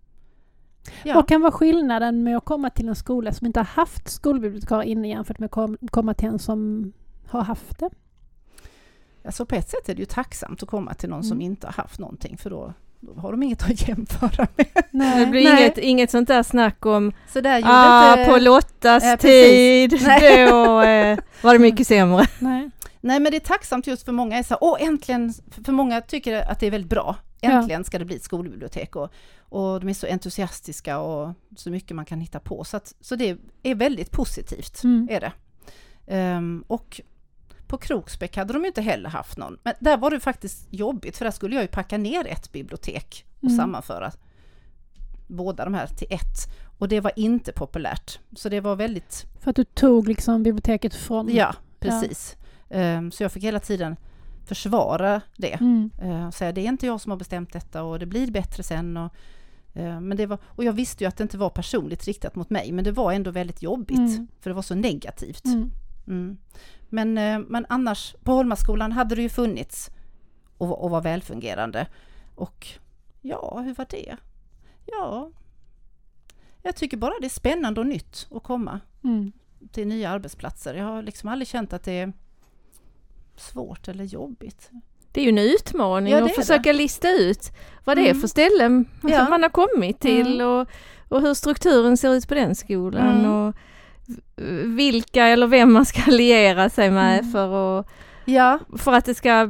ja. 1.04 1.14
Vad 1.14 1.28
kan 1.28 1.40
vara 1.40 1.52
skillnaden 1.52 2.22
med 2.22 2.36
att 2.36 2.44
komma 2.44 2.70
till 2.70 2.88
en 2.88 2.94
skola 2.94 3.32
som 3.32 3.46
inte 3.46 3.60
har 3.60 3.64
haft 3.64 4.08
skolbibliotekarie 4.08 4.90
inne 4.92 5.08
jämfört 5.08 5.38
med 5.38 5.46
att 5.46 5.50
kom, 5.52 5.78
komma 5.90 6.14
till 6.14 6.28
en 6.28 6.38
som 6.38 6.92
har 7.28 7.42
haft 7.42 7.78
det? 7.78 7.90
Alltså 9.24 9.46
på 9.46 9.54
ett 9.54 9.68
sätt 9.68 9.88
är 9.88 9.94
det 9.94 10.00
ju 10.00 10.06
tacksamt 10.06 10.62
att 10.62 10.68
komma 10.68 10.94
till 10.94 11.08
någon 11.08 11.24
som 11.24 11.36
Mm. 11.36 11.46
inte 11.52 11.66
har 11.66 11.72
haft 11.72 11.98
någonting 11.98 12.38
för 12.38 12.50
då, 12.50 12.72
då 13.00 13.14
har 13.20 13.30
de 13.32 13.42
inget 13.42 13.62
att 13.62 13.88
jämföra 13.88 14.46
med. 14.56 14.66
Det 15.18 15.26
blir 15.26 15.44
Nej. 15.44 15.62
inget, 15.62 15.78
inget 15.78 16.10
sånt 16.10 16.28
där 16.28 16.42
snack 16.42 16.86
om 16.86 17.12
Så 17.32 17.40
där 17.40 17.58
gjorde 17.58 17.70
ah, 17.72 18.18
inte... 18.20 18.32
på 18.32 18.38
Lottas 18.38 19.04
Ja, 19.04 19.16
precis. 19.20 19.20
tid, 19.20 20.02
Nej. 20.06 20.46
då 20.50 20.82
eh, 20.82 21.18
var 21.42 21.52
det 21.52 21.58
mycket 21.58 21.86
sämre. 21.86 22.26
Nej. 22.38 22.70
Nej 23.00 23.20
men 23.20 23.32
det 23.32 23.38
är 23.38 23.40
tacksamt 23.40 23.86
just 23.86 24.04
för 24.04 24.12
många 24.12 24.38
är 24.38 24.42
så 24.42 24.58
åh 24.60 24.76
äntligen, 24.82 25.34
för 25.64 25.72
många 25.72 26.00
tycker 26.00 26.50
att 26.50 26.60
det 26.60 26.66
är 26.66 26.70
väldigt 26.70 26.90
bra. 26.90 27.16
Ja. 27.40 27.50
Äntligen 27.50 27.84
ska 27.84 27.98
det 27.98 28.04
bli 28.04 28.16
ett 28.16 28.22
skolbibliotek 28.22 28.96
och, 28.96 29.12
och 29.40 29.80
de 29.80 29.88
är 29.88 29.94
så 29.94 30.06
entusiastiska 30.06 30.98
och 30.98 31.34
så 31.56 31.70
mycket 31.70 31.96
man 31.96 32.04
kan 32.04 32.20
hitta 32.20 32.40
på. 32.40 32.64
Så, 32.64 32.76
att, 32.76 32.94
så 33.00 33.16
det 33.16 33.36
är 33.62 33.74
väldigt 33.74 34.10
positivt, 34.10 34.84
Mm. 34.84 35.08
är 35.10 35.20
det. 35.20 35.32
Ehm, 36.06 36.64
och 36.66 37.00
på 37.68 37.78
Kroksbäck 37.78 38.36
hade 38.36 38.52
de 38.52 38.62
ju 38.62 38.68
inte 38.68 38.82
heller 38.82 39.10
haft 39.10 39.36
någon. 39.38 39.58
Men 39.62 39.74
där 39.80 39.96
var 39.96 40.10
det 40.10 40.20
faktiskt 40.20 40.66
jobbigt 40.70 41.16
för 41.16 41.24
där 41.24 41.32
skulle 41.32 41.54
jag 41.54 41.62
ju 41.62 41.68
packa 41.68 41.98
ner 41.98 42.26
ett 42.26 42.52
bibliotek 42.52 43.24
och 43.38 43.44
Mm. 43.44 43.56
sammanföra 43.56 44.12
båda 45.26 45.64
de 45.64 45.74
här 45.74 45.86
till 45.86 46.06
ett. 46.10 46.54
Och 46.78 46.88
det 46.88 47.00
var 47.00 47.12
inte 47.16 47.52
populärt. 47.52 48.18
Så 48.36 48.48
det 48.48 48.60
var 48.60 48.76
väldigt 48.76 49.26
För 49.40 49.50
att 49.50 49.56
du 49.56 49.64
tog 49.64 50.08
liksom 50.08 50.42
biblioteket 50.42 50.94
från... 50.94 51.34
Ja, 51.34 51.54
precis. 51.80 52.36
Ehm, 52.70 53.10
så 53.10 53.22
jag 53.22 53.32
fick 53.32 53.42
hela 53.44 53.60
tiden 53.60 53.96
försvara 54.46 55.20
det. 55.36 55.52
Mm. 55.52 55.90
Uh, 56.02 56.26
och 56.26 56.34
säga 56.34 56.52
det 56.52 56.60
är 56.60 56.68
inte 56.68 56.86
jag 56.86 57.00
som 57.00 57.10
har 57.10 57.16
bestämt 57.16 57.52
detta 57.52 57.82
och 57.82 57.98
det 57.98 58.06
blir 58.06 58.30
bättre 58.30 58.62
sen. 58.62 58.96
Och, 58.96 59.12
eh, 59.74 60.00
men 60.00 60.16
det 60.16 60.26
var, 60.26 60.38
och 60.46 60.64
jag 60.64 60.72
visste 60.72 61.04
ju 61.04 61.08
att 61.08 61.16
det 61.16 61.22
inte 61.22 61.38
var 61.38 61.50
personligt 61.50 62.04
riktat 62.04 62.34
mot 62.34 62.50
mig 62.50 62.72
men 62.72 62.84
det 62.84 62.92
var 62.92 63.12
ändå 63.12 63.30
väldigt 63.30 63.62
jobbigt 63.62 63.98
Mm. 63.98 64.28
för 64.40 64.50
det 64.50 64.54
var 64.54 64.62
så 64.62 64.74
negativt. 64.74 65.44
Mm. 65.44 65.70
Mm. 66.08 66.38
Men, 66.88 67.18
eh, 67.18 67.38
men 67.38 67.66
annars, 67.68 68.14
på 68.24 68.32
Holmaskolan 68.32 68.92
hade 68.92 69.14
det 69.14 69.22
ju 69.22 69.28
funnits 69.28 69.90
och, 70.58 70.68
var- 70.68 70.76
och 70.82 70.90
var 70.90 71.00
välfungerande. 71.00 71.86
Och 72.34 72.66
ja, 73.20 73.60
hur 73.64 73.74
var 73.74 73.86
det? 73.90 74.16
Ja, 74.86 75.30
jag 76.62 76.76
tycker 76.76 76.96
bara 76.96 77.12
det 77.20 77.26
är 77.26 77.30
spännande 77.30 77.80
och 77.80 77.86
nytt 77.86 78.26
att 78.30 78.42
komma 78.42 78.80
Mm. 79.04 79.32
till 79.72 79.86
nya 79.88 80.10
arbetsplatser. 80.10 80.74
Jag 80.74 80.84
har 80.84 81.02
liksom 81.02 81.28
aldrig 81.28 81.48
känt 81.48 81.72
att 81.72 81.82
det 81.84 81.92
är 81.92 82.12
svårt 83.36 83.88
eller 83.88 84.04
jobbigt. 84.04 84.70
Det 85.12 85.20
är 85.20 85.24
ju 85.24 85.28
en 85.30 85.38
utmaning 85.38 86.12
Ja, 86.12 86.18
det 86.18 86.24
att 86.24 86.30
är 86.30 86.34
försöka 86.42 86.72
lista 86.72 87.10
ut 87.10 87.52
vad 87.84 87.96
det 87.96 88.00
är 88.02 88.10
Mm. 88.10 88.20
för 88.20 88.28
ställen 88.28 88.84
Ja. 89.02 89.28
man 89.28 89.42
har 89.42 89.50
kommit 89.50 90.00
till 90.00 90.40
Mm. 90.40 90.46
och, 90.48 90.68
och 91.08 91.20
hur 91.22 91.34
strukturen 91.34 91.96
ser 91.96 92.14
ut 92.14 92.28
på 92.28 92.34
den 92.34 92.54
skolan 92.54 93.18
Mm. 93.18 93.30
och 93.32 93.54
vilka 94.76 95.26
eller 95.26 95.46
vem 95.46 95.72
man 95.72 95.84
ska 95.86 96.10
liera 96.10 96.68
sig 96.70 96.90
med 96.90 97.18
Mm. 97.18 97.32
för, 97.32 97.78
att, 97.80 97.86
Ja. 98.24 98.58
för 98.76 98.92
att 98.92 99.04
det 99.04 99.14
ska 99.14 99.46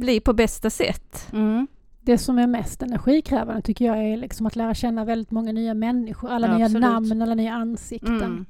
bli 0.00 0.20
på 0.20 0.32
bästa 0.32 0.70
sätt. 0.70 1.28
Mm. 1.32 1.66
Det 2.00 2.18
som 2.18 2.38
är 2.38 2.46
mest 2.46 2.82
energikrävande 2.82 3.62
tycker 3.62 3.84
jag 3.84 3.98
är 3.98 4.16
liksom 4.16 4.46
att 4.46 4.56
lära 4.56 4.74
känna 4.74 5.04
väldigt 5.04 5.30
många 5.30 5.52
nya 5.52 5.74
människor, 5.74 6.30
alla 6.30 6.46
Ja, 6.46 6.54
nya 6.56 6.64
absolut. 6.66 6.82
namn, 6.90 7.22
alla 7.22 7.34
nya 7.34 7.52
ansikten. 7.54 8.14
Mm. 8.22 8.46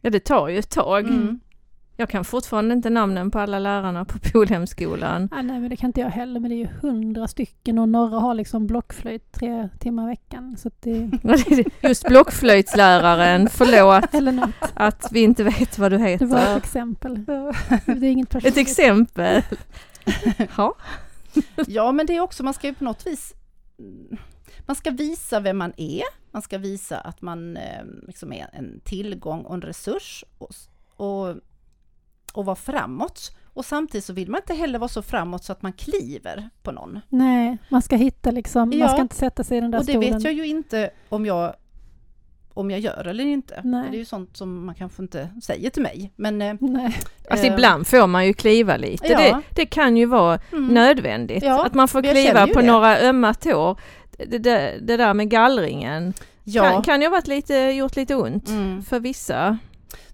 Ja 0.00 0.10
det 0.10 0.20
tar 0.24 0.48
ju 0.48 0.58
ett 0.58 0.70
tag. 0.70 1.04
Mm. 1.08 1.40
Jag 1.98 2.08
kan 2.08 2.24
fortfarande 2.24 2.74
inte 2.74 2.90
namnen 2.90 3.30
på 3.30 3.38
alla 3.38 3.58
lärarna 3.58 4.04
på 4.04 4.18
Polhemskolan. 4.32 5.28
Ah, 5.32 5.42
nej 5.42 5.60
men 5.60 5.70
det 5.70 5.76
kan 5.76 5.88
inte 5.88 6.00
jag 6.00 6.08
heller 6.08 6.40
men 6.40 6.50
det 6.50 6.56
är 6.56 6.58
ju 6.58 6.68
hundra 6.82 7.28
stycken 7.28 7.78
och 7.78 7.88
några 7.88 8.18
har 8.18 8.34
liksom 8.34 8.66
blockflöjt 8.66 9.32
tre 9.32 9.68
timmar 9.80 10.04
i 10.04 10.06
veckan. 10.06 10.56
Så 10.56 10.68
att 10.68 10.82
det, 10.82 11.10
Just 11.88 12.08
blockflöjtsläraren, 12.08 13.48
förlåt 13.52 14.14
eller 14.14 14.32
något. 14.32 14.54
att 14.74 15.08
vi 15.12 15.20
inte 15.20 15.44
vet 15.44 15.78
vad 15.78 15.92
du 15.92 15.98
Det 15.98 16.24
var 16.26 16.38
ett 16.38 16.44
heter. 16.44 16.56
exempel. 16.56 17.24
Det 17.24 17.92
är 17.92 18.04
inget 18.04 18.28
personligt. 18.30 18.56
Ett 18.56 18.60
exempel. 18.68 19.42
Ja. 20.56 20.74
Ja, 21.66 21.92
men 21.92 22.06
det 22.06 22.16
är 22.16 22.20
också, 22.20 22.42
man 22.42 22.54
ska 22.54 22.66
ju 22.66 22.74
på 22.74 22.84
något 22.84 23.06
vis 23.06 23.34
man 24.66 24.76
ska 24.76 24.90
visa 24.90 25.40
vem 25.40 25.56
man 25.58 25.72
är, 25.76 26.02
man 26.32 26.42
ska 26.42 26.58
visa 26.58 26.98
att 26.98 27.22
man 27.22 27.56
eh, 27.56 27.84
liksom 28.06 28.32
är 28.32 28.46
en 28.52 28.80
tillgång 28.84 29.40
och 29.40 29.54
en 29.54 29.62
resurs 29.62 30.24
och, 30.38 30.50
och, 30.96 31.34
och 32.36 32.44
vara 32.44 32.56
framåt. 32.56 33.36
Och 33.54 33.64
samtidigt 33.64 34.04
så 34.04 34.12
vill 34.12 34.30
man 34.30 34.40
inte 34.40 34.54
heller 34.54 34.78
vara 34.78 34.88
så 34.88 35.02
framåt 35.02 35.44
så 35.44 35.52
att 35.52 35.62
man 35.62 35.72
kliver 35.72 36.48
på 36.62 36.72
någon. 36.72 37.00
Nej, 37.08 37.58
man 37.68 37.82
ska 37.82 37.96
hitta 37.96 38.30
liksom, 38.30 38.68
man 38.68 38.78
Ja. 38.78 38.88
ska 38.88 39.00
inte 39.00 39.16
sätta 39.16 39.44
sig 39.44 39.58
i 39.58 39.60
den 39.60 39.70
där 39.70 39.78
Och 39.78 39.84
det 39.84 39.92
stolen. 39.92 40.12
vet 40.12 40.24
jag 40.24 40.32
ju 40.32 40.46
inte 40.46 40.90
om 41.08 41.26
jag, 41.26 41.54
om 42.54 42.70
jag 42.70 42.80
gör 42.80 43.06
eller 43.06 43.24
inte. 43.24 43.60
Nej. 43.64 43.88
Det 43.90 43.96
är 43.96 43.98
ju 43.98 44.04
sånt 44.04 44.36
som 44.36 44.66
man 44.66 44.74
kanske 44.74 45.02
inte 45.02 45.28
säger 45.42 45.70
till 45.70 45.82
mig. 45.82 46.12
Men, 46.16 46.42
eh, 46.42 46.54
Nej. 46.60 46.96
Alltså 47.30 47.46
eh, 47.46 47.52
ibland 47.52 47.86
får 47.86 48.06
man 48.06 48.26
ju 48.26 48.32
kliva 48.32 48.76
lite. 48.76 49.06
Ja. 49.12 49.18
Det, 49.18 49.42
det 49.54 49.66
kan 49.66 49.96
ju 49.96 50.06
vara 50.06 50.38
mm, 50.52 50.66
nödvändigt. 50.66 51.42
Ja, 51.44 51.66
att 51.66 51.74
man 51.74 51.88
får 51.88 52.02
kliva 52.02 52.46
på 52.46 52.60
det. 52.60 52.66
några 52.66 52.98
ömma 52.98 53.34
tår. 53.34 53.80
Det, 54.26 54.38
det, 54.38 54.78
det 54.82 54.96
där 54.96 55.14
med 55.14 55.30
gallringen 55.30 56.14
ja, 56.44 56.62
kan, 56.70 56.82
kan 56.82 57.00
ju 57.00 57.06
ha 57.06 57.10
varit 57.12 57.26
lite, 57.26 57.54
gjort 57.54 57.96
lite 57.96 58.14
ont 58.14 58.48
Mm. 58.48 58.82
för 58.82 59.00
vissa. 59.00 59.58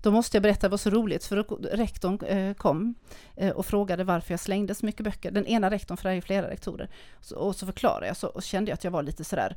Då 0.03 0.11
måste 0.11 0.37
jag 0.37 0.43
berätta, 0.43 0.67
det 0.67 0.71
var 0.71 0.79
så 0.79 0.91
roligt 0.91 1.25
för 1.25 1.37
rektorn 1.77 2.19
eh, 2.27 2.55
kom 2.55 2.95
eh, 3.37 3.51
och 3.51 3.67
frågade 3.67 4.05
varför 4.05 4.33
jag 4.33 4.41
slängde 4.41 4.75
så 4.75 4.87
mycket 4.87 5.05
böcker. 5.05 5.31
Den 5.31 5.47
ena 5.47 5.71
rektorn, 5.71 5.97
för 5.97 6.09
det 6.09 6.13
är 6.13 6.15
ju 6.15 6.21
flera 6.21 6.51
rektorer. 6.51 6.91
Och 7.37 7.57
så 7.57 7.67
förklarade 7.67 8.07
jag 8.07 8.17
så, 8.17 8.29
och 8.29 8.43
kände 8.43 8.71
jag 8.71 8.75
att 8.75 8.85
jag 8.85 8.91
var 8.91 9.03
lite 9.03 9.25
sådär 9.25 9.57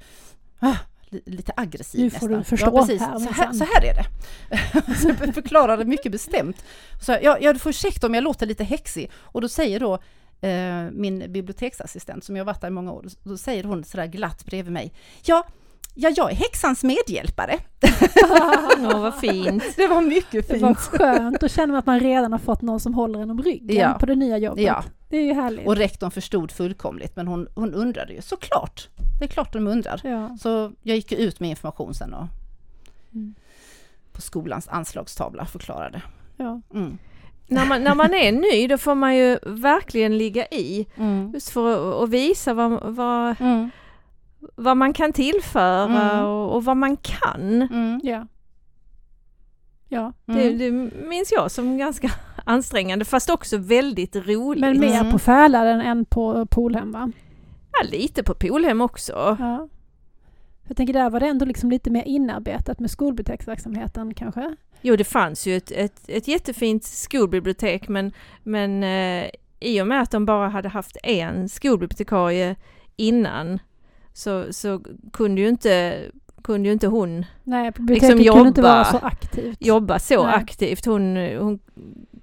ah, 0.59 0.75
li- 1.09 1.21
lite 1.25 1.53
aggressiv 1.55 2.01
Nu 2.03 2.09
får 2.09 2.29
du 2.29 2.37
nästan. 2.37 2.57
förstå 2.57 2.71
ja, 2.75 2.81
precis. 2.81 3.01
här, 3.01 3.19
så, 3.19 3.29
här, 3.29 3.53
så 3.53 3.63
här 3.65 3.85
är 3.85 3.93
det. 3.95 4.95
så 5.01 5.07
jag 5.25 5.33
förklarade 5.33 5.85
mycket 5.85 6.11
bestämt. 6.11 6.65
Så 7.01 7.11
jag, 7.11 7.23
ja, 7.23 7.37
ja, 7.41 7.53
du 7.53 7.59
får 7.59 7.69
ursäkta 7.69 8.07
om 8.07 8.13
jag 8.13 8.23
låter 8.23 8.45
lite 8.45 8.63
häxig. 8.63 9.11
Och 9.15 9.41
då 9.41 9.49
säger 9.49 9.79
då 9.79 9.93
eh, 10.41 10.91
min 10.91 11.31
biblioteksassistent 11.33 12.23
som 12.23 12.35
jag 12.35 12.41
har 12.41 12.45
varit 12.45 12.61
där 12.61 12.67
i 12.67 12.71
många 12.71 12.91
år, 12.91 13.05
då 13.23 13.37
säger 13.37 13.63
hon 13.63 13.83
sådär 13.83 14.05
glatt 14.07 14.45
bredvid 14.45 14.73
mig. 14.73 14.93
Ja, 15.23 15.47
Ja, 15.97 16.11
jag 16.15 16.31
är 16.31 16.35
häxans 16.35 16.83
medhjälpare. 16.83 17.59
Åh, 18.79 18.99
vad 19.01 19.15
fint. 19.15 19.63
Det 19.75 19.87
var 19.87 20.01
mycket 20.01 20.47
Det 20.49 20.57
var 20.57 20.73
skönt, 20.73 21.39
då 21.41 21.47
känner 21.47 21.67
man 21.67 21.75
att 21.77 21.85
man 21.85 21.99
redan 21.99 22.31
har 22.31 22.39
fått 22.39 22.61
någon 22.61 22.79
som 22.79 22.93
håller 22.93 23.19
en 23.19 23.31
om 23.31 23.41
ryggen 23.41 23.75
Ja. 23.77 23.97
på 23.99 24.05
det 24.05 24.15
nya 24.15 24.37
jobbet. 24.37 24.63
Ja, 24.63 24.83
Det 25.09 25.17
är 25.17 25.21
ju 25.21 25.33
härligt. 25.33 25.67
och 25.67 25.75
rektorn 25.75 26.11
förstod 26.11 26.51
fullkomligt, 26.51 27.15
men 27.15 27.27
hon, 27.27 27.47
hon 27.55 27.73
undrade 27.73 28.13
ju 28.13 28.21
såklart. 28.21 28.89
Det 29.19 29.25
är 29.25 29.29
klart 29.29 29.53
de 29.53 29.67
undrar. 29.67 30.01
Ja. 30.03 30.37
Så 30.41 30.71
jag 30.81 30.95
gick 30.95 31.11
ut 31.11 31.39
med 31.39 31.49
information 31.49 31.93
sen 31.93 32.13
och 32.13 32.25
Mm. 33.13 33.35
på 34.13 34.21
skolans 34.21 34.67
anslagstavla 34.67 35.45
förklarade. 35.45 36.01
Ja. 36.37 36.61
Mm. 36.73 36.97
när, 37.47 37.65
man, 37.65 37.83
när 37.83 37.95
man 37.95 38.13
är 38.13 38.31
ny 38.31 38.67
då 38.67 38.77
får 38.77 38.95
man 38.95 39.15
ju 39.15 39.39
verkligen 39.43 40.17
ligga 40.17 40.45
i. 40.45 40.87
Mm. 40.97 41.31
Just 41.33 41.49
för 41.49 41.73
att, 41.89 42.03
att 42.03 42.09
visa 42.09 42.53
vad, 42.53 42.95
vad, 42.95 43.35
Mm. 43.41 43.69
Vad 44.55 44.77
man 44.77 44.93
kan 44.93 45.13
tillföra 45.13 45.83
Mm. 45.85 46.25
och, 46.25 46.55
och 46.55 46.65
vad 46.65 46.77
man 46.77 46.97
kan. 46.97 47.61
Mm. 47.61 47.99
ja. 48.03 48.27
Ja, 49.89 50.13
Det, 50.25 50.47
Mm. 50.47 50.57
det 50.91 51.07
minns 51.07 51.31
jag 51.31 51.51
som 51.51 51.77
ganska 51.77 52.11
ansträngande 52.45 53.05
fast 53.05 53.29
också 53.29 53.57
väldigt 53.57 54.15
roligt. 54.15 54.61
men 54.61 54.79
mer 54.79 54.99
Mm. 54.99 55.11
på 55.11 55.19
Fäladen 55.19 55.81
än 55.81 56.05
på 56.05 56.45
Polhem 56.45 56.91
va? 56.91 57.11
Ja, 57.71 57.87
lite 57.91 58.23
på 58.23 58.33
Polhem 58.33 58.81
också. 58.81 59.37
Ja. 59.39 59.67
Jag 60.67 60.77
tänker 60.77 60.93
där 60.93 61.09
var 61.09 61.19
det 61.19 61.27
ändå 61.27 61.45
liksom 61.45 61.69
lite 61.71 61.89
mer 61.91 62.03
inarbetat 62.03 62.79
med 62.79 62.91
skolbiblioteksverksamheten 62.91 64.13
kanske? 64.13 64.55
Jo, 64.81 64.95
det 64.95 65.03
fanns 65.03 65.47
ju 65.47 65.57
ett, 65.57 65.71
ett, 65.71 66.01
ett 66.07 66.27
jättefint 66.27 66.83
skolbibliotek 66.83 67.87
men, 67.87 68.11
men 68.43 68.83
eh, 68.83 69.29
i 69.59 69.81
och 69.81 69.87
med 69.87 70.01
att 70.01 70.11
de 70.11 70.25
bara 70.25 70.49
hade 70.49 70.69
haft 70.69 70.97
en 71.03 71.49
skolbibliotekarie 71.49 72.55
innan 72.95 73.59
så, 74.15 74.53
så 74.53 74.81
kunde 75.13 75.41
ju 75.41 75.47
inte 75.49 76.01
kunde 76.43 76.67
ju 76.69 76.73
inte 76.73 76.87
hon 76.87 77.25
Nej, 77.43 77.71
Liksom 77.77 78.09
kunde 78.09 78.23
inte 78.47 78.61
jobba- 78.61 78.61
vara 78.61 78.83
så 78.85 78.97
aktivt. 78.97 79.57
jobba 79.65 79.99
så 79.99 80.25
Nej. 80.25 80.35
aktivt. 80.35 80.85
Hon, 80.85 81.15
hon 81.39 81.59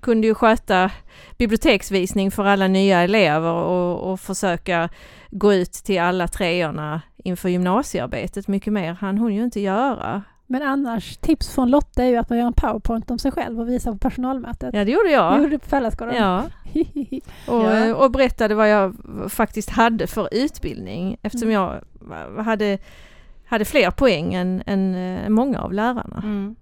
kunde 0.00 0.26
ju 0.26 0.34
sköta 0.34 0.90
biblioteksvisning 1.38 2.30
för 2.30 2.44
alla 2.44 2.68
nya 2.68 3.00
elever 3.00 3.52
och, 3.52 4.12
och 4.12 4.20
försöka 4.20 4.88
gå 5.30 5.54
ut 5.54 5.72
till 5.72 6.00
alla 6.00 6.28
treorna 6.28 7.02
inför 7.16 7.48
gymnasiearbetet. 7.48 8.48
Mycket 8.48 8.72
mer 8.72 8.92
hann 8.92 9.18
hon 9.18 9.34
ju 9.34 9.44
inte 9.44 9.60
göra. 9.60 10.22
Men 10.52 10.62
annars, 10.62 11.16
tips 11.16 11.54
från 11.54 11.70
Lotta 11.70 12.04
är 12.04 12.08
ju 12.08 12.16
att 12.16 12.30
man 12.30 12.38
gör 12.38 12.46
en 12.46 12.52
powerpoint 12.52 13.10
om 13.10 13.18
sig 13.18 13.32
själv 13.32 13.60
och 13.60 13.68
visar 13.68 13.92
på 13.92 13.98
personalmötet. 13.98 14.74
Ja, 14.74 14.84
det 14.84 14.90
gjorde 14.90 15.08
Det 15.08 15.12
jag. 15.12 15.36
gjorde 15.38 15.50
du 15.50 15.58
på 15.58 15.66
Fälladsgården? 15.68 16.14
Ja, 16.16 16.44
och, 17.94 18.04
och 18.04 18.10
berättade 18.10 18.54
vad 18.54 18.70
jag 18.70 18.96
faktiskt 19.28 19.70
hade 19.70 20.06
för 20.06 20.28
utbildning 20.32 21.16
eftersom 21.22 21.48
Mm. 21.50 21.80
jag 22.36 22.42
hade, 22.44 22.78
hade 23.46 23.64
fler 23.64 23.90
poäng 23.90 24.34
än, 24.34 24.62
än 24.66 24.94
eh, 24.94 25.28
många 25.28 25.60
av 25.60 25.72
lärarna. 25.72 26.20
Mm. 26.24 26.56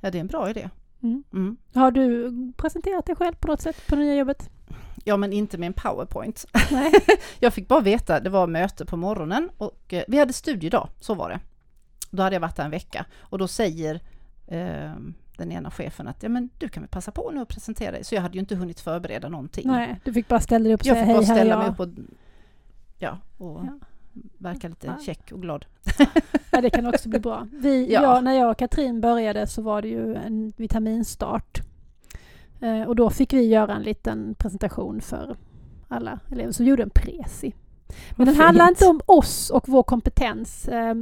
Ja, 0.00 0.10
det 0.10 0.18
är 0.18 0.20
en 0.20 0.26
bra 0.26 0.50
idé. 0.50 0.70
Mm. 1.02 1.24
Mm. 1.32 1.56
Har 1.74 1.90
du 1.90 2.30
presenterat 2.56 3.06
dig 3.06 3.16
själv 3.16 3.34
på 3.34 3.48
något 3.48 3.60
sätt 3.60 3.86
på 3.86 3.94
det 3.96 4.02
nya 4.02 4.14
jobbet? 4.14 4.50
Ja, 5.04 5.16
men 5.16 5.32
inte 5.32 5.58
med 5.58 5.66
en 5.66 5.72
powerpoint. 5.72 6.44
Nej. 6.70 6.92
Jag 7.38 7.54
fick 7.54 7.68
bara 7.68 7.80
veta, 7.80 8.20
det 8.20 8.30
var 8.30 8.46
möte 8.46 8.84
på 8.86 8.96
morgonen 8.96 9.50
och 9.58 9.92
eh, 9.92 10.02
vi 10.08 10.18
hade 10.18 10.32
studiedag, 10.32 10.88
så 11.00 11.14
var 11.14 11.28
det. 11.30 11.40
Då 12.14 12.22
hade 12.22 12.36
jag 12.36 12.40
varit 12.40 12.56
där 12.56 12.64
en 12.64 12.70
vecka 12.70 13.06
och 13.20 13.38
då 13.38 13.48
säger 13.48 13.94
eh, 14.46 14.92
den 15.36 15.52
ena 15.52 15.70
chefen 15.70 16.08
att 16.08 16.22
ja, 16.22 16.28
men 16.28 16.50
du 16.58 16.68
kan 16.68 16.82
väl 16.82 16.88
passa 16.90 17.10
på 17.12 17.30
nu 17.30 17.40
och 17.42 17.48
presentera 17.48 17.92
dig. 17.92 18.04
Så 18.04 18.14
jag 18.14 18.22
hade 18.22 18.34
ju 18.34 18.40
inte 18.40 18.54
hunnit 18.56 18.80
förbereda 18.80 19.28
någonting. 19.28 19.66
Nej, 19.68 20.00
du 20.04 20.12
fick 20.12 20.28
bara 20.28 20.40
ställa 20.40 20.64
dig 20.64 20.74
upp 20.74 20.80
och 20.80 20.86
jag 20.86 20.94
säga 20.96 21.06
fick 21.06 21.14
hej, 21.16 21.16
bara 21.16 21.26
här 21.26 21.34
är 21.34 21.38
ställa 21.38 21.56
mig 21.58 21.66
jag. 21.66 21.72
upp 21.72 21.80
och, 21.80 21.88
ja, 22.98 23.18
och 23.38 23.60
Ja. 23.66 23.78
verka 24.38 24.68
lite 24.68 24.86
Ja. 24.86 24.98
check 25.06 25.32
och 25.32 25.42
glad. 25.42 25.64
Ja, 26.54 26.60
det 26.60 26.70
kan 26.70 26.86
också 26.86 27.08
bli 27.08 27.18
bra. 27.20 27.46
Vi, 27.52 27.92
Ja. 27.92 28.02
ja. 28.02 28.20
när 28.20 28.32
jag 28.32 28.50
och 28.50 28.58
Katrin 28.58 29.00
började 29.00 29.46
så 29.46 29.62
var 29.62 29.82
det 29.82 29.88
ju 29.88 30.14
en 30.14 30.52
vitaminstart. 30.56 31.60
Eh, 32.60 32.82
och 32.82 32.96
då 32.96 33.10
fick 33.10 33.32
vi 33.32 33.42
göra 33.46 33.74
en 33.74 33.82
liten 33.82 34.34
presentation 34.38 35.00
för 35.00 35.36
alla 35.88 36.18
elever 36.30 36.52
som 36.52 36.66
gjorde 36.66 36.82
en 36.82 36.90
presi. 36.90 37.54
Men 38.16 38.26
den 38.26 38.36
Vad 38.36 38.44
handlar 38.46 38.66
fint. 38.66 38.76
inte 38.80 38.86
om 38.90 39.00
oss 39.06 39.50
och 39.50 39.68
vår 39.68 39.82
kompetens 39.82 40.68
eh, 40.68 40.94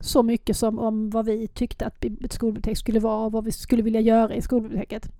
så 0.00 0.22
mycket 0.22 0.56
som 0.56 0.78
om 0.78 1.10
vad 1.10 1.26
vi 1.26 1.48
tyckte 1.48 1.86
att 1.86 2.04
ett 2.04 2.32
skolbibliotek 2.32 2.78
skulle 2.78 3.00
vara 3.00 3.26
och 3.26 3.32
vad 3.32 3.44
vi 3.44 3.52
skulle 3.52 3.82
vilja 3.82 4.00
göra 4.00 4.34
i 4.34 4.42
skolbiblioteket. 4.42 5.10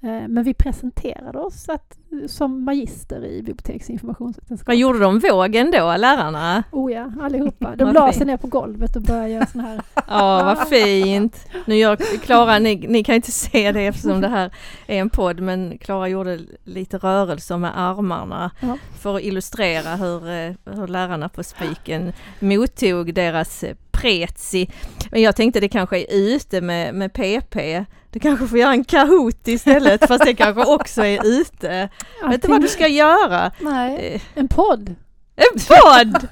Eh, 0.00 0.28
men 0.28 0.42
vi 0.44 0.54
presenterade 0.54 1.38
oss 1.38 1.68
att, 1.68 1.98
som 2.26 2.64
magister 2.64 3.24
i 3.24 3.42
biblioteksinformationsvetenskap. 3.42 4.66
Vad 4.68 4.76
gjorde 4.76 4.98
de 4.98 5.18
vågen 5.18 5.70
då, 5.70 5.96
lärarna? 5.96 6.64
Oh 6.72 6.92
ja, 6.92 7.12
allihopa. 7.20 7.76
De 7.76 7.92
la 7.92 8.12
sig 8.12 8.26
ner 8.26 8.36
på 8.36 8.46
golvet 8.46 8.96
och 8.96 9.02
började 9.02 9.28
göra 9.28 9.46
sån 9.46 9.60
här 9.60 9.80
Ja, 10.08 10.54
vad 10.56 10.68
fint. 10.68 11.46
Nu 11.66 11.74
gör 11.76 11.96
Klara, 12.22 12.58
ni, 12.58 12.76
ni 12.76 13.04
kan 13.04 13.14
inte 13.14 13.32
se 13.32 13.72
det 13.72 13.86
eftersom 13.86 14.20
det 14.20 14.28
här 14.28 14.50
är 14.86 15.00
en 15.00 15.10
podd, 15.10 15.40
men 15.40 15.78
Klara 15.78 16.08
gjorde 16.08 16.38
lite 16.64 16.98
rörelser 16.98 17.56
med 17.56 17.72
armarna 17.80 18.50
Ja. 18.60 18.78
för 19.00 19.16
att 19.16 19.22
illustrera 19.22 19.96
hur, 19.96 20.28
eh, 20.30 20.74
hur 20.74 20.86
lärarna 20.86 21.28
på 21.28 21.42
Spiken 21.42 22.12
mottog 22.40 23.14
deras 23.14 23.64
eh, 23.64 23.76
prezi. 23.90 24.70
Men 25.10 25.22
jag 25.22 25.36
tänkte 25.36 25.60
det 25.60 25.68
kanske 25.68 25.98
är 25.98 26.06
ute 26.10 26.60
med, 26.60 26.94
med 26.94 27.12
PP. 27.12 27.84
Du 28.10 28.20
kanske 28.20 28.46
får 28.46 28.58
göra 28.58 28.72
en 28.72 28.84
Kahoot 28.84 29.48
istället, 29.48 30.08
fast 30.08 30.24
det 30.24 30.34
kanske 30.34 30.64
också 30.64 31.04
är 31.04 31.26
ute. 31.26 31.88
Vet 32.28 32.42
du 32.42 32.48
vad 32.48 32.60
du 32.60 32.68
ska 32.68 32.86
göra? 32.88 33.52
Nej, 33.60 34.14
Eh, 34.14 34.20
en 34.34 34.48
podd. 34.48 34.94
En 35.36 35.60
podd! 35.68 36.28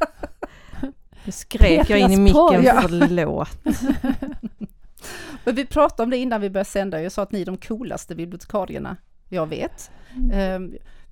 Nu 1.24 1.32
skrek 1.32 1.90
jag 1.90 1.98
in 1.98 2.10
i 2.10 2.16
micken, 2.16 2.62
Ja. 2.62 2.78
förlåt. 2.82 3.48
Men 5.44 5.54
vi 5.54 5.66
pratade 5.66 6.02
om 6.02 6.10
det 6.10 6.16
innan 6.16 6.40
vi 6.40 6.50
började 6.50 6.70
sända. 6.70 7.02
Jag 7.02 7.12
sa 7.12 7.22
att 7.22 7.32
ni 7.32 7.40
är 7.40 7.46
de 7.46 7.56
coolaste 7.56 8.14
bibliotekarierna 8.14 8.96
jag 9.28 9.46
vet. 9.46 9.90
Eh, 10.32 10.58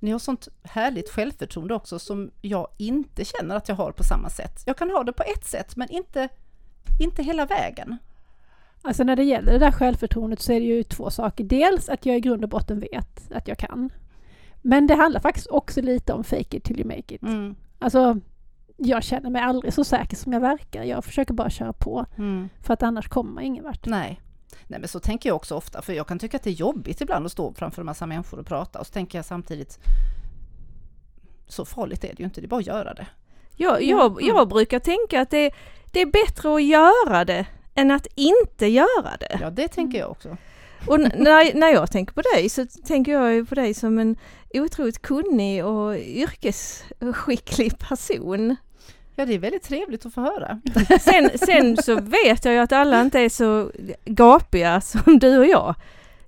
ni 0.01 0.11
har 0.11 0.19
sånt 0.19 0.49
härligt 0.63 1.11
självförtroende 1.11 1.75
också 1.75 1.99
som 1.99 2.31
jag 2.41 2.69
inte 2.79 3.25
känner 3.25 3.57
att 3.57 3.69
jag 3.69 3.77
har 3.77 3.93
på 3.93 4.05
samma 4.05 4.31
sätt. 4.31 4.63
Jag 4.67 4.77
kan 4.77 4.91
ha 4.91 5.05
det 5.05 5.13
på 5.13 5.23
ett 5.23 5.47
sätt 5.47 5.77
men 5.77 5.89
inte, 5.91 6.29
inte 7.01 7.23
hela 7.23 7.47
vägen. 7.47 7.99
Alltså 8.87 9.05
när 9.05 9.17
det 9.17 9.25
gäller 9.25 9.53
det 9.53 9.59
där 9.59 9.73
självförtroendet 9.73 10.41
så 10.41 10.53
är 10.53 10.61
det 10.61 10.67
ju 10.67 10.83
två 10.83 11.11
saker. 11.11 11.45
Dels 11.45 11.89
att 11.89 12.07
jag 12.07 12.17
i 12.17 12.21
grund 12.21 12.45
och 12.45 12.51
botten 12.51 12.81
vet 12.81 13.33
att 13.33 13.49
jag 13.49 13.59
kan. 13.59 13.91
Men 14.63 14.87
det 14.87 14.95
handlar 14.95 15.21
faktiskt 15.21 15.47
också 15.47 15.83
lite 15.83 16.13
om 16.13 16.25
fake 16.25 16.57
it 16.57 16.65
till 16.65 16.81
you 16.81 16.89
make 16.89 17.15
it. 17.15 17.23
Mm. 17.23 17.55
Alltså, 17.79 18.21
jag 18.77 19.03
känner 19.03 19.31
mig 19.31 19.43
aldrig 19.43 19.75
så 19.75 19.85
säker 19.85 20.17
som 20.17 20.33
jag 20.33 20.41
verkar. 20.41 20.83
Jag 20.83 21.05
försöker 21.05 21.35
bara 21.35 21.51
köra 21.51 21.73
på. 21.73 22.07
Mm. 22.19 22.49
För 22.61 22.75
att 22.75 22.83
annars 22.83 23.09
kommer 23.09 23.33
man 23.33 23.45
ingen 23.45 23.65
vart. 23.65 23.87
Nej. 23.87 24.21
Nej 24.67 24.81
men 24.81 24.89
så 24.89 25.01
tänker 25.01 25.29
jag 25.29 25.37
också 25.37 25.55
ofta, 25.55 25.83
för 25.83 25.93
jag 25.93 26.07
kan 26.07 26.19
tycka 26.19 26.37
att 26.37 26.43
det 26.43 26.51
är 26.51 26.55
jobbigt 26.55 27.01
ibland 27.01 27.27
att 27.27 27.33
stå 27.33 27.55
framför 27.55 27.83
en 27.83 27.87
massa 27.87 28.07
människor 28.07 28.39
och 28.39 28.47
prata 28.47 28.79
och 28.81 28.87
så 28.87 28.93
tänker 28.93 29.19
jag 29.19 29.25
samtidigt 29.25 29.79
så 31.47 31.65
farligt 31.65 32.05
är 32.05 32.09
det 32.09 32.19
ju 32.19 32.25
inte, 32.25 32.41
det 32.41 32.47
är 32.47 32.49
bara 32.49 32.61
att 32.61 32.67
göra 32.67 32.95
det. 32.95 33.07
Jag, 33.57 33.83
jag, 33.83 34.23
jag 34.23 34.49
brukar 34.49 34.79
tänka 34.79 35.21
att 35.21 35.31
det, 35.31 35.55
det 35.93 36.01
är 36.01 36.07
bättre 36.07 36.55
att 36.55 36.65
göra 36.65 37.25
det 37.25 37.47
än 37.75 37.91
att 37.91 38.07
inte 38.15 38.67
göra 38.67 39.17
det. 39.21 39.39
Ja 39.41 39.51
det 39.51 39.69
tänker 39.69 39.99
jag 39.99 40.11
också. 40.11 40.37
Och 40.87 40.95
n- 41.01 41.13
när, 41.17 41.55
när 41.55 41.69
jag 41.73 41.91
tänker 41.91 42.13
på 42.15 42.23
dig 42.35 42.49
så 42.49 42.67
tänker 42.67 43.13
jag 43.13 43.35
ju 43.35 43.45
på 43.47 43.55
dig 43.55 43.75
som 43.75 43.99
en 43.99 44.17
otroligt 44.55 45.03
kunnig 45.03 45.65
och 45.65 45.97
yrkesskicklig 45.97 47.79
person. 47.79 48.57
Ja 49.17 49.27
det 49.27 49.35
är 49.35 49.39
väldigt 49.39 49.63
trevligt 49.63 50.07
att 50.07 50.15
få 50.15 50.21
höra. 50.21 50.61
Sen, 51.01 51.31
sen 51.39 51.77
så 51.77 51.95
vet 52.01 52.45
jag 52.45 52.55
ju 52.55 52.61
att 52.61 52.73
alla 52.73 53.01
inte 53.01 53.21
är 53.21 53.29
så 53.29 53.71
gapiga 54.05 54.81
som 54.81 55.19
du 55.19 55.39
och 55.39 55.47
jag, 55.47 55.75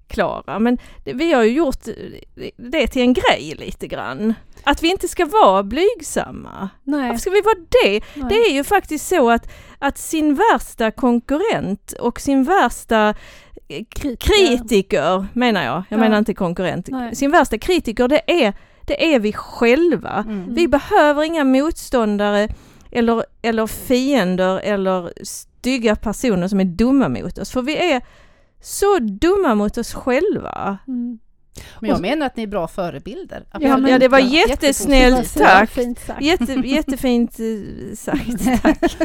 Klara. 0.08 0.58
Men 0.58 0.78
vi 1.04 1.32
har 1.32 1.42
ju 1.42 1.50
gjort 1.52 1.84
det 2.56 2.86
till 2.86 3.02
en 3.02 3.12
grej 3.12 3.54
lite 3.58 3.86
grann. 3.86 4.34
Att 4.66 4.82
vi 4.82 4.90
inte 4.90 5.08
ska 5.08 5.24
vara 5.24 5.62
blygsamma. 5.62 6.68
Nej. 6.84 7.00
Varför 7.08 7.20
ska 7.20 7.30
vi 7.30 7.40
vara 7.40 7.54
det? 7.82 8.00
nej. 8.14 8.26
Det 8.28 8.34
är 8.34 8.52
ju 8.52 8.64
faktiskt 8.64 9.08
så 9.08 9.30
att, 9.30 9.48
att 9.78 9.98
sin 9.98 10.34
värsta 10.52 10.90
konkurrent 10.90 11.92
och 11.92 12.20
sin 12.20 12.44
värsta 12.44 13.14
eh, 13.68 13.84
Kritiker. 13.88 14.16
kritiker, 14.56 15.26
menar 15.32 15.64
jag, 15.64 15.74
jag 15.74 15.84
Ja. 15.88 15.96
menar 16.02 16.18
inte 16.18 16.34
konkurrent, 16.34 16.88
Nej. 16.88 17.16
sin 17.16 17.30
värsta 17.30 17.58
kritiker 17.58 18.08
det 18.08 18.44
är, 18.44 18.54
det 18.86 19.14
är 19.14 19.20
vi 19.20 19.32
själva. 19.32 20.24
Mm. 20.28 20.54
Vi 20.54 20.68
behöver 20.68 21.22
inga 21.22 21.44
motståndare 21.44 22.48
eller, 22.90 23.24
eller 23.42 23.66
fiender 23.66 24.58
eller 24.58 25.12
stygga 25.24 25.96
personer 25.96 26.48
som 26.48 26.60
är 26.60 26.64
dumma 26.64 27.08
mot 27.08 27.38
oss, 27.38 27.50
för 27.50 27.62
vi 27.62 27.92
är 27.92 28.02
så 28.60 28.98
dumma 28.98 29.54
mot 29.54 29.78
oss 29.78 29.94
själva. 29.94 30.78
Mm. 30.88 31.18
Men 31.80 31.90
jag 31.90 32.00
menar 32.00 32.26
att 32.26 32.36
ni 32.36 32.42
är 32.42 32.46
bra 32.46 32.68
förebilder. 32.68 33.44
Ja, 33.52 33.58
men- 33.58 33.86
Ja, 33.86 33.98
det 33.98 34.08
var 34.08 34.18
jättesnällt, 34.18 35.34
tack. 35.34 35.70
Fint 35.70 35.98
sagt. 35.98 36.22
Jätte, 36.22 36.52
jättefint 36.52 37.38
eh, 37.40 37.94
sagt. 37.96 38.44
Tack. 38.62 38.96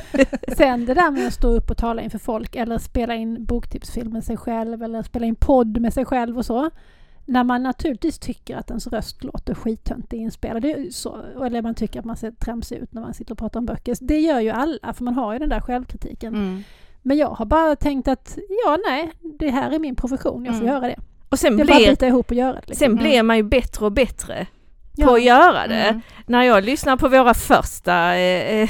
Sen 0.57 0.85
det 0.85 0.93
där 0.93 1.11
med 1.11 1.27
att 1.27 1.33
stå 1.33 1.47
upp 1.47 1.69
och 1.71 1.77
tala 1.77 2.01
inför 2.01 2.19
folk 2.19 2.55
eller 2.55 2.77
spela 2.77 3.15
in 3.15 3.45
boktipsfilm 3.45 4.13
med 4.13 4.23
sig 4.23 4.37
själv 4.37 4.83
eller 4.83 5.03
spela 5.03 5.25
in 5.25 5.35
podd 5.35 5.81
med 5.81 5.93
sig 5.93 6.05
själv 6.05 6.37
och 6.37 6.45
så. 6.45 6.69
när 7.25 7.43
man 7.43 7.63
naturligtvis 7.63 8.19
tycker 8.19 8.57
att 8.57 8.69
ens 8.69 8.87
röst 8.87 9.23
låter 9.23 9.55
skittöntig 9.55 10.17
inspelad, 10.19 10.65
så, 10.91 11.17
eller 11.45 11.61
man 11.61 11.75
tycker 11.75 11.99
att 11.99 12.05
man 12.05 12.17
ser 12.17 12.31
tramsig 12.31 12.75
ut 12.77 12.93
när 12.93 13.01
man 13.01 13.13
sitter 13.13 13.31
och 13.31 13.37
pratar 13.37 13.59
om 13.59 13.65
böcker. 13.65 13.95
Det 14.01 14.19
gör 14.19 14.39
ju 14.39 14.49
alla, 14.49 14.93
för 14.93 15.03
man 15.03 15.13
har 15.13 15.33
ju 15.33 15.39
den 15.39 15.49
där 15.49 15.59
självkritiken. 15.61 16.35
Mm. 16.35 16.63
Men 17.01 17.17
jag 17.17 17.27
har 17.29 17.45
bara 17.45 17.75
tänkt 17.75 18.07
att, 18.07 18.37
ja 18.65 18.77
nej, 18.89 19.11
det 19.39 19.49
här 19.49 19.71
är 19.71 19.79
min 19.79 19.95
profession, 19.95 20.45
jag 20.45 20.55
får 20.55 20.61
Mm. 20.63 20.73
göra 20.75 20.87
det. 20.87 20.99
Och 21.31 21.39
sen, 21.39 21.57
Det 21.57 21.65
bara 21.65 21.77
blir, 21.77 21.89
bita 21.89 22.07
ihop 22.07 22.31
och 22.31 22.37
göra 22.37 22.53
det. 22.53 22.61
Liksom. 22.67 22.75
sen 22.75 22.91
Mm. 22.91 23.03
blir 23.03 23.23
man 23.23 23.37
ju 23.37 23.43
bättre 23.43 23.85
och 23.85 23.91
bättre 23.91 24.47
på 24.95 25.01
Ja. 25.01 25.13
att 25.15 25.23
göra 25.23 25.67
det. 25.67 25.75
Mm. 25.75 26.01
När 26.25 26.43
jag 26.43 26.63
lyssnar 26.63 26.97
på 26.97 27.07
våra 27.07 27.33
första 27.33 28.15
eh, 28.15 28.59
eh, 28.61 28.69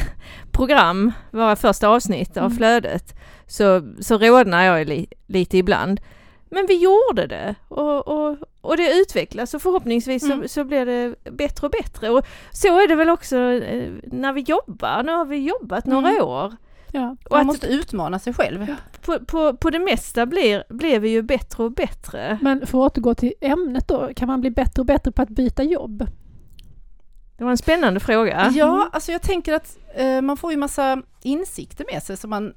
program, 0.52 1.12
våra 1.32 1.56
första 1.56 1.88
avsnitt 1.88 2.38
av 2.38 2.46
Mm. 2.46 2.58
flödet, 2.58 3.16
så, 3.48 3.82
så 4.00 4.18
rodnar 4.18 4.64
jag 4.64 4.88
li, 4.88 5.08
lite 5.28 5.58
ibland. 5.58 6.02
Men 6.50 6.66
vi 6.68 6.76
gjorde 6.84 7.28
det 7.28 7.56
och, 7.68 8.08
och, 8.08 8.38
och 8.62 8.78
det 8.78 8.94
utvecklas 8.94 9.54
och 9.54 9.62
förhoppningsvis 9.62 10.24
Mm. 10.24 10.42
så, 10.42 10.48
så 10.48 10.64
blir 10.64 10.86
det 10.86 11.16
bättre 11.32 11.68
och 11.68 11.72
bättre. 11.72 12.10
Och 12.10 12.26
så 12.52 12.68
är 12.80 12.88
det 12.88 12.96
väl 12.96 13.10
också 13.10 13.38
eh, 13.38 13.90
när 14.04 14.34
vi 14.34 14.42
jobbar. 14.42 15.04
Nu 15.04 15.12
har 15.12 15.26
vi 15.26 15.38
jobbat 15.38 15.86
några 15.86 16.10
Mm. 16.10 16.24
år. 16.24 16.54
Ja. 16.92 17.16
Och 17.30 17.38
Man 17.38 17.46
måste 17.46 17.68
utmana 17.68 18.20
sig 18.20 18.34
själv. 18.34 18.76
på, 19.02 19.20
på, 19.26 19.58
på 19.58 19.70
det 19.70 19.80
mesta 19.80 20.26
blir, 20.26 20.64
blir 20.70 21.00
vi 21.00 21.10
ju 21.10 21.22
bättre 21.22 21.64
och 21.64 21.72
bättre. 21.72 22.40
Men 22.42 22.68
för 22.68 22.86
att 22.86 22.92
återgå 22.92 23.16
till 23.16 23.34
ämnet 23.42 23.88
då, 23.88 24.10
kan 24.16 24.28
man 24.28 24.42
bli 24.42 24.52
bättre 24.52 24.82
och 24.82 24.86
bättre 24.86 25.12
på 25.12 25.22
att 25.22 25.30
byta 25.30 25.64
jobb? 25.64 26.08
Det 27.38 27.44
var 27.44 27.52
en 27.52 27.58
spännande 27.58 28.00
fråga. 28.00 28.52
Ja, 28.56 28.90
alltså 28.94 29.12
jag 29.12 29.22
tänker 29.22 29.54
att 29.54 29.78
eh, 29.96 30.22
man 30.22 30.38
får 30.38 30.52
ju 30.52 30.58
massa 30.58 31.02
insikter 31.22 31.86
med 31.94 32.04
sig 32.04 32.18
som 32.18 32.30
man 32.30 32.54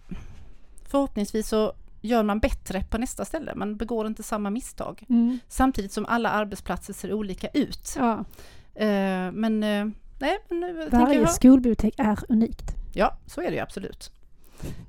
förhoppningsvis 0.89 1.49
så 1.49 1.73
gör 2.01 2.23
man 2.23 2.41
bättre 2.41 2.85
på 2.91 2.99
nästa 2.99 3.25
ställe. 3.25 3.53
Man 3.55 3.77
begår 3.77 4.07
inte 4.07 4.23
samma 4.23 4.51
misstag. 4.51 5.05
Mm. 5.09 5.39
Samtidigt 5.49 5.93
som 5.93 6.07
alla 6.07 6.31
arbetsplatser 6.31 6.93
ser 6.93 7.13
olika 7.13 7.49
ut. 7.49 7.95
Ja. 7.99 8.25
Eh, 8.75 9.33
men 9.33 9.63
eh, 9.63 9.87
nej, 10.19 10.39
men 10.49 10.61
nu 10.61 10.89
Varje 10.93 11.21
jag... 11.21 11.31
skolbibliotek 11.31 11.95
är 11.99 12.19
unikt. 12.29 12.65
Ja, 12.93 13.17
så 13.27 13.41
är 13.41 13.51
det 13.51 13.55
ju 13.55 13.61
absolut. 13.61 14.11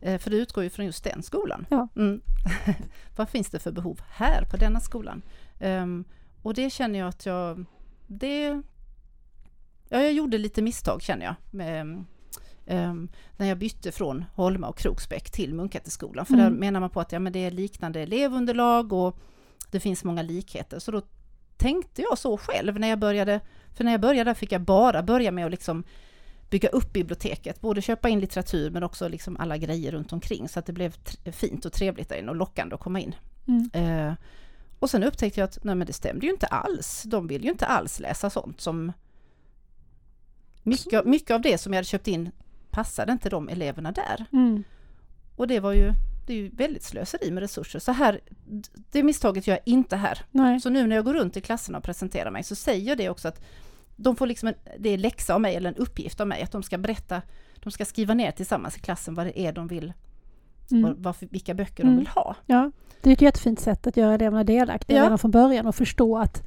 Eh, 0.01 0.17
för 0.19 0.29
det 0.29 0.37
utgår 0.37 0.63
ju 0.63 0.69
från 0.69 0.85
just 0.85 1.03
den 1.03 1.23
skolan. 1.23 1.65
Ja. 1.69 1.87
Mm. 1.95 2.21
Vad 3.15 3.29
finns 3.29 3.49
det 3.49 3.59
för 3.59 3.71
behov 3.71 3.99
här 4.09 4.45
på 4.45 4.57
denna 4.57 4.79
skolan? 4.79 5.21
Ehm, 5.59 6.03
och 6.41 6.53
det 6.53 6.69
känner 6.69 6.99
jag 6.99 7.07
att 7.07 7.25
jag... 7.25 7.65
Det, 8.07 8.61
ja, 9.89 9.99
jag 10.01 10.13
gjorde 10.13 10.37
lite 10.37 10.61
misstag 10.61 11.01
känner 11.01 11.25
jag. 11.25 11.35
Med, 11.51 12.03
ehm, 12.65 13.07
när 13.37 13.47
jag 13.47 13.57
bytte 13.57 13.91
från 13.91 14.25
Holma 14.33 14.67
och 14.67 14.77
Kroksbäck 14.77 15.31
till 15.31 15.53
Munkatteskolan. 15.53 16.25
För 16.25 16.33
Mm. 16.33 16.45
där 16.53 16.59
menar 16.59 16.79
man 16.79 16.89
på 16.89 16.99
att 17.01 17.11
ja, 17.11 17.19
men 17.19 17.33
det 17.33 17.39
är 17.45 17.51
liknande 17.51 17.99
elevunderlag 18.01 18.93
och 18.93 19.17
det 19.71 19.79
finns 19.79 20.03
många 20.03 20.21
likheter. 20.21 20.79
Så 20.79 20.91
då 20.91 21.01
tänkte 21.57 22.01
jag 22.01 22.17
så 22.17 22.37
själv 22.37 22.79
när 22.79 22.87
jag 22.87 22.99
började. 22.99 23.39
För 23.73 23.83
när 23.83 23.91
jag 23.91 24.01
började 24.01 24.35
fick 24.35 24.51
jag 24.51 24.61
bara 24.61 25.03
börja 25.03 25.31
med 25.31 25.45
att 25.45 25.51
liksom 25.51 25.83
bygga 26.49 26.69
upp 26.69 26.93
biblioteket, 26.93 27.61
både 27.61 27.81
köpa 27.81 28.09
in 28.09 28.19
litteratur 28.19 28.69
men 28.69 28.83
också 28.83 29.07
liksom 29.07 29.37
alla 29.39 29.57
grejer 29.57 29.91
runt 29.91 30.13
omkring 30.13 30.49
så 30.49 30.59
att 30.59 30.65
det 30.65 30.73
blev 30.73 30.95
fint 31.31 31.65
och 31.65 31.73
trevligt 31.73 32.09
där 32.09 32.15
inne 32.15 32.29
och 32.29 32.35
lockande 32.35 32.75
att 32.75 32.81
komma 32.81 32.99
in. 32.99 33.15
Mm. 33.47 33.69
Eh, 33.73 34.13
och 34.79 34.89
sen 34.89 35.03
upptäckte 35.03 35.39
jag 35.39 35.47
att 35.47 35.63
nej 35.63 35.75
men 35.75 35.87
det 35.87 35.93
stämde 35.93 36.25
ju 36.25 36.31
inte 36.31 36.47
alls. 36.47 37.03
De 37.03 37.27
vill 37.27 37.43
ju 37.43 37.51
inte 37.51 37.65
alls 37.65 37.99
läsa 37.99 38.29
sånt 38.29 38.61
som... 38.61 38.91
Mycket, 40.63 41.05
mycket 41.05 41.31
av 41.31 41.41
det 41.41 41.57
som 41.57 41.73
jag 41.73 41.77
hade 41.77 41.87
köpt 41.87 42.07
in 42.07 42.31
passade 42.71 43.11
inte 43.11 43.29
de 43.29 43.49
eleverna 43.49 43.91
där. 43.91 44.25
Mm. 44.31 44.63
Och 45.35 45.47
det 45.47 45.59
var 45.59 45.73
ju, 45.73 45.93
det 46.27 46.33
är 46.33 46.37
ju 46.37 46.49
väldigt 46.49 46.83
slöseri 46.83 47.31
med 47.31 47.41
resurser. 47.41 47.79
Så 47.79 47.91
här, 47.91 48.19
det 48.91 49.03
misstaget 49.03 49.47
gör 49.47 49.55
jag 49.55 49.63
inte 49.65 49.95
här. 49.95 50.25
Nej. 50.31 50.59
Så 50.59 50.69
nu 50.69 50.87
när 50.87 50.95
jag 50.95 51.05
går 51.05 51.13
runt 51.13 51.37
i 51.37 51.41
klasserna 51.41 51.77
och 51.77 51.83
presenterar 51.83 52.31
mig 52.31 52.43
så 52.43 52.55
säger 52.55 52.87
jag 52.87 52.97
det 52.97 53.09
också 53.09 53.27
att 53.27 53.45
de 53.95 54.15
får 54.15 54.27
liksom 54.27 54.47
en, 54.47 54.55
det 54.79 54.89
är 54.89 54.97
läxa 54.97 55.33
av 55.33 55.41
mig 55.41 55.55
eller 55.55 55.69
en 55.69 55.75
uppgift 55.75 56.21
av 56.21 56.27
mig 56.27 56.41
att 56.43 56.51
de 56.51 56.63
ska 56.63 56.77
berätta, 56.77 57.21
de 57.55 57.71
ska 57.71 57.85
skriva 57.85 58.13
ner 58.13 58.31
tillsammans 58.31 58.77
i 58.77 58.79
klassen 58.79 59.13
vad 59.15 59.25
det 59.25 59.39
är 59.39 59.51
de 59.53 59.67
vill, 59.67 59.93
Mm. 60.71 60.95
vad, 60.97 61.15
vilka 61.19 61.53
böcker 61.53 61.83
Mm. 61.83 61.95
de 61.95 61.99
vill 61.99 62.07
ha. 62.07 62.35
Ja, 62.45 62.71
det 63.01 63.09
är 63.09 63.13
ett 63.13 63.21
jättefint 63.21 63.59
sätt 63.59 63.87
att 63.87 63.97
göra 63.97 64.13
eleverna 64.13 64.43
delaktiga 64.43 64.97
Ja. 64.97 65.03
redan 65.05 65.17
från 65.19 65.31
början 65.31 65.65
och 65.67 65.75
förstå 65.75 66.17
att 66.17 66.43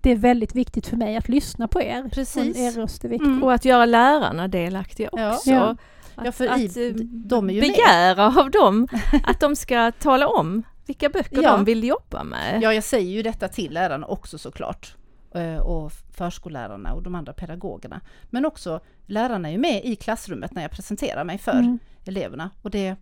det 0.00 0.10
är 0.10 0.16
väldigt 0.16 0.54
viktigt 0.54 0.86
för 0.86 0.96
mig 0.96 1.16
att 1.16 1.28
lyssna 1.28 1.68
på 1.68 1.82
er. 1.82 2.08
Precis. 2.12 2.56
Och 2.56 2.62
er 2.62 2.72
röst 2.72 3.04
är 3.04 3.08
viktig. 3.08 3.26
Mm. 3.28 3.42
Och 3.42 3.52
att 3.52 3.64
göra 3.64 3.84
lärarna 3.86 4.48
delaktiga 4.48 5.08
också. 5.12 5.50
Ja. 5.50 5.76
Att, 6.14 6.24
Ja, 6.24 6.32
för 6.32 6.46
att, 6.48 6.60
i, 6.76 6.88
eh, 6.88 6.94
de 7.04 7.50
är 7.50 7.54
ju 7.54 7.60
med. 7.60 7.70
begära 7.70 8.40
av 8.40 8.50
dem 8.50 8.88
att 9.22 9.40
de 9.40 9.56
ska 9.56 9.92
tala 9.92 10.28
om 10.28 10.62
vilka 10.86 11.08
böcker 11.08 11.42
Ja. 11.42 11.52
de 11.56 11.64
vill 11.64 11.84
jobba 11.84 12.24
med. 12.24 12.62
Ja, 12.62 12.74
jag 12.74 12.84
säger 12.84 13.10
ju 13.10 13.22
detta 13.22 13.48
till 13.48 13.72
lärarna 13.72 14.06
också 14.06 14.38
såklart. 14.38 14.94
Eh, 15.34 15.58
Och 15.58 15.92
förskollärarna 15.92 16.94
och 16.94 17.02
de 17.02 17.14
andra 17.14 17.32
pedagogerna. 17.32 18.00
Men 18.30 18.44
också 18.44 18.80
lärarna 19.06 19.50
är 19.50 19.58
med 19.58 19.84
i 19.84 19.96
klassrummet 19.96 20.54
när 20.54 20.62
jag 20.62 20.70
presenterar 20.70 21.24
mig 21.24 21.38
för 21.38 21.52
Mm. 21.58 21.78
eleverna. 22.04 22.50
Och 22.62 22.70
det 22.70 22.96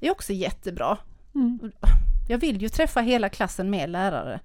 är 0.00 0.10
också 0.10 0.32
jättebra. 0.32 0.98
Mm. 1.34 1.72
Jag 2.28 2.38
vill 2.38 2.62
ju 2.62 2.68
träffa 2.68 3.00
hela 3.00 3.28
klassen 3.28 3.70
med 3.70 3.90
lärare 3.90 4.40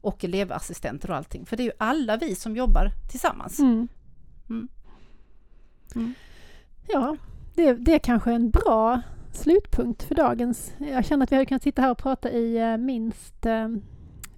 och 0.00 0.24
elevassistenter 0.24 1.10
och 1.10 1.16
allting. 1.16 1.46
För 1.46 1.56
det 1.56 1.62
är 1.62 1.64
ju 1.64 1.72
alla 1.78 2.16
vi 2.16 2.34
som 2.34 2.56
jobbar 2.56 2.90
tillsammans. 3.10 3.58
Mm. 3.58 3.88
Mm. 4.50 4.68
Mm. 5.94 6.14
Ja, 6.88 7.16
det, 7.54 7.72
det 7.72 7.94
är 7.94 7.98
kanske 7.98 8.32
en 8.32 8.50
bra 8.50 9.00
slutpunkt 9.32 10.02
för 10.02 10.14
dagens. 10.14 10.72
Jag 10.78 11.04
känner 11.04 11.24
att 11.24 11.32
vi 11.32 11.36
hade 11.36 11.46
kunnat 11.46 11.62
sitta 11.62 11.82
här 11.82 11.90
och 11.90 11.98
prata 11.98 12.30
i 12.30 12.56
eh, 12.58 12.76
minst 12.76 13.46
eh, 13.46 13.68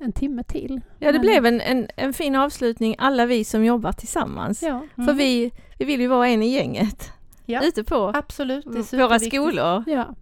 en 0.01 0.13
timme 0.13 0.43
till. 0.45 0.81
Ja, 0.99 1.07
det 1.07 1.13
Men- 1.13 1.21
blev 1.21 1.47
en, 1.47 1.61
en, 1.61 1.89
en 1.97 2.13
fin 2.13 2.37
avslutning, 2.37 2.95
alla 2.99 3.27
vi 3.27 3.45
som 3.45 3.65
jobbar 3.65 3.93
tillsammans. 3.93 4.63
Ja, 4.63 4.69
Mm. 4.97 5.07
För 5.07 5.13
vi, 5.13 5.53
vi 5.79 5.85
vill 5.85 6.01
ju 6.01 6.07
vara 6.07 6.29
en 6.29 6.43
i 6.43 6.49
gänget, 6.55 7.13
Ja. 7.47 7.63
ute 7.65 7.85
på 7.85 8.13
Absolut, 8.15 8.65
det 8.73 8.93
är 8.93 8.97
våra 9.09 9.19
skolor. 9.19 9.85
ja 9.87 10.15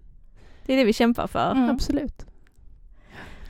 Det 0.67 0.73
är 0.73 0.77
det 0.77 0.85
vi 0.85 0.93
kämpar 0.93 1.27
för. 1.27 1.51
Mm. 1.51 1.71
absolut. 1.71 2.25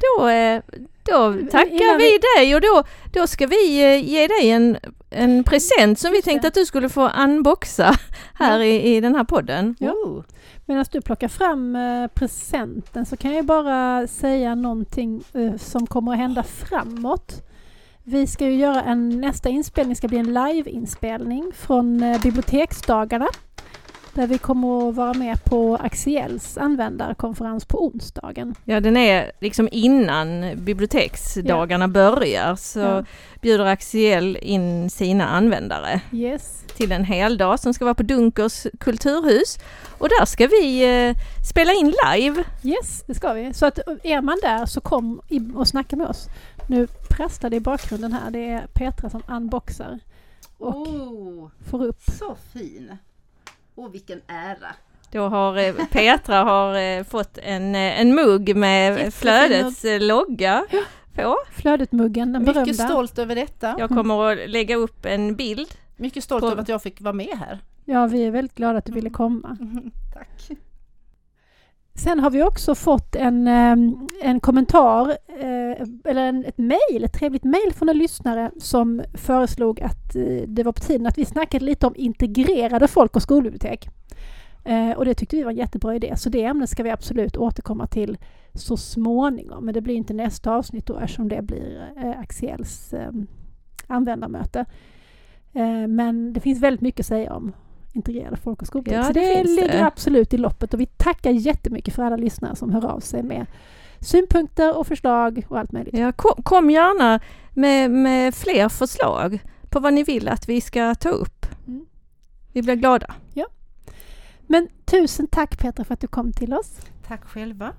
Då, 0.01 0.29
eh, 0.29 0.63
då 1.05 1.33
tackar 1.51 1.73
Innan 1.73 1.99
vi 1.99 2.19
dig 2.37 2.55
och 2.55 2.61
då, 2.61 2.83
då 3.13 3.27
ska 3.27 3.47
vi 3.47 3.83
eh, 3.95 4.05
ge 4.11 4.27
dig 4.27 4.51
en, 4.51 4.79
en 5.11 5.45
present 5.45 5.99
som 5.99 6.13
vi 6.13 6.23
tänkte 6.23 6.49
att 6.49 6.55
du 6.55 6.67
skulle 6.67 6.89
få 6.89 7.09
unboxa 7.09 7.95
här 8.35 8.61
i, 8.61 8.97
i 8.97 9.01
den 9.01 9.15
här 9.15 9.25
podden. 9.25 9.77
Ja. 9.79 9.95
Medan 10.69 10.85
du 10.91 11.01
plockar 11.01 11.29
fram 11.29 11.77
eh, 11.77 12.07
presenten 12.07 13.07
så 13.07 13.17
kan 13.17 13.35
jag 13.35 13.45
bara 13.45 14.07
säga 14.07 14.55
någonting 14.55 15.23
eh, 15.33 15.57
som 15.57 15.87
kommer 15.87 16.13
att 16.13 16.19
hända 16.19 16.43
framåt. 16.43 17.43
Vi 18.05 18.27
ska 18.27 18.45
ju 18.45 18.55
göra 18.55 18.83
en, 18.83 19.21
nästa 19.21 19.49
inspelning 19.49 19.97
ska 19.97 20.09
bli 20.09 20.19
en 20.19 20.35
liveinspelning 20.35 21.53
från 21.55 22.03
eh, 22.03 22.23
biblioteksdagarna. 22.23 23.27
Där 24.19 24.27
vi 24.27 24.39
kommer 24.39 24.89
att 24.89 24.95
vara 24.95 25.15
med 25.15 25.45
på 25.45 25.77
Axiells 25.77 26.57
användarkonferens 26.59 27.65
på 27.65 27.87
onsdagen. 27.87 28.55
Ja, 28.65 28.81
den 28.81 28.97
är 28.97 29.33
liksom 29.41 29.69
innan 29.73 30.45
biblioteksdagarna 30.65 31.89
börjar 31.89 32.57
så 32.57 32.79
Ja. 32.81 33.05
bjuder 33.43 33.65
Axiell 33.65 34.37
in 34.43 34.91
sina 34.91 35.29
användare 35.29 36.01
Yes. 36.13 36.65
till 36.77 36.93
en 36.93 37.05
heldag 37.05 37.61
som 37.61 37.75
ska 37.75 37.85
vara 37.85 37.95
på 37.95 38.03
Dunkers 38.03 38.67
kulturhus. 38.81 39.59
Och 39.99 40.09
där 40.09 40.25
ska 40.25 40.47
vi 40.47 40.83
eh, 41.09 41.17
spela 41.51 41.73
in 41.73 41.95
live. 42.15 42.45
Yes, 42.63 43.03
det 43.07 43.15
ska 43.15 43.33
vi. 43.33 43.55
Så 43.55 43.67
att 43.67 43.79
eh, 43.79 43.95
är 44.03 44.21
man 44.23 44.39
där 44.43 44.67
så 44.67 44.81
kom 44.81 45.21
in 45.29 45.55
och 45.57 45.69
snacka 45.69 45.97
med 45.97 46.07
oss. 46.07 46.27
Nu 46.69 46.87
prasslar 47.11 47.51
det 47.51 47.57
i 47.57 47.61
bakgrunden 47.61 48.13
här. 48.13 48.31
Det 48.31 48.49
är 48.49 48.67
Petra 48.73 49.11
som 49.11 49.23
unboxar 49.29 49.99
och 50.59 50.77
Oh, 50.89 51.49
får 51.71 51.85
upp. 51.85 52.01
så 52.19 52.37
fin! 52.53 52.97
Och 53.79 53.95
vilken 53.95 54.21
ära! 54.27 54.75
Då 55.13 55.29
har 55.29 55.57
eh, 55.57 55.75
Petra 55.91 56.37
har 56.45 56.79
eh, 56.79 57.05
fått 57.05 57.39
en, 57.39 57.75
eh, 57.75 58.01
en 58.01 58.15
mugg 58.15 58.57
med 58.57 58.91
Jättefin 58.91 59.13
flödets 59.13 59.85
eh, 59.85 60.01
logga 60.01 60.67
på. 61.15 61.37
Flödet-muggen, 61.53 62.33
den 62.33 62.45
berömda. 62.45 62.61
Mycket 62.61 62.85
stolt 62.85 63.19
över 63.19 63.35
detta. 63.35 63.77
Jag 63.79 63.89
kommer 63.89 64.33
att 64.33 64.51
lägga 64.51 64.77
upp 64.77 65.07
en 65.07 65.35
bild. 65.35 65.69
Mycket 65.97 66.25
stolt 66.25 66.41
På- 66.41 66.51
över 66.51 66.63
att 66.63 66.69
jag 66.69 66.83
fick 66.83 67.01
vara 67.01 67.13
med 67.13 67.39
här. 67.39 67.59
Ja, 67.85 68.07
vi 68.07 68.25
är 68.25 68.31
väldigt 68.31 68.55
glada 68.55 68.79
att 68.79 68.85
du 68.85 68.93
ville 68.93 69.11
komma. 69.11 69.57
Tack. 70.15 70.59
Sen 71.99 72.21
har 72.21 72.31
vi 72.31 72.43
också 72.43 72.75
fått 72.75 73.17
en, 73.17 73.49
ehm, 73.49 74.09
en 74.23 74.41
kommentar, 74.41 75.09
eh, 75.29 75.87
eller 76.05 76.27
en, 76.27 76.45
ett 76.45 76.59
mejl, 76.59 77.05
ett 77.05 77.13
trevligt 77.13 77.45
mejl 77.45 77.73
från 77.75 77.89
en 77.89 77.99
lyssnare 77.99 78.51
som 78.59 79.03
föreslog 79.15 79.81
att 79.81 80.17
eh, 80.17 80.43
det 80.47 80.63
var 80.63 80.73
på 80.73 80.81
tiden 80.81 81.07
att 81.07 81.19
vi 81.19 81.25
snackade 81.25 81.65
lite 81.65 81.87
om 81.87 81.95
integrerade 81.97 82.89
folk 82.89 83.17
och 83.17 83.23
skolbibliotek. 83.23 83.89
Eh, 84.65 84.91
och 84.91 85.05
det 85.05 85.15
tyckte 85.15 85.37
vi 85.37 85.43
var 85.43 85.51
en 85.51 85.57
jättebra 85.57 85.95
idé, 85.95 86.15
så 86.17 86.29
det 86.29 86.45
ämnet 86.45 86.71
ska 86.71 86.83
vi 86.83 86.91
absolut 86.91 87.37
återkomma 87.37 87.87
till 87.87 88.19
så 88.55 88.77
småningom. 88.77 89.65
Men 89.65 89.75
det 89.75 89.81
blir 89.81 89.95
inte 89.95 90.15
nästa 90.15 90.53
avsnitt 90.53 90.87
då 90.87 90.99
eftersom 90.99 91.29
det 91.29 91.43
blir 91.43 91.93
Axiels 92.19 92.95
ehm, 92.95 93.27
användarmöte. 93.87 94.65
Men 95.89 96.33
det 96.33 96.41
finns 96.41 96.61
väldigt 96.63 96.81
mycket 96.81 97.01
att 97.01 97.07
säga 97.07 97.33
om 97.33 97.53
integrerade 97.99 98.37
folk 98.37 98.63
och 98.63 98.67
skolbibliotek. 98.67 99.05
Ja, 99.05 99.07
så 99.07 99.13
det 99.13 99.29
det, 99.29 99.35
finns 99.35 99.57
det. 99.57 99.63
ligger 99.63 99.85
absolut 99.85 100.35
i 100.35 100.39
loppet 100.39 100.75
och 100.75 100.81
vi 100.81 100.87
tackar 100.87 101.31
jättemycket 101.31 101.95
för 101.95 102.03
alla 102.03 102.17
lyssnare 102.17 102.57
som 102.57 102.73
hör 102.73 102.87
av 102.87 103.01
sig 103.01 103.23
med 103.23 103.47
synpunkter 104.01 104.77
och 104.79 104.87
förslag 104.87 105.47
och 105.49 105.59
allt 105.59 105.73
möjligt. 105.73 105.99
Ja, 105.99 106.13
kom, 106.13 106.43
kom 106.43 106.71
gärna 106.71 107.21
med, 107.55 107.91
med 107.91 108.35
fler 108.35 108.69
förslag 108.69 109.39
på 109.71 109.81
vad 109.81 109.95
ni 109.95 110.03
vill 110.03 110.29
att 110.29 110.49
vi 110.49 110.61
ska 110.61 110.95
ta 110.95 111.09
upp. 111.09 111.47
Mm. 111.67 111.87
Vi 112.53 112.63
blir 112.63 112.75
glada. 112.75 113.15
Men 114.49 114.69
tusen 114.85 115.27
tack 115.27 115.59
Petra 115.59 115.85
för 115.85 115.95
att 115.95 116.01
du 116.01 116.07
kom 116.07 116.33
till 116.33 116.55
oss. 116.55 116.81
Tack 117.07 117.25
själva. 117.25 117.73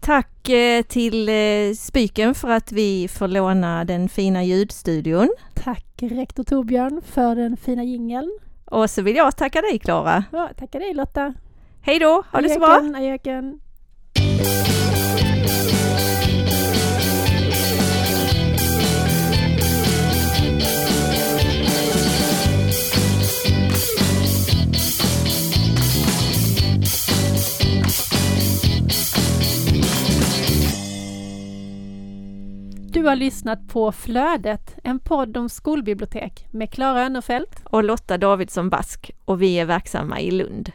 Tack 0.00 0.48
eh, 0.48 0.82
till 0.82 1.28
eh, 1.28 1.74
Spyken 1.76 2.34
för 2.34 2.50
att 2.50 2.72
vi 2.72 3.08
får 3.08 3.28
låna 3.28 3.84
den 3.84 4.08
fina 4.08 4.44
ljudstudion. 4.44 5.28
Tack 5.54 5.86
rektor 5.98 6.44
Torbjörn 6.44 7.02
för 7.04 7.36
den 7.36 7.56
fina 7.56 7.84
jingeln. 7.84 8.38
Och 8.70 8.90
så 8.90 9.02
vill 9.02 9.16
jag 9.16 9.36
tacka 9.36 9.60
dig 9.60 9.78
Klara. 9.78 10.24
Ja, 10.32 10.50
tackar 10.58 10.80
dig 10.80 10.94
Lotta. 10.94 11.34
Hej 11.82 11.98
då, 11.98 12.22
ha 12.32 12.40
det 12.40 12.48
så 12.48 12.58
bra! 12.60 12.82
Adjöken, 12.96 13.60
Du 32.98 33.06
har 33.06 33.16
lyssnat 33.16 33.68
på 33.68 33.92
Flödet, 33.92 34.76
en 34.84 34.98
podd 34.98 35.36
om 35.36 35.48
skolbibliotek 35.48 36.46
med 36.50 36.70
Klara 36.72 37.04
Önnerfelt 37.04 37.62
Och 37.64 37.84
Lotta 37.84 38.18
Davidsson 38.18 38.70
Bask 38.70 39.10
och 39.24 39.42
vi 39.42 39.58
är 39.58 39.64
verksamma 39.64 40.20
i 40.20 40.30
Lund. 40.30 40.72